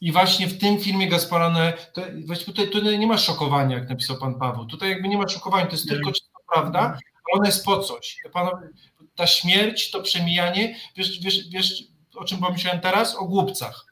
I 0.00 0.12
właśnie 0.12 0.46
w 0.46 0.58
tym 0.58 0.78
filmie 0.80 1.08
Gasparone, 1.08 1.72
to, 1.92 2.02
właśnie 2.26 2.46
tutaj, 2.46 2.70
tutaj 2.70 2.98
nie 2.98 3.06
ma 3.06 3.18
szokowania, 3.18 3.76
jak 3.76 3.88
napisał 3.88 4.16
pan 4.18 4.38
Paweł. 4.38 4.66
Tutaj 4.66 4.90
jakby 4.90 5.08
nie 5.08 5.18
ma 5.18 5.28
szokowania, 5.28 5.66
to 5.66 5.72
jest 5.72 5.88
tylko 5.88 6.12
czysta 6.12 6.38
prawda, 6.52 6.80
ale 6.80 6.98
ona 7.32 7.46
jest 7.46 7.64
po 7.64 7.78
coś. 7.78 8.16
Panowie, 8.32 8.68
ta 9.14 9.26
śmierć, 9.26 9.90
to 9.90 10.02
przemijanie, 10.02 10.76
wiesz, 10.96 11.20
wiesz, 11.20 11.48
wiesz, 11.48 11.84
o 12.16 12.24
czym 12.24 12.38
pomyślałem 12.38 12.80
teraz? 12.80 13.16
O 13.16 13.24
głupcach. 13.24 13.86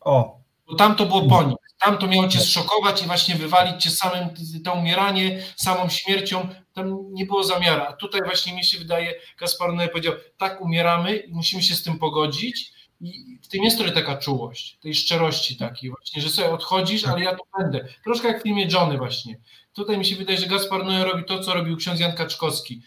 O, 0.00 0.40
Bo 0.66 0.74
tam 0.74 0.96
to 0.96 1.06
było 1.06 1.22
po 1.28 1.42
nich. 1.42 1.56
Tam 1.84 1.98
to 1.98 2.06
miało 2.06 2.28
cię 2.28 2.40
zszokować 2.40 3.02
i 3.02 3.06
właśnie 3.06 3.34
wywalić 3.34 3.82
cię 3.82 3.90
samym, 3.90 4.28
to 4.64 4.72
umieranie, 4.72 5.42
samą 5.56 5.88
śmiercią. 5.88 6.48
Tam 6.72 7.12
nie 7.12 7.26
było 7.26 7.44
zamiaru. 7.44 7.82
A 7.82 7.92
tutaj 7.92 8.20
właśnie 8.24 8.52
mi 8.52 8.64
się 8.64 8.78
wydaje, 8.78 9.14
Gaspar 9.38 9.70
Noé 9.70 9.88
powiedział, 9.88 10.14
tak 10.36 10.60
umieramy 10.60 11.16
i 11.16 11.32
musimy 11.32 11.62
się 11.62 11.74
z 11.74 11.82
tym 11.82 11.98
pogodzić. 11.98 12.72
I 13.00 13.38
w 13.42 13.48
tym 13.48 13.64
jest 13.64 13.78
trochę 13.78 13.92
taka 13.92 14.16
czułość, 14.16 14.76
tej 14.80 14.94
szczerości 14.94 15.56
takiej 15.56 15.90
właśnie, 15.90 16.22
że 16.22 16.28
sobie 16.28 16.50
odchodzisz, 16.50 17.04
ale 17.04 17.20
ja 17.24 17.36
tu 17.36 17.42
będę. 17.58 17.88
Troszkę 18.04 18.28
jak 18.28 18.40
w 18.40 18.42
filmie 18.42 18.68
Johnny 18.72 18.98
właśnie. 18.98 19.36
Tutaj 19.72 19.98
mi 19.98 20.04
się 20.04 20.16
wydaje, 20.16 20.38
że 20.38 20.46
Gaspar 20.46 20.80
Noé 20.80 21.04
robi 21.04 21.24
to, 21.24 21.40
co 21.40 21.54
robił 21.54 21.76
ksiądz 21.76 22.00
Jan 22.00 22.12
Kaczkowski. 22.12 22.82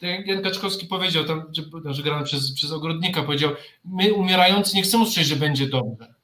Jan 0.00 0.42
Kaczkowski 0.42 0.86
powiedział 0.86 1.24
tam, 1.24 1.42
że, 1.52 1.62
że 1.94 2.02
grany 2.02 2.24
przez, 2.24 2.52
przez 2.54 2.72
ogrodnika, 2.72 3.22
powiedział, 3.22 3.52
my 3.84 4.12
umierający 4.12 4.76
nie 4.76 4.82
chcemy 4.82 5.02
usłyszeć, 5.02 5.26
że 5.26 5.36
będzie 5.36 5.66
dobrze. 5.68 6.14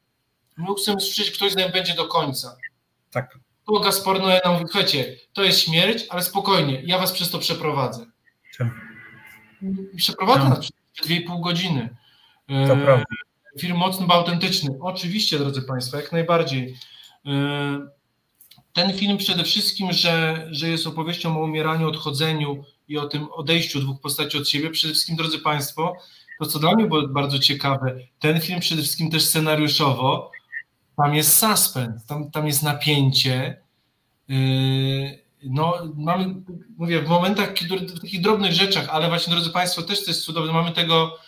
My 0.57 0.67
chcemy 0.79 0.97
usłyszeć, 0.97 1.27
że 1.27 1.33
ktoś 1.33 1.53
z 1.53 1.57
nami 1.57 1.73
będzie 1.73 1.95
do 1.95 2.05
końca. 2.09 2.57
tak. 3.11 3.39
Tu 3.67 3.81
Gaspar 3.81 4.17
Noé 4.21 4.41
nam 4.45 4.53
mówi, 4.53 4.65
słuchajcie, 4.71 5.17
to 5.33 5.43
jest 5.45 5.61
śmierć, 5.61 6.05
ale 6.09 6.23
spokojnie, 6.23 6.83
ja 6.85 6.99
was 6.99 7.13
przez 7.13 7.31
to 7.31 7.39
przeprowadzę. 7.39 8.07
Tak. 8.59 8.69
I 9.93 9.97
przeprowadza 9.97 10.57
Tak. 10.97 11.11
i 11.11 11.21
pół 11.21 11.41
godziny. 11.41 11.97
E, 12.49 12.69
To 12.69 12.77
prawda. 12.77 13.05
Film 13.61 13.77
mocny, 13.77 14.07
bo 14.07 14.15
autentyczny. 14.15 14.71
Oczywiście, 14.81 15.39
drodzy 15.39 15.63
Państwo, 15.63 15.97
jak 15.97 16.13
najbardziej. 16.13 16.77
E, 17.27 17.87
Ten 18.73 18.93
film 18.93 19.19
przede 19.19 19.45
wszystkim, 19.45 19.93
że, 19.93 20.47
że 20.51 20.69
jest 20.69 20.87
opowieścią 20.87 21.41
o 21.41 21.45
umieraniu, 21.45 21.89
odchodzeniu 21.89 22.65
i 22.89 22.99
o 22.99 23.09
tym 23.09 23.29
odejściu 23.33 23.81
dwóch 23.81 24.01
postaci 24.01 24.39
od 24.39 24.49
siebie. 24.49 24.71
Przede 24.71 24.93
wszystkim, 24.95 25.17
drodzy 25.17 25.39
Państwo, 25.39 25.97
to 26.39 26.47
co 26.47 26.59
dla 26.59 26.75
mnie 26.75 26.87
było 26.87 27.09
bardzo 27.09 27.39
ciekawe, 27.39 27.97
ten 28.19 28.41
film 28.41 28.61
przede 28.61 28.83
wszystkim 28.83 29.11
też 29.11 29.23
scenariuszowo, 29.25 30.31
tam 30.97 31.15
jest 31.15 31.37
suspens, 31.39 32.07
tam, 32.07 32.31
tam 32.31 32.47
jest 32.47 32.63
napięcie. 32.63 33.61
Yy, 34.29 35.23
No, 35.45 35.75
mamy, 35.97 36.35
mówię, 36.79 37.03
w 37.03 37.09
momentach, 37.09 37.55
w 37.55 38.01
takich 38.01 38.21
drobnych 38.21 38.53
rzeczach, 38.53 38.89
ale 38.89 39.09
właśnie, 39.09 39.33
drodzy 39.33 39.51
Państwo, 39.51 39.83
też 39.83 40.05
to 40.05 40.11
jest 40.11 40.25
cudowne. 40.25 40.53
Mamy 40.53 40.73
tego 40.73 41.19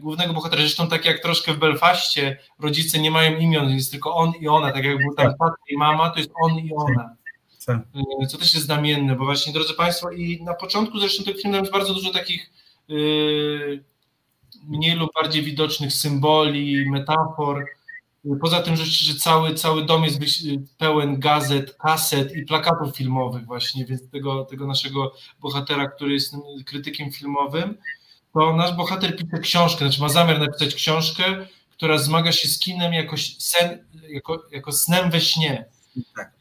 głównego 0.00 0.32
bohatera, 0.32 0.62
zresztą 0.62 0.88
tak 0.88 1.04
jak 1.04 1.22
troszkę 1.22 1.54
w 1.54 1.58
Belfaście, 1.58 2.38
rodzice 2.60 2.98
nie 2.98 3.10
mają 3.10 3.38
imion, 3.38 3.70
jest 3.70 3.90
tylko 3.90 4.14
on 4.14 4.32
i 4.40 4.48
ona, 4.48 4.72
tak 4.72 4.84
jak 4.84 4.98
był 4.98 5.14
tam 5.14 5.26
tata 5.26 5.54
i 5.68 5.76
mama, 5.76 6.10
to 6.10 6.18
jest 6.18 6.30
on 6.42 6.58
i 6.58 6.70
ona. 6.74 7.16
Tak. 7.66 7.78
Y, 8.22 8.26
Co 8.26 8.38
też 8.38 8.54
jest 8.54 8.66
znamienne, 8.66 9.16
bo 9.16 9.24
właśnie, 9.24 9.52
drodzy 9.52 9.74
Państwo, 9.74 10.10
i 10.10 10.42
na 10.42 10.54
początku 10.54 10.98
zresztą 10.98 11.24
tego 11.24 11.38
filmu 11.38 11.56
jest 11.56 11.72
bardzo 11.72 11.94
dużo 11.94 12.12
takich 12.12 12.50
y, 12.90 13.84
mniej 14.68 14.96
lub 14.96 15.10
bardziej 15.14 15.42
widocznych 15.42 15.92
symboli, 15.92 16.90
metafor. 16.90 17.66
Poza 18.40 18.62
tym, 18.62 18.76
że, 18.76 18.84
że 18.84 19.14
cały, 19.14 19.54
cały 19.54 19.84
dom 19.84 20.04
jest 20.04 20.20
pełen 20.78 21.20
gazet, 21.20 21.74
kaset 21.74 22.36
i 22.36 22.42
plakatów 22.42 22.96
filmowych 22.96 23.44
właśnie, 23.44 23.84
więc 23.84 24.10
tego, 24.10 24.44
tego 24.44 24.66
naszego 24.66 25.12
bohatera, 25.40 25.88
który 25.88 26.12
jest 26.12 26.34
krytykiem 26.66 27.12
filmowym. 27.12 27.78
To 28.34 28.56
nasz 28.56 28.76
bohater 28.76 29.16
pisze 29.16 29.38
książkę, 29.42 29.78
znaczy 29.78 30.00
ma 30.00 30.08
zamiar 30.08 30.40
napisać 30.40 30.74
książkę, 30.74 31.24
która 31.70 31.98
zmaga 31.98 32.32
się 32.32 32.48
z 32.48 32.58
kinem 32.58 32.92
jako, 32.92 33.16
sen, 33.38 33.84
jako, 34.08 34.44
jako 34.52 34.72
snem 34.72 35.10
we 35.10 35.20
śnie. 35.20 35.64
Tak. 36.16 36.32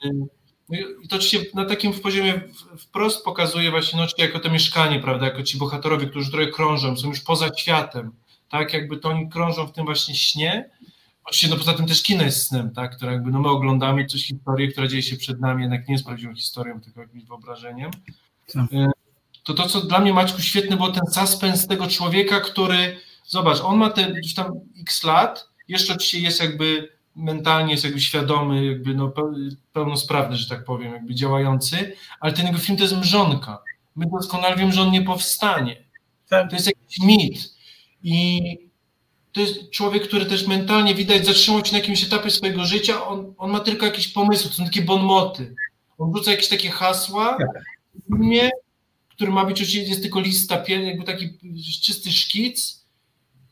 No 0.69 0.77
I 0.77 1.07
to 1.07 1.15
oczywiście 1.15 1.49
na 1.53 1.65
takim 1.65 1.93
poziomie 1.93 2.41
wprost 2.77 3.25
pokazuje 3.25 3.71
właśnie 3.71 3.99
no, 3.99 4.07
jako 4.17 4.39
to 4.39 4.51
mieszkanie, 4.51 4.99
prawda, 4.99 5.25
jako 5.25 5.43
ci 5.43 5.57
bohaterowie, 5.57 6.07
którzy 6.07 6.31
trochę 6.31 6.47
krążą, 6.47 6.97
są 6.97 7.07
już 7.07 7.21
poza 7.21 7.49
światem, 7.57 8.11
tak, 8.49 8.73
jakby 8.73 8.97
to 8.97 9.09
oni 9.09 9.29
krążą 9.29 9.67
w 9.67 9.71
tym 9.71 9.85
właśnie 9.85 10.15
śnie. 10.15 10.69
Oczywiście, 11.25 11.47
no 11.49 11.57
poza 11.57 11.73
tym 11.73 11.87
też 11.87 12.03
kino 12.03 12.23
jest 12.23 12.47
snem, 12.47 12.71
tak, 12.71 12.95
które 12.95 13.11
jakby, 13.11 13.31
no 13.31 13.39
my 13.39 13.49
oglądamy 13.49 14.05
coś 14.05 14.25
historię, 14.25 14.67
która 14.67 14.87
dzieje 14.87 15.03
się 15.03 15.17
przed 15.17 15.39
nami, 15.39 15.61
jednak 15.61 15.87
nie 15.87 15.93
jest 15.93 16.05
prawdziwą 16.05 16.35
historią, 16.35 16.81
tylko 16.81 17.01
jakimś 17.01 17.23
wyobrażeniem. 17.23 17.91
Tak. 18.53 18.65
To 19.43 19.53
to, 19.53 19.67
co 19.67 19.81
dla 19.81 19.99
mnie, 19.99 20.13
Maćku, 20.13 20.41
świetny 20.41 20.77
był 20.77 20.91
ten 20.91 21.03
suspens 21.11 21.67
tego 21.67 21.87
człowieka, 21.87 22.39
który, 22.39 22.97
zobacz, 23.25 23.61
on 23.61 23.77
ma 23.77 23.89
te 23.89 24.11
gdzieś 24.11 24.33
tam 24.33 24.51
x 24.81 25.03
lat, 25.03 25.49
jeszcze 25.67 25.93
oczywiście 25.93 26.19
jest 26.19 26.39
jakby 26.39 26.89
mentalnie 27.15 27.71
jest 27.71 27.83
jakby 27.83 28.01
świadomy, 28.01 28.65
jakby 28.65 28.95
no 28.95 29.13
pełnosprawny, 29.73 30.37
że 30.37 30.49
tak 30.49 30.65
powiem, 30.65 30.93
jakby 30.93 31.15
działający, 31.15 31.95
ale 32.19 32.33
ten 32.33 32.45
jego 32.45 32.59
film 32.59 32.77
to 32.77 32.83
jest 32.83 32.97
mrzonka. 32.97 33.61
My 33.95 34.05
doskonale 34.11 34.55
wiemy, 34.55 34.71
że 34.71 34.81
on 34.81 34.91
nie 34.91 35.01
powstanie. 35.01 35.83
Tak. 36.29 36.49
To 36.49 36.55
jest 36.55 36.67
jakiś 36.67 36.99
mit. 36.99 37.53
I 38.03 38.41
to 39.31 39.41
jest 39.41 39.69
człowiek, 39.71 40.07
który 40.07 40.25
też 40.25 40.47
mentalnie 40.47 40.95
widać 40.95 41.25
zatrzymał 41.25 41.65
się 41.65 41.71
na 41.71 41.77
jakimś 41.77 42.03
etapie 42.03 42.29
swojego 42.29 42.65
życia, 42.65 43.07
on, 43.07 43.33
on 43.37 43.51
ma 43.51 43.59
tylko 43.59 43.85
jakieś 43.85 44.07
pomysły, 44.07 44.49
to 44.49 44.55
są 44.55 44.65
takie 44.65 44.81
bonmoty. 44.81 45.55
On 45.97 46.13
rzuca 46.15 46.31
jakieś 46.31 46.47
takie 46.47 46.69
hasła 46.69 47.37
w 47.95 48.07
filmie, 48.07 48.49
który 49.21 49.31
ma 49.31 49.45
być 49.45 49.61
oczywiście, 49.61 49.89
jest 49.89 50.01
tylko 50.01 50.19
lista, 50.19 50.63
jakby 50.67 51.03
taki 51.03 51.29
czysty 51.81 52.11
szkic, 52.11 52.85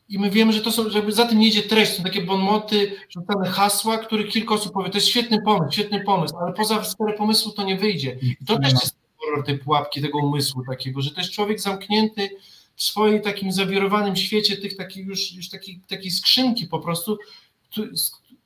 i 0.08 0.18
my 0.18 0.30
wiemy, 0.30 0.52
że 0.52 0.60
to 0.60 0.72
są, 0.72 0.90
żeby 0.90 1.12
za 1.12 1.26
tym 1.26 1.38
nie 1.38 1.46
idzie 1.46 1.62
treść, 1.62 1.92
są 1.92 2.02
takie 2.02 2.22
bonmoty, 2.22 2.92
rzucane 3.08 3.48
hasła, 3.48 3.98
których 3.98 4.28
kilka 4.28 4.54
osób 4.54 4.72
powie, 4.72 4.90
to 4.90 4.98
jest 4.98 5.08
świetny 5.08 5.42
pomysł, 5.42 5.72
świetny 5.72 6.00
pomysł, 6.00 6.36
ale 6.36 6.52
poza 6.52 6.84
sferę 6.84 7.12
pomysłu 7.12 7.52
to 7.52 7.62
nie 7.62 7.76
wyjdzie. 7.76 8.18
I 8.40 8.44
to 8.46 8.58
też 8.58 8.72
jest 8.72 8.96
horror 9.16 9.46
tej 9.46 9.58
pułapki, 9.58 10.02
tego 10.02 10.18
umysłu 10.18 10.64
takiego, 10.64 11.02
że 11.02 11.10
to 11.10 11.20
jest 11.20 11.32
człowiek 11.32 11.60
zamknięty 11.60 12.30
w 12.76 12.82
swoim 12.82 13.20
takim 13.20 13.52
zawirowanym 13.52 14.16
świecie 14.16 14.56
tych 14.56 14.76
takich 14.76 15.06
już, 15.06 15.32
już 15.32 15.48
takiej, 15.48 15.80
takiej 15.88 16.10
skrzynki 16.10 16.66
po 16.66 16.78
prostu, 16.78 17.18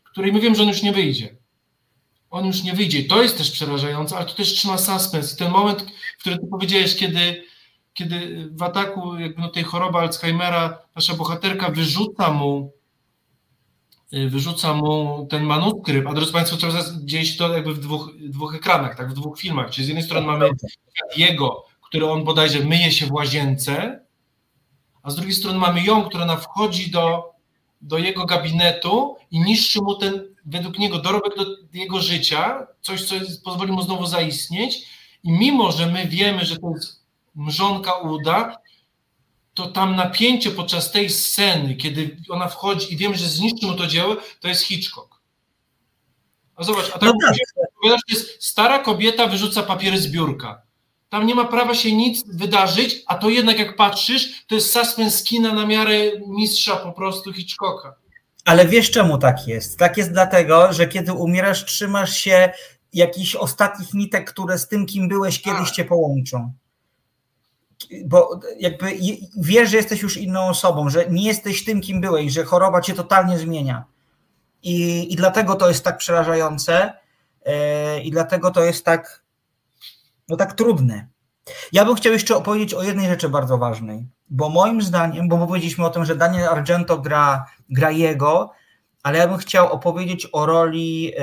której 0.04 0.32
my 0.32 0.40
wiemy, 0.40 0.56
że 0.56 0.62
on 0.62 0.68
już 0.68 0.82
nie 0.82 0.92
wyjdzie. 0.92 1.36
On 2.34 2.46
już 2.46 2.62
nie 2.62 2.72
wyjdzie. 2.72 3.04
To 3.04 3.22
jest 3.22 3.38
też 3.38 3.50
przerażające, 3.50 4.16
ale 4.16 4.26
to 4.26 4.34
też 4.34 4.54
trzyma 4.54 4.78
suspens. 4.78 5.34
I 5.34 5.36
ten 5.36 5.50
moment, 5.50 5.86
który 6.18 6.38
ty 6.38 6.46
powiedziałeś, 6.46 6.96
kiedy 6.96 7.44
kiedy 7.94 8.48
w 8.52 8.62
ataku 8.62 9.16
jakby 9.16 9.42
no, 9.42 9.48
tej 9.48 9.64
choroby 9.64 9.98
Alzheimera 9.98 10.78
nasza 10.96 11.14
bohaterka 11.14 11.70
wyrzuca 11.70 12.30
mu 12.30 12.72
y, 14.12 14.28
wyrzuca 14.28 14.74
mu 14.74 15.26
ten 15.30 15.44
manuskrypt, 15.44 16.08
a 16.08 16.12
drodzy 16.14 16.32
Państwo, 16.32 16.56
teraz 16.56 16.92
dzieje 17.04 17.24
się 17.24 17.38
to 17.38 17.54
jakby 17.54 17.74
w 17.74 17.78
dwóch, 17.78 18.10
dwóch 18.20 18.54
ekranach, 18.54 18.96
tak, 18.96 19.10
w 19.10 19.14
dwóch 19.14 19.38
filmach, 19.38 19.70
czyli 19.70 19.84
z 19.84 19.88
jednej 19.88 20.04
strony 20.04 20.26
mamy 20.26 20.50
jego, 21.16 21.64
który 21.82 22.10
on 22.10 22.24
bodajże 22.24 22.60
myje 22.60 22.92
się 22.92 23.06
w 23.06 23.12
łazience, 23.12 24.00
a 25.02 25.10
z 25.10 25.16
drugiej 25.16 25.34
strony 25.34 25.58
mamy 25.58 25.84
ją, 25.84 26.04
która 26.04 26.36
wchodzi 26.36 26.90
do, 26.90 27.32
do 27.80 27.98
jego 27.98 28.26
gabinetu 28.26 29.16
i 29.30 29.40
niszczy 29.40 29.82
mu 29.82 29.94
ten, 29.94 30.33
według 30.46 30.78
niego, 30.78 30.98
dorobek 30.98 31.36
do 31.36 31.44
jego 31.74 32.00
życia, 32.00 32.66
coś, 32.80 33.04
co 33.04 33.14
pozwoli 33.44 33.72
mu 33.72 33.82
znowu 33.82 34.06
zaistnieć 34.06 34.86
i 35.22 35.32
mimo, 35.32 35.72
że 35.72 35.86
my 35.86 36.06
wiemy, 36.06 36.44
że 36.44 36.56
to 36.56 36.70
jest 36.70 37.04
mrzonka 37.34 37.94
uda, 37.94 38.58
to 39.54 39.66
tam 39.66 39.96
napięcie 39.96 40.50
podczas 40.50 40.92
tej 40.92 41.10
sceny, 41.10 41.74
kiedy 41.74 42.16
ona 42.28 42.48
wchodzi 42.48 42.92
i 42.92 42.96
wiemy, 42.96 43.16
że 43.16 43.28
zniszczy 43.28 43.66
mu 43.66 43.74
to 43.74 43.86
dzieło, 43.86 44.16
to 44.40 44.48
jest 44.48 44.62
Hitchcock. 44.62 45.14
A 46.56 46.64
zobacz, 46.64 46.90
a 46.94 46.98
tak, 46.98 47.02
no 47.02 47.28
tak. 47.90 48.00
Jest 48.08 48.44
stara 48.44 48.78
kobieta 48.78 49.26
wyrzuca 49.26 49.62
papiery 49.62 49.98
z 49.98 50.10
biurka. 50.10 50.62
Tam 51.08 51.26
nie 51.26 51.34
ma 51.34 51.44
prawa 51.44 51.74
się 51.74 51.92
nic 51.92 52.24
wydarzyć, 52.36 53.02
a 53.06 53.14
to 53.14 53.28
jednak 53.28 53.58
jak 53.58 53.76
patrzysz, 53.76 54.46
to 54.46 54.54
jest 54.54 54.72
suspens 54.72 55.24
kina 55.24 55.52
na 55.52 55.66
miarę 55.66 55.96
mistrza 56.26 56.76
po 56.76 56.92
prostu 56.92 57.32
Hitchcocka. 57.32 57.94
Ale 58.44 58.66
wiesz 58.66 58.90
czemu 58.90 59.18
tak 59.18 59.48
jest? 59.48 59.78
Tak 59.78 59.96
jest 59.96 60.12
dlatego, 60.12 60.72
że 60.72 60.86
kiedy 60.86 61.12
umierasz, 61.12 61.64
trzymasz 61.64 62.16
się 62.16 62.52
jakichś 62.92 63.34
ostatnich 63.34 63.94
nitek, 63.94 64.30
które 64.30 64.58
z 64.58 64.68
tym, 64.68 64.86
kim 64.86 65.08
byłeś, 65.08 65.42
kiedyś 65.42 65.66
tak. 65.66 65.70
cię 65.70 65.84
połączą 65.84 66.52
bo 68.04 68.40
jakby 68.58 68.98
wiesz, 69.36 69.70
że 69.70 69.76
jesteś 69.76 70.02
już 70.02 70.16
inną 70.16 70.48
osobą, 70.48 70.90
że 70.90 71.06
nie 71.10 71.26
jesteś 71.26 71.64
tym, 71.64 71.80
kim 71.80 72.00
byłeś, 72.00 72.32
że 72.32 72.44
choroba 72.44 72.80
cię 72.80 72.94
totalnie 72.94 73.38
zmienia. 73.38 73.84
I, 74.62 75.12
i 75.12 75.16
dlatego 75.16 75.54
to 75.54 75.68
jest 75.68 75.84
tak 75.84 75.98
przerażające 75.98 76.92
yy, 77.46 77.52
i 78.02 78.10
dlatego 78.10 78.50
to 78.50 78.64
jest 78.64 78.84
tak, 78.84 79.22
no 80.28 80.36
tak 80.36 80.52
trudne. 80.52 81.08
Ja 81.72 81.84
bym 81.84 81.94
chciał 81.94 82.12
jeszcze 82.12 82.36
opowiedzieć 82.36 82.74
o 82.74 82.82
jednej 82.82 83.08
rzeczy 83.08 83.28
bardzo 83.28 83.58
ważnej, 83.58 84.08
bo 84.30 84.48
moim 84.48 84.82
zdaniem, 84.82 85.28
bo 85.28 85.46
powiedzieliśmy 85.46 85.86
o 85.86 85.90
tym, 85.90 86.04
że 86.04 86.16
Daniel 86.16 86.48
Argento 86.48 86.98
gra, 86.98 87.46
gra 87.70 87.90
jego, 87.90 88.50
ale 89.02 89.18
ja 89.18 89.28
bym 89.28 89.38
chciał 89.38 89.72
opowiedzieć 89.72 90.28
o 90.32 90.46
roli 90.46 91.02
yy, 91.04 91.14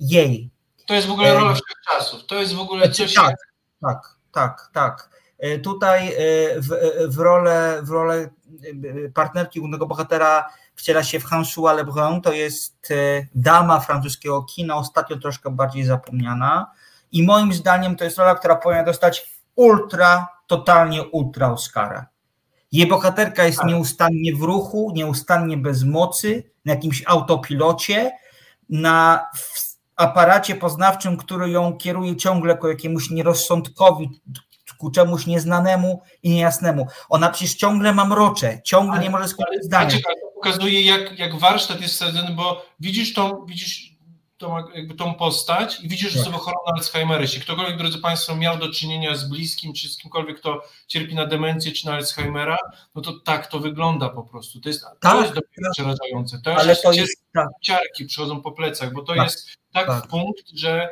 jej. 0.00 0.50
To 0.86 0.94
jest 0.94 1.06
w 1.06 1.10
ogóle 1.10 1.34
rola 1.34 1.56
czasów. 1.90 2.26
To 2.26 2.34
jest 2.34 2.54
w 2.54 2.60
ogóle 2.60 2.86
znaczy, 2.86 3.04
coś. 3.04 3.14
Tak, 3.14 3.36
tak, 3.82 4.16
tak, 4.32 4.70
tak. 4.72 5.14
E, 5.38 5.58
tutaj 5.58 6.08
e, 6.08 6.14
w, 6.60 6.72
e, 6.72 7.08
w, 7.08 7.18
rolę, 7.18 7.80
w 7.82 7.90
rolę 7.90 8.28
partnerki 9.14 9.60
głównego 9.60 9.86
bohatera 9.86 10.48
wciela 10.74 11.04
się 11.04 11.20
w 11.20 11.24
François 11.24 11.76
Lebrun, 11.76 12.22
to 12.22 12.32
jest 12.32 12.92
dama 13.34 13.80
francuskiego 13.80 14.42
kina, 14.42 14.76
ostatnio 14.76 15.16
troszkę 15.16 15.50
bardziej 15.50 15.84
zapomniana 15.84 16.70
i 17.12 17.22
moim 17.22 17.52
zdaniem 17.52 17.96
to 17.96 18.04
jest 18.04 18.18
rola, 18.18 18.34
która 18.34 18.56
powinna 18.56 18.84
dostać 18.84 19.33
ultra, 19.56 20.28
totalnie 20.46 21.02
ultra 21.02 21.52
Oscara. 21.52 22.06
Jej 22.72 22.86
bohaterka 22.86 23.44
jest 23.44 23.58
tak. 23.58 23.66
nieustannie 23.66 24.34
w 24.34 24.42
ruchu, 24.42 24.92
nieustannie 24.94 25.56
bez 25.56 25.84
mocy, 25.84 26.50
na 26.64 26.72
jakimś 26.72 27.02
autopilocie, 27.06 28.12
na 28.68 29.26
aparacie 29.96 30.54
poznawczym, 30.54 31.16
który 31.16 31.50
ją 31.50 31.76
kieruje 31.76 32.16
ciągle 32.16 32.56
ku 32.56 32.68
jakiemuś 32.68 33.10
nierozsądkowi, 33.10 34.20
ku 34.78 34.90
czemuś 34.90 35.26
nieznanemu 35.26 36.02
i 36.22 36.30
niejasnemu. 36.30 36.86
Ona 37.08 37.30
przecież 37.30 37.54
ciągle 37.54 37.94
ma 37.94 38.04
mrocze, 38.04 38.60
ciągle 38.64 38.92
ale, 38.92 39.02
nie 39.02 39.10
może 39.10 39.28
skończyć 39.28 39.64
zdania. 39.64 39.96
Pokazuje, 40.34 40.82
jak, 40.82 41.18
jak 41.18 41.38
warsztat 41.38 41.80
jest 41.80 41.94
wsadzony, 41.94 42.34
bo 42.34 42.66
widzisz 42.80 43.14
tą, 43.14 43.44
widzisz 43.46 43.93
tą, 44.36 44.68
jakby 44.68 44.94
tą 44.94 45.14
postać 45.14 45.80
i 45.80 45.88
widzisz, 45.88 46.10
że 46.10 46.18
tak. 46.18 46.24
sobie 46.24 46.38
choroba 46.38 46.72
Alzheimera. 46.76 47.20
Jeśli 47.20 47.40
ktokolwiek, 47.40 47.76
drodzy 47.76 47.98
Państwo, 47.98 48.36
miał 48.36 48.58
do 48.58 48.72
czynienia 48.72 49.16
z 49.16 49.28
bliskim, 49.28 49.72
czy 49.72 49.88
z 49.88 49.96
kimkolwiek, 49.96 50.40
kto 50.40 50.62
cierpi 50.86 51.14
na 51.14 51.26
demencję, 51.26 51.72
czy 51.72 51.86
na 51.86 51.94
Alzheimera, 51.94 52.56
no 52.94 53.02
to 53.02 53.12
tak 53.12 53.46
to 53.46 53.58
wygląda 53.58 54.08
po 54.08 54.22
prostu. 54.22 54.60
To 54.60 54.68
jest, 54.68 54.84
tak, 55.00 55.12
to 55.12 55.20
jest 55.20 55.34
dopiero 55.34 55.68
tak. 55.68 55.72
przerażające. 55.72 56.38
To 56.44 56.56
Ale 56.56 56.76
to 56.76 56.92
jest 56.92 57.24
tak. 57.34 57.48
ciarki 57.62 58.04
przychodzą 58.06 58.40
po 58.40 58.52
plecach, 58.52 58.92
bo 58.92 59.02
to 59.02 59.14
tak, 59.14 59.24
jest 59.24 59.56
tak, 59.72 59.86
tak, 59.86 60.06
punkt, 60.06 60.50
że, 60.54 60.88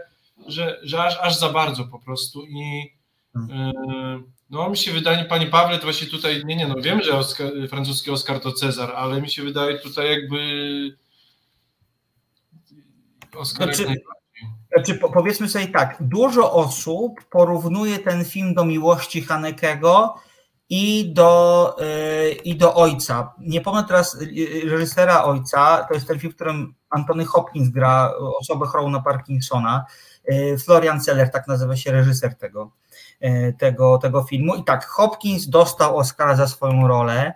że, 0.47 0.81
że 0.83 1.05
aż, 1.05 1.19
aż 1.21 1.37
za 1.37 1.49
bardzo 1.49 1.85
po 1.85 1.99
prostu 1.99 2.47
i 2.47 2.93
Hmm. 3.35 4.33
No, 4.51 4.71
mi 4.71 4.77
się 4.77 4.93
wydaje, 4.93 5.25
Panie 5.25 5.47
Pawle, 5.47 5.79
to 5.79 5.85
właśnie 5.85 6.07
tutaj, 6.07 6.43
nie, 6.45 6.57
nie, 6.57 6.69
no 6.69 6.75
wiemy, 6.75 7.03
że 7.05 7.21
francuski 7.69 8.11
Oscar 8.11 8.41
to 8.41 8.53
Cezar, 8.53 8.93
ale 8.97 9.23
mi 9.23 9.31
się 9.31 9.43
wydaje 9.43 9.79
tutaj 9.79 10.11
jakby 10.11 10.39
Oscar 13.37 13.75
znaczy, 13.75 13.97
znaczy, 14.73 14.95
powiedzmy 15.15 15.49
sobie 15.49 15.67
tak, 15.67 15.97
dużo 16.01 16.53
osób 16.53 17.25
porównuje 17.31 17.99
ten 17.99 18.25
film 18.25 18.55
do 18.55 18.65
Miłości 18.65 19.23
Hanekego 19.23 20.15
i 20.69 21.13
do, 21.13 21.77
yy, 21.79 22.33
i 22.33 22.57
do 22.57 22.75
Ojca. 22.75 23.35
Nie 23.39 23.61
pomnę 23.61 23.85
teraz 23.85 24.15
y, 24.23 24.63
reżysera 24.65 25.25
Ojca, 25.25 25.87
to 25.89 25.95
jest 25.95 26.09
ten 26.09 26.19
film, 26.19 26.33
w 26.33 26.37
którym 26.37 26.75
Antony 26.91 27.25
Hopkins 27.25 27.69
gra 27.69 28.13
osobę 28.41 28.67
chorą 28.67 28.91
na 28.91 29.01
Parkinsona. 29.01 29.85
Yy, 30.29 30.59
Florian 30.59 31.01
Seller, 31.01 31.31
tak 31.31 31.49
nazywa 31.49 31.77
się 31.77 31.93
reżyser 31.93 32.35
tego 32.35 32.71
E, 33.23 33.53
tego, 33.53 33.99
tego 33.99 34.23
filmu. 34.23 34.55
I 34.55 34.65
tak, 34.65 34.87
Hopkins 34.87 35.49
dostał 35.49 35.97
Oscara 35.97 36.37
za 36.37 36.47
swoją 36.47 36.89
rolę. 36.89 37.35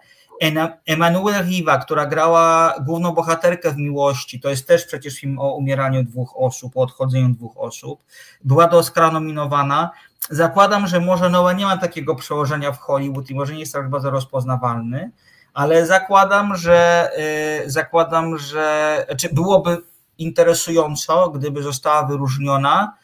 Emanuel 0.86 1.44
Riva, 1.44 1.78
która 1.78 2.06
grała 2.06 2.74
główną 2.80 3.12
bohaterkę 3.12 3.72
w 3.72 3.76
Miłości, 3.76 4.40
to 4.40 4.50
jest 4.50 4.68
też 4.68 4.84
przecież 4.84 5.20
film 5.20 5.38
o 5.38 5.54
umieraniu 5.54 6.02
dwóch 6.02 6.36
osób, 6.36 6.76
o 6.76 6.80
odchodzeniu 6.80 7.28
dwóch 7.28 7.52
osób, 7.56 8.02
była 8.44 8.68
do 8.68 8.78
Oscara 8.78 9.10
nominowana. 9.10 9.90
Zakładam, 10.30 10.86
że 10.86 11.00
może 11.00 11.30
Noe 11.30 11.54
nie 11.54 11.64
ma 11.64 11.76
takiego 11.76 12.14
przełożenia 12.14 12.72
w 12.72 12.78
Hollywood 12.78 13.30
i 13.30 13.34
może 13.34 13.52
nie 13.52 13.60
jest 13.60 13.72
tak 13.72 13.90
bardzo 13.90 14.10
rozpoznawalny, 14.10 15.10
ale 15.54 15.86
zakładam, 15.86 16.56
że 16.56 17.10
yy, 17.62 17.70
zakładam, 17.70 18.38
że 18.38 19.06
czy 19.18 19.34
byłoby 19.34 19.78
interesująco, 20.18 21.30
gdyby 21.30 21.62
została 21.62 22.02
wyróżniona, 22.02 22.96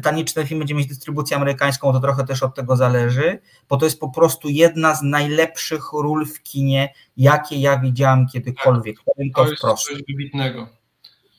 Pytanie, 0.00 0.24
czy 0.24 0.34
ten 0.34 0.46
film 0.46 0.60
będzie 0.60 0.74
mieć 0.74 0.86
dystrybucję 0.86 1.36
amerykańską, 1.36 1.92
to 1.92 2.00
trochę 2.00 2.26
też 2.26 2.42
od 2.42 2.54
tego 2.54 2.76
zależy, 2.76 3.38
bo 3.68 3.76
to 3.76 3.84
jest 3.84 4.00
po 4.00 4.08
prostu 4.08 4.48
jedna 4.48 4.94
z 4.94 5.02
najlepszych 5.02 5.92
ról 5.92 6.26
w 6.26 6.42
kinie, 6.42 6.94
jakie 7.16 7.56
ja 7.56 7.78
widziałam 7.78 8.26
kiedykolwiek. 8.32 8.96
Powiem 9.04 9.30
to 9.32 9.44
To 9.44 9.50
jest 9.50 9.58
wprost. 9.62 9.86
coś 9.86 10.02
wybitnego. 10.08 10.68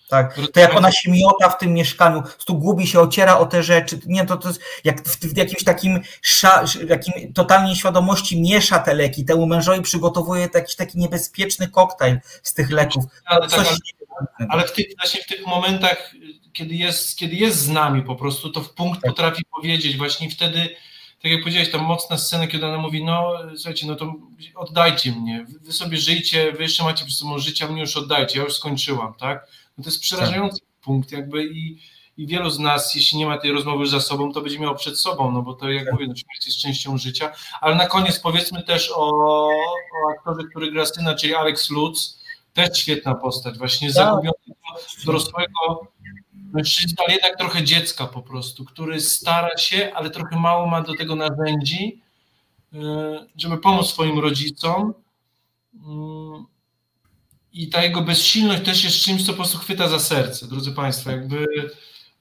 Tak. 0.10 0.40
To 0.54 0.60
jak 0.60 0.76
ona 0.76 0.92
się 0.92 1.12
miota 1.12 1.50
w 1.50 1.58
tym 1.58 1.74
mieszkaniu, 1.74 2.24
tu 2.46 2.56
gubi 2.58 2.88
się, 2.88 3.00
ociera 3.00 3.38
o 3.38 3.46
te 3.46 3.64
rzeczy. 3.64 4.00
Nie, 4.06 4.26
to, 4.26 4.38
to 4.38 4.48
jest 4.48 4.62
jak 4.84 5.02
w, 5.08 5.20
w 5.34 5.38
jakimś 5.38 5.64
takim 5.64 6.00
sza, 6.22 6.64
jakim 6.90 7.34
totalnej 7.34 7.76
świadomości 7.76 8.42
miesza 8.42 8.80
te 8.80 8.94
leki. 8.94 9.26
Temu 9.26 9.46
mężowi 9.46 9.82
przygotowuje 9.82 10.50
jakiś 10.54 10.76
taki 10.76 10.98
niebezpieczny 10.98 11.68
koktajl 11.68 12.20
z 12.44 12.54
tych 12.54 12.72
leków. 12.72 13.04
Ale, 13.26 13.42
tak, 13.42 13.50
Coś 13.50 13.68
ale, 13.68 13.78
ale 14.50 14.68
w 14.68 14.72
tych, 14.72 14.86
właśnie 14.98 15.22
w 15.22 15.28
tych 15.28 15.48
momentach, 15.48 16.12
kiedy 16.54 16.76
jest, 16.76 17.18
kiedy 17.18 17.36
jest 17.36 17.58
z 17.58 17.70
nami 17.70 18.04
po 18.04 18.16
prostu, 18.16 18.50
to 18.50 18.62
w 18.62 18.74
punkt 18.74 19.02
Tak. 19.02 19.12
potrafi 19.12 19.44
powiedzieć. 19.56 19.98
Właśnie 19.98 20.30
wtedy, 20.30 20.76
tak 21.22 21.32
jak 21.32 21.42
powiedziałeś, 21.42 21.72
ta 21.72 21.78
mocna 21.78 22.18
scena, 22.18 22.48
kiedy 22.48 22.66
ona 22.66 22.78
mówi, 22.78 23.04
no 23.04 23.34
słuchajcie, 23.56 23.88
no 23.88 23.96
to 23.96 24.14
oddajcie 24.56 25.12
mnie, 25.12 25.46
wy, 25.62 25.74
sobie 25.74 25.98
żyjcie, 25.98 26.52
wy 26.52 26.64
jeszcze 26.64 26.84
macie 26.84 27.06
przy 27.06 27.16
sobą 27.16 27.40
życie, 27.40 27.66
a 27.66 27.68
mnie 27.68 27.82
już 27.82 27.98
oddajcie, 27.98 28.40
ja 28.40 28.46
już 28.46 28.56
skończyłam, 28.56 29.14
tak? 29.14 29.48
No 29.78 29.84
to 29.84 29.90
jest 29.90 30.02
przerażający 30.02 30.62
punkt 30.82 31.12
jakby 31.12 31.46
i, 31.46 31.78
i 32.18 32.28
wielu 32.28 32.50
z 32.50 32.60
nas, 32.60 32.96
jeśli 32.96 33.18
nie 33.18 33.26
ma 33.26 33.38
tej 33.38 33.52
rozmowy 33.52 33.88
za 33.88 34.00
sobą, 34.00 34.34
to 34.34 34.42
będzie 34.42 34.60
miało 34.60 34.76
przed 34.76 35.00
sobą, 35.00 35.32
no 35.32 35.42
bo 35.42 35.54
to 35.54 35.70
jak 35.70 35.92
mówię, 35.92 36.08
no, 36.08 36.16
śmierć 36.16 36.46
jest 36.46 36.58
częścią 36.58 36.98
życia, 36.98 37.32
ale 37.62 37.76
na 37.76 37.88
koniec 37.88 38.20
powiedzmy 38.20 38.64
też 38.64 38.92
o, 38.96 39.10
o 39.10 40.12
aktorze, 40.18 40.48
który 40.50 40.72
gra 40.72 40.86
syna, 40.86 41.16
czyli 41.16 41.36
Alex 41.36 41.70
Lutz, 41.70 42.21
też 42.54 42.78
świetna 42.78 43.16
postać, 43.16 43.58
właśnie 43.58 43.92
zagubionego 43.92 44.38
dorosłego 45.06 45.88
mężczyzny, 46.54 46.96
ale 47.06 47.14
jednak 47.16 47.38
trochę 47.38 47.64
dziecka 47.64 48.08
po 48.08 48.22
prostu, 48.22 48.66
który 48.66 49.02
stara 49.02 49.58
się, 49.58 49.92
ale 49.96 50.10
trochę 50.10 50.40
mało 50.40 50.68
ma 50.68 50.82
do 50.82 50.96
tego 50.96 51.16
narzędzi, 51.16 52.02
y, 52.74 52.78
żeby 53.38 53.58
pomóc 53.58 53.88
swoim 53.88 54.20
rodzicom. 54.20 54.94
Mm, 55.86 56.46
I 57.54 57.70
ta 57.70 57.84
jego 57.84 58.02
bezsilność 58.02 58.66
też 58.66 58.84
jest 58.84 58.98
czymś, 58.98 59.26
co 59.26 59.32
po 59.32 59.38
prostu 59.38 59.58
chwyta 59.58 59.88
za 59.88 60.00
serce, 60.00 60.48
drodzy 60.48 60.72
Państwo. 60.72 61.12
Jakby 61.12 61.46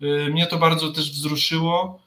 y, 0.03 0.31
mnie 0.31 0.47
to 0.47 0.59
bardzo 0.59 0.93
też 0.93 1.11
wzruszyło, 1.11 2.01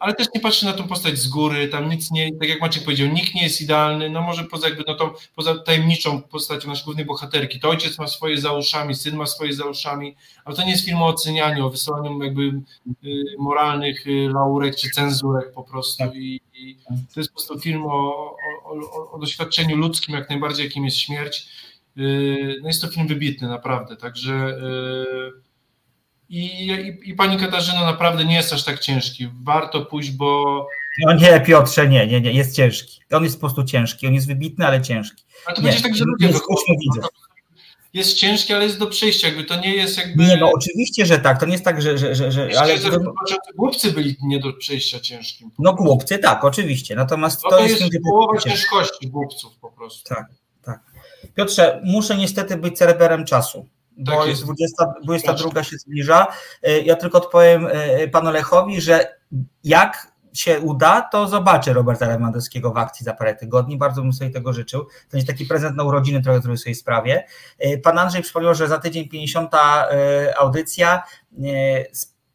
ale 0.00 0.14
też 0.14 0.26
nie 0.34 0.40
patrzę 0.40 0.66
na 0.66 0.72
tą 0.72 0.88
postać 0.88 1.18
z 1.18 1.28
góry, 1.28 1.68
tam 1.68 1.90
nic 1.90 2.10
nie, 2.10 2.38
tak 2.38 2.48
jak 2.48 2.60
Maciek 2.60 2.84
powiedział, 2.84 3.08
nikt 3.08 3.34
nie 3.34 3.42
jest 3.42 3.60
idealny, 3.60 4.10
no 4.10 4.22
może 4.22 4.44
poza 4.44 4.68
jakby 4.68 4.84
no 4.86 4.94
tą, 4.94 5.10
poza 5.34 5.58
tajemniczą 5.58 6.22
postacią 6.22 6.68
naszej 6.68 6.84
głównej 6.84 7.04
bohaterki, 7.06 7.60
to 7.60 7.68
ojciec 7.68 7.98
ma 7.98 8.06
swoje 8.06 8.38
za 8.38 8.52
uszami, 8.52 8.94
syn 8.94 9.16
ma 9.16 9.26
swoje 9.26 9.52
za 9.52 9.64
uszami, 9.64 10.16
ale 10.44 10.56
to 10.56 10.62
nie 10.62 10.70
jest 10.70 10.84
film 10.84 11.02
o 11.02 11.06
ocenianiu, 11.06 11.66
o 11.66 11.70
wysyłaniu 11.70 12.22
jakby 12.22 12.42
y, 12.42 13.24
moralnych 13.38 14.06
y, 14.06 14.28
laurek 14.34 14.76
czy 14.76 14.90
cenzurek 14.90 15.52
po 15.52 15.62
prostu 15.62 16.04
i, 16.14 16.40
i 16.54 16.76
to 17.14 17.20
jest 17.20 17.30
po 17.30 17.34
prostu 17.34 17.60
film 17.60 17.86
o, 17.86 17.90
o, 17.90 18.74
o, 18.92 19.10
o 19.12 19.18
doświadczeniu 19.18 19.76
ludzkim 19.76 20.14
jak 20.14 20.30
najbardziej, 20.30 20.64
jakim 20.64 20.84
jest 20.84 20.96
śmierć. 20.96 21.48
Y, 21.98 22.58
No 22.62 22.68
jest 22.68 22.82
to 22.82 22.88
film 22.88 23.06
wybitny, 23.06 23.48
naprawdę, 23.48 23.96
także 23.96 24.32
y, 24.32 25.51
i, 26.32 26.66
i, 26.66 27.10
i 27.10 27.14
pani 27.14 27.36
Katarzyna 27.36 27.84
naprawdę 27.84 28.24
nie 28.24 28.34
jest 28.34 28.52
aż 28.52 28.64
tak 28.64 28.78
ciężki. 28.78 29.28
Warto 29.42 29.84
pójść, 29.84 30.10
bo 30.10 30.66
No 30.98 31.14
nie, 31.14 31.40
Piotrze, 31.40 31.88
nie, 31.88 32.06
nie, 32.06 32.20
nie, 32.20 32.32
jest 32.32 32.56
ciężki. 32.56 33.00
On 33.12 33.24
jest 33.24 33.36
po 33.36 33.40
prostu 33.40 33.64
ciężki, 33.64 34.06
on 34.06 34.14
jest 34.14 34.26
wybitny, 34.26 34.66
ale 34.66 34.82
ciężki. 34.82 35.24
ale 35.46 35.56
to 35.56 35.62
Nie, 35.62 35.68
będzie 35.68 35.82
tak, 35.82 35.96
że 35.96 36.04
ludzie 36.04 36.32
skuśmy 36.32 36.76
widzów. 36.80 37.10
Jest 37.94 38.14
ciężki, 38.14 38.52
ale 38.52 38.64
jest 38.64 38.78
do 38.78 38.86
przejścia, 38.86 39.28
jakby 39.28 39.44
to 39.44 39.60
nie 39.60 39.74
jest 39.74 39.98
jakby... 39.98 40.24
Nie, 40.24 40.36
no 40.36 40.50
oczywiście, 40.54 41.06
że 41.06 41.18
tak, 41.18 41.40
to 41.40 41.46
nie 41.46 41.52
jest 41.52 41.64
tak, 41.64 41.82
że, 41.82 41.98
że, 41.98 42.14
że, 42.14 42.32
że 42.32 42.60
ale 42.60 42.78
to, 42.78 42.98
głupcy 43.56 43.92
byli 43.92 44.16
nie 44.22 44.40
do 44.40 44.52
przejścia 44.52 45.00
ciężkim. 45.00 45.50
no 45.58 45.74
głupcy, 45.74 46.18
tak, 46.18 46.44
oczywiście, 46.44 46.94
natomiast 46.96 47.44
No 47.44 47.50
to, 47.50 47.56
to 47.56 47.62
jest... 47.62 47.80
jest 47.80 47.98
połowa 48.10 48.40
ciężkości 48.40 49.08
głupców 49.08 49.58
po 49.60 49.72
prostu. 49.72 50.14
Tak, 50.14 50.26
tak. 50.64 50.80
Piotrze, 51.34 51.80
muszę 51.84 52.16
niestety 52.16 52.56
być 52.56 52.78
cereberem 52.78 53.24
czasu, 53.24 53.68
bo 53.96 54.12
Tak 54.12 54.26
jest 54.28 54.28
jest. 54.28 54.44
20, 54.44 54.94
22 55.02 55.64
się 55.64 55.76
zbliża. 55.76 56.26
Y, 56.68 56.82
Ja 56.82 56.96
tylko 56.96 57.18
odpowiem 57.18 57.66
y, 57.66 58.08
panu 58.12 58.30
Lechowi, 58.30 58.80
że 58.80 59.16
jak 59.64 60.12
się 60.32 60.60
uda, 60.60 61.00
to 61.00 61.28
zobaczę 61.28 61.72
Roberta 61.72 62.08
Lewandowskiego 62.08 62.72
w 62.72 62.76
akcji 62.76 63.04
za 63.04 63.14
parę 63.14 63.34
tygodni. 63.34 63.76
Bardzo 63.76 64.02
bym 64.02 64.12
sobie 64.12 64.30
tego 64.30 64.52
życzył. 64.52 64.86
To 65.10 65.16
jest 65.16 65.26
taki 65.26 65.46
prezent 65.46 65.76
na 65.76 65.84
urodziny, 65.84 66.22
trochę 66.22 66.38
który 66.40 66.58
sobie 66.58 66.74
sprawię. 66.74 67.24
Y, 67.66 67.78
Pan 67.78 67.98
Andrzej 67.98 68.22
przypomniał, 68.22 68.54
że 68.54 68.68
za 68.68 68.78
tydzień 68.78 69.08
50. 69.08 69.54
y, 69.54 70.36
audycja. 70.36 71.02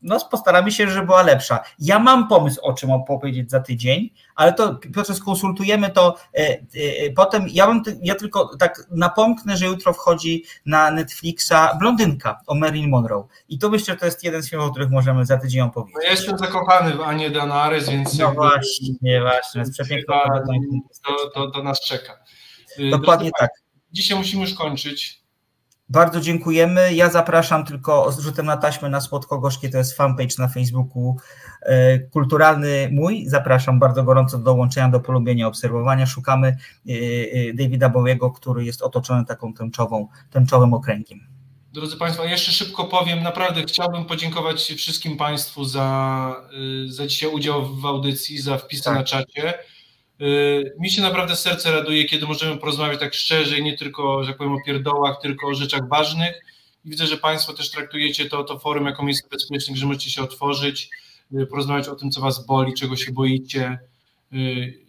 No, 0.01 0.19
postaramy 0.31 0.71
się, 0.71 0.89
żeby 0.89 1.05
była 1.05 1.21
lepsza. 1.23 1.59
Ja 1.79 1.99
mam 1.99 2.27
pomysł, 2.27 2.61
o 2.61 2.73
czym 2.73 2.91
opowiedzieć 2.91 3.51
za 3.51 3.59
tydzień, 3.59 4.09
ale 4.37 4.53
to 4.53 4.75
Piotrze, 4.75 5.15
skonsultujemy 5.15 5.89
to 5.89 6.15
e, 6.33 6.49
e, 6.49 7.11
potem. 7.15 7.45
Ja, 7.49 7.67
bym, 7.67 7.83
ja 8.01 8.15
tylko 8.15 8.57
tak 8.57 8.87
napomknę, 8.91 9.57
że 9.57 9.65
jutro 9.65 9.93
wchodzi 9.93 10.43
na 10.65 10.91
Netflixa 10.91 11.77
Blondynka 11.79 12.39
o 12.47 12.55
Marilyn 12.55 12.89
Monroe. 12.89 13.27
I 13.49 13.59
to 13.59 13.69
myślę, 13.69 13.93
że 13.93 13.99
to 13.99 14.05
jest 14.05 14.23
jeden 14.23 14.43
z 14.43 14.49
filmów, 14.49 14.67
o 14.67 14.71
których 14.71 14.89
możemy 14.89 15.25
za 15.25 15.37
tydzień 15.37 15.61
opowiedzieć. 15.61 15.95
No 15.95 16.01
ja 16.03 16.11
jestem 16.11 16.37
zakochany 16.37 16.93
w 16.93 17.01
Anie 17.01 17.29
Danares, 17.29 17.89
więc 17.89 18.17
No 18.19 18.33
właśnie, 18.33 19.21
właśnie, 19.21 19.61
jest 19.61 19.77
kobieta. 19.77 20.29
to, 21.05 21.29
to, 21.29 21.51
to 21.51 21.63
nas 21.63 21.79
czeka. 21.79 22.13
Y, 22.79 22.89
Dokładnie 22.89 23.29
drodzy 23.29 23.39
tak. 23.39 23.51
Dzisiaj 23.91 24.17
musimy 24.17 24.41
już 24.41 24.53
kończyć. 24.53 25.26
Bardzo 25.89 26.21
dziękujemy. 26.21 26.93
Ja 26.93 27.09
zapraszam 27.09 27.65
tylko 27.65 28.11
z 28.11 28.19
rzutem 28.19 28.45
na 28.45 28.57
taśmę 28.57 28.89
na 28.89 29.01
Słodko 29.01 29.39
Gorzkie, 29.39 29.69
to 29.69 29.77
jest 29.77 29.97
fanpage 29.97 30.35
na 30.39 30.47
Facebooku 30.47 31.15
e, 31.61 31.99
kulturalny 31.99 32.89
mój. 32.91 33.25
Zapraszam 33.27 33.79
bardzo 33.79 34.03
gorąco 34.03 34.37
do 34.37 34.43
dołączenia, 34.43 34.89
do 34.89 34.99
polubienia, 34.99 35.47
obserwowania. 35.47 36.05
Szukamy 36.05 36.47
e, 36.47 36.91
e, 36.91 37.53
Davida 37.53 37.89
Bowiego, 37.89 38.31
który 38.31 38.65
jest 38.65 38.81
otoczony 38.81 39.25
taką 39.25 39.53
tęczową, 39.53 40.07
tęczowym 40.29 40.73
okręgiem. 40.73 41.19
Drodzy 41.73 41.97
Państwo, 41.97 42.23
jeszcze 42.23 42.51
szybko 42.51 42.83
powiem, 42.83 43.23
naprawdę 43.23 43.61
chciałbym 43.61 44.05
podziękować 44.05 44.73
wszystkim 44.77 45.17
Państwu 45.17 45.65
za, 45.65 46.35
za 46.87 47.07
dzisiaj 47.07 47.29
udział 47.33 47.75
w 47.75 47.85
audycji, 47.85 48.41
za 48.41 48.57
wpisy 48.57 48.83
Tak. 48.83 48.95
na 48.95 49.03
czacie. 49.03 49.53
Y, 50.21 50.75
Mi 50.79 50.89
się 50.91 51.01
naprawdę 51.01 51.35
serce 51.35 51.71
raduje, 51.71 52.05
kiedy 52.05 52.25
możemy 52.25 52.57
porozmawiać 52.57 52.99
tak 52.99 53.13
szczerze 53.13 53.57
i 53.57 53.63
nie 53.63 53.77
tylko, 53.77 54.23
że 54.23 54.29
tak 54.29 54.37
powiem, 54.37 54.53
o 54.53 54.61
pierdołach, 54.65 55.21
tylko 55.21 55.47
o 55.47 55.53
rzeczach 55.53 55.87
ważnych. 55.89 56.41
I 56.85 56.89
widzę, 56.89 57.07
że 57.07 57.17
Państwo 57.17 57.53
też 57.53 57.71
traktujecie 57.71 58.29
to, 58.29 58.43
to 58.43 58.59
forum 58.59 58.85
jako 58.85 59.03
miejsce 59.03 59.27
bezpieczne, 59.31 59.75
gdzie 59.75 59.85
możecie 59.85 60.09
się 60.11 60.21
otworzyć, 60.21 60.89
y, 61.41 61.45
porozmawiać 61.45 61.87
o 61.87 61.95
tym, 61.95 62.11
co 62.11 62.21
Was 62.21 62.45
boli, 62.45 62.73
czego 62.73 62.95
się 62.95 63.11
boicie. 63.11 63.79
Y, 64.33 64.87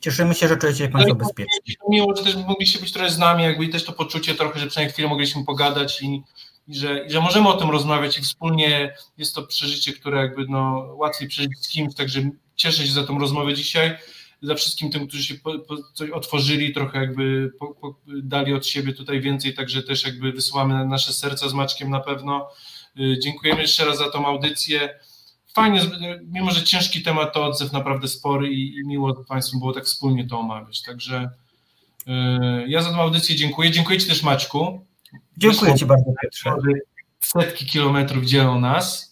Cieszymy 0.00 0.34
się, 0.34 0.48
że 0.48 0.56
czujecie 0.56 0.78
się 0.84 0.88
Państwo 0.90 1.14
bezpiecznie. 1.14 1.74
to 1.84 1.90
miło, 1.90 2.16
że 2.16 2.22
też 2.24 2.36
mogliście 2.36 2.78
być 2.78 2.92
trochę 2.92 3.10
z 3.10 3.18
nami, 3.18 3.42
jakby 3.42 3.64
i 3.64 3.68
też 3.68 3.84
to 3.84 3.92
poczucie 3.92 4.34
trochę, 4.34 4.60
że 4.60 4.66
przynajmniej 4.66 4.92
chwilę 4.92 5.08
mogliśmy 5.08 5.44
pogadać 5.44 6.02
i, 6.02 6.22
i, 6.68 6.74
że, 6.74 7.06
i 7.06 7.10
że 7.10 7.20
możemy 7.20 7.48
o 7.48 7.52
tym 7.56 7.70
rozmawiać 7.70 8.18
i 8.18 8.22
wspólnie 8.22 8.94
jest 9.18 9.34
to 9.34 9.42
przeżycie, 9.42 9.92
które 9.92 10.18
jakby 10.18 10.46
no, 10.48 10.86
łatwiej 10.94 11.28
przeżyć 11.28 11.52
z 11.60 11.68
kimś, 11.68 11.94
także 11.94 12.30
cieszę 12.56 12.86
się 12.86 12.92
za 12.92 13.04
tą 13.04 13.18
rozmowę 13.18 13.54
dzisiaj, 13.54 13.96
za 14.42 14.54
wszystkim 14.54 14.90
tym, 14.90 15.08
którzy 15.08 15.24
się 15.24 15.34
po, 15.34 15.58
po, 15.58 15.76
coś 15.94 16.10
otworzyli, 16.10 16.72
trochę 16.72 16.98
jakby 16.98 17.52
po, 17.58 17.74
po, 17.74 17.94
dali 18.22 18.54
od 18.54 18.66
siebie 18.66 18.92
tutaj 18.92 19.20
więcej, 19.20 19.54
także 19.54 19.82
też 19.82 20.04
jakby 20.04 20.32
wysyłamy 20.32 20.74
na 20.74 20.84
nasze 20.84 21.12
serca 21.12 21.48
z 21.48 21.54
Maćkiem 21.54 21.90
na 21.90 22.00
pewno. 22.00 22.50
Y, 23.00 23.18
Dziękujemy 23.22 23.60
jeszcze 23.60 23.84
raz 23.84 23.98
za 23.98 24.10
tą 24.10 24.26
audycję. 24.26 24.98
Fajnie, 25.54 25.80
mimo 26.22 26.50
że 26.50 26.62
ciężki 26.62 27.02
temat, 27.02 27.34
to 27.34 27.44
odzew 27.44 27.72
naprawdę 27.72 28.08
spory 28.08 28.48
i, 28.48 28.74
i 28.74 28.86
miło 28.86 29.24
Państwu 29.24 29.58
było 29.58 29.72
tak 29.72 29.84
wspólnie 29.84 30.26
to 30.26 30.38
omawiać. 30.38 30.82
Także 30.82 31.30
yy, 32.06 32.14
ja 32.68 32.82
za 32.82 32.90
tą 32.90 32.96
audycję 32.96 33.36
dziękuję. 33.36 33.70
Dziękuję 33.70 33.98
Ci 33.98 34.08
też 34.08 34.22
Maćku. 34.22 34.86
Dziękuję 35.36 35.74
Ci 35.74 35.86
bardzo, 35.86 36.12
Piotrze. 36.22 36.54
Setki 37.20 37.66
kilometrów 37.66 38.24
dzielą 38.24 38.60
nas. 38.60 39.09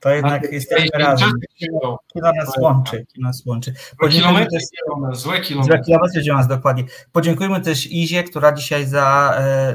To 0.00 0.10
jednak 0.10 0.44
A- 0.44 0.54
jesteśmy 0.54 0.98
razem. 0.98 1.30
dzielą. 1.60 1.96
Kino 2.12 2.32
nas 2.32 2.56
łączy. 2.58 3.06
Kino 3.14 3.28
nas 3.28 3.46
łączy. 3.46 3.70
Złe 3.72 3.96
Podziękujemy 3.98 4.38
kilometry 4.38 4.58
też 4.58 4.68
dzielą 4.78 5.00
nas, 5.00 5.20
złe 5.20 5.32
Złe 5.36 5.40
kilometry. 5.44 5.80
kilometry 5.84 6.22
działa 6.22 6.38
nas 6.38 6.48
dokładnie. 6.48 6.84
Podziękujemy 7.12 7.60
też 7.60 7.86
Izie, 7.86 8.22
która 8.24 8.52
dzisiaj 8.52 8.86
za 8.86 9.34
e, 9.38 9.74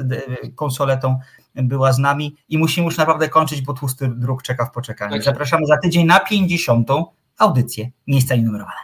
konsoletą 0.55 1.19
była 1.55 1.93
z 1.93 1.99
nami 1.99 2.35
i 2.49 2.57
musimy 2.57 2.85
już 2.85 2.97
naprawdę 2.97 3.29
kończyć, 3.29 3.61
bo 3.61 3.73
tłusty 3.73 4.07
druk 4.15 4.43
czeka 4.43 4.65
w 4.65 4.71
poczekaniu. 4.71 5.11
Tak. 5.13 5.23
Zapraszamy 5.23 5.65
za 5.65 5.77
tydzień 5.77 6.05
na 6.05 6.19
50. 6.19 6.89
audycję 7.37 7.89
Miejsca 8.07 8.35
Nienumerowane. 8.35 8.79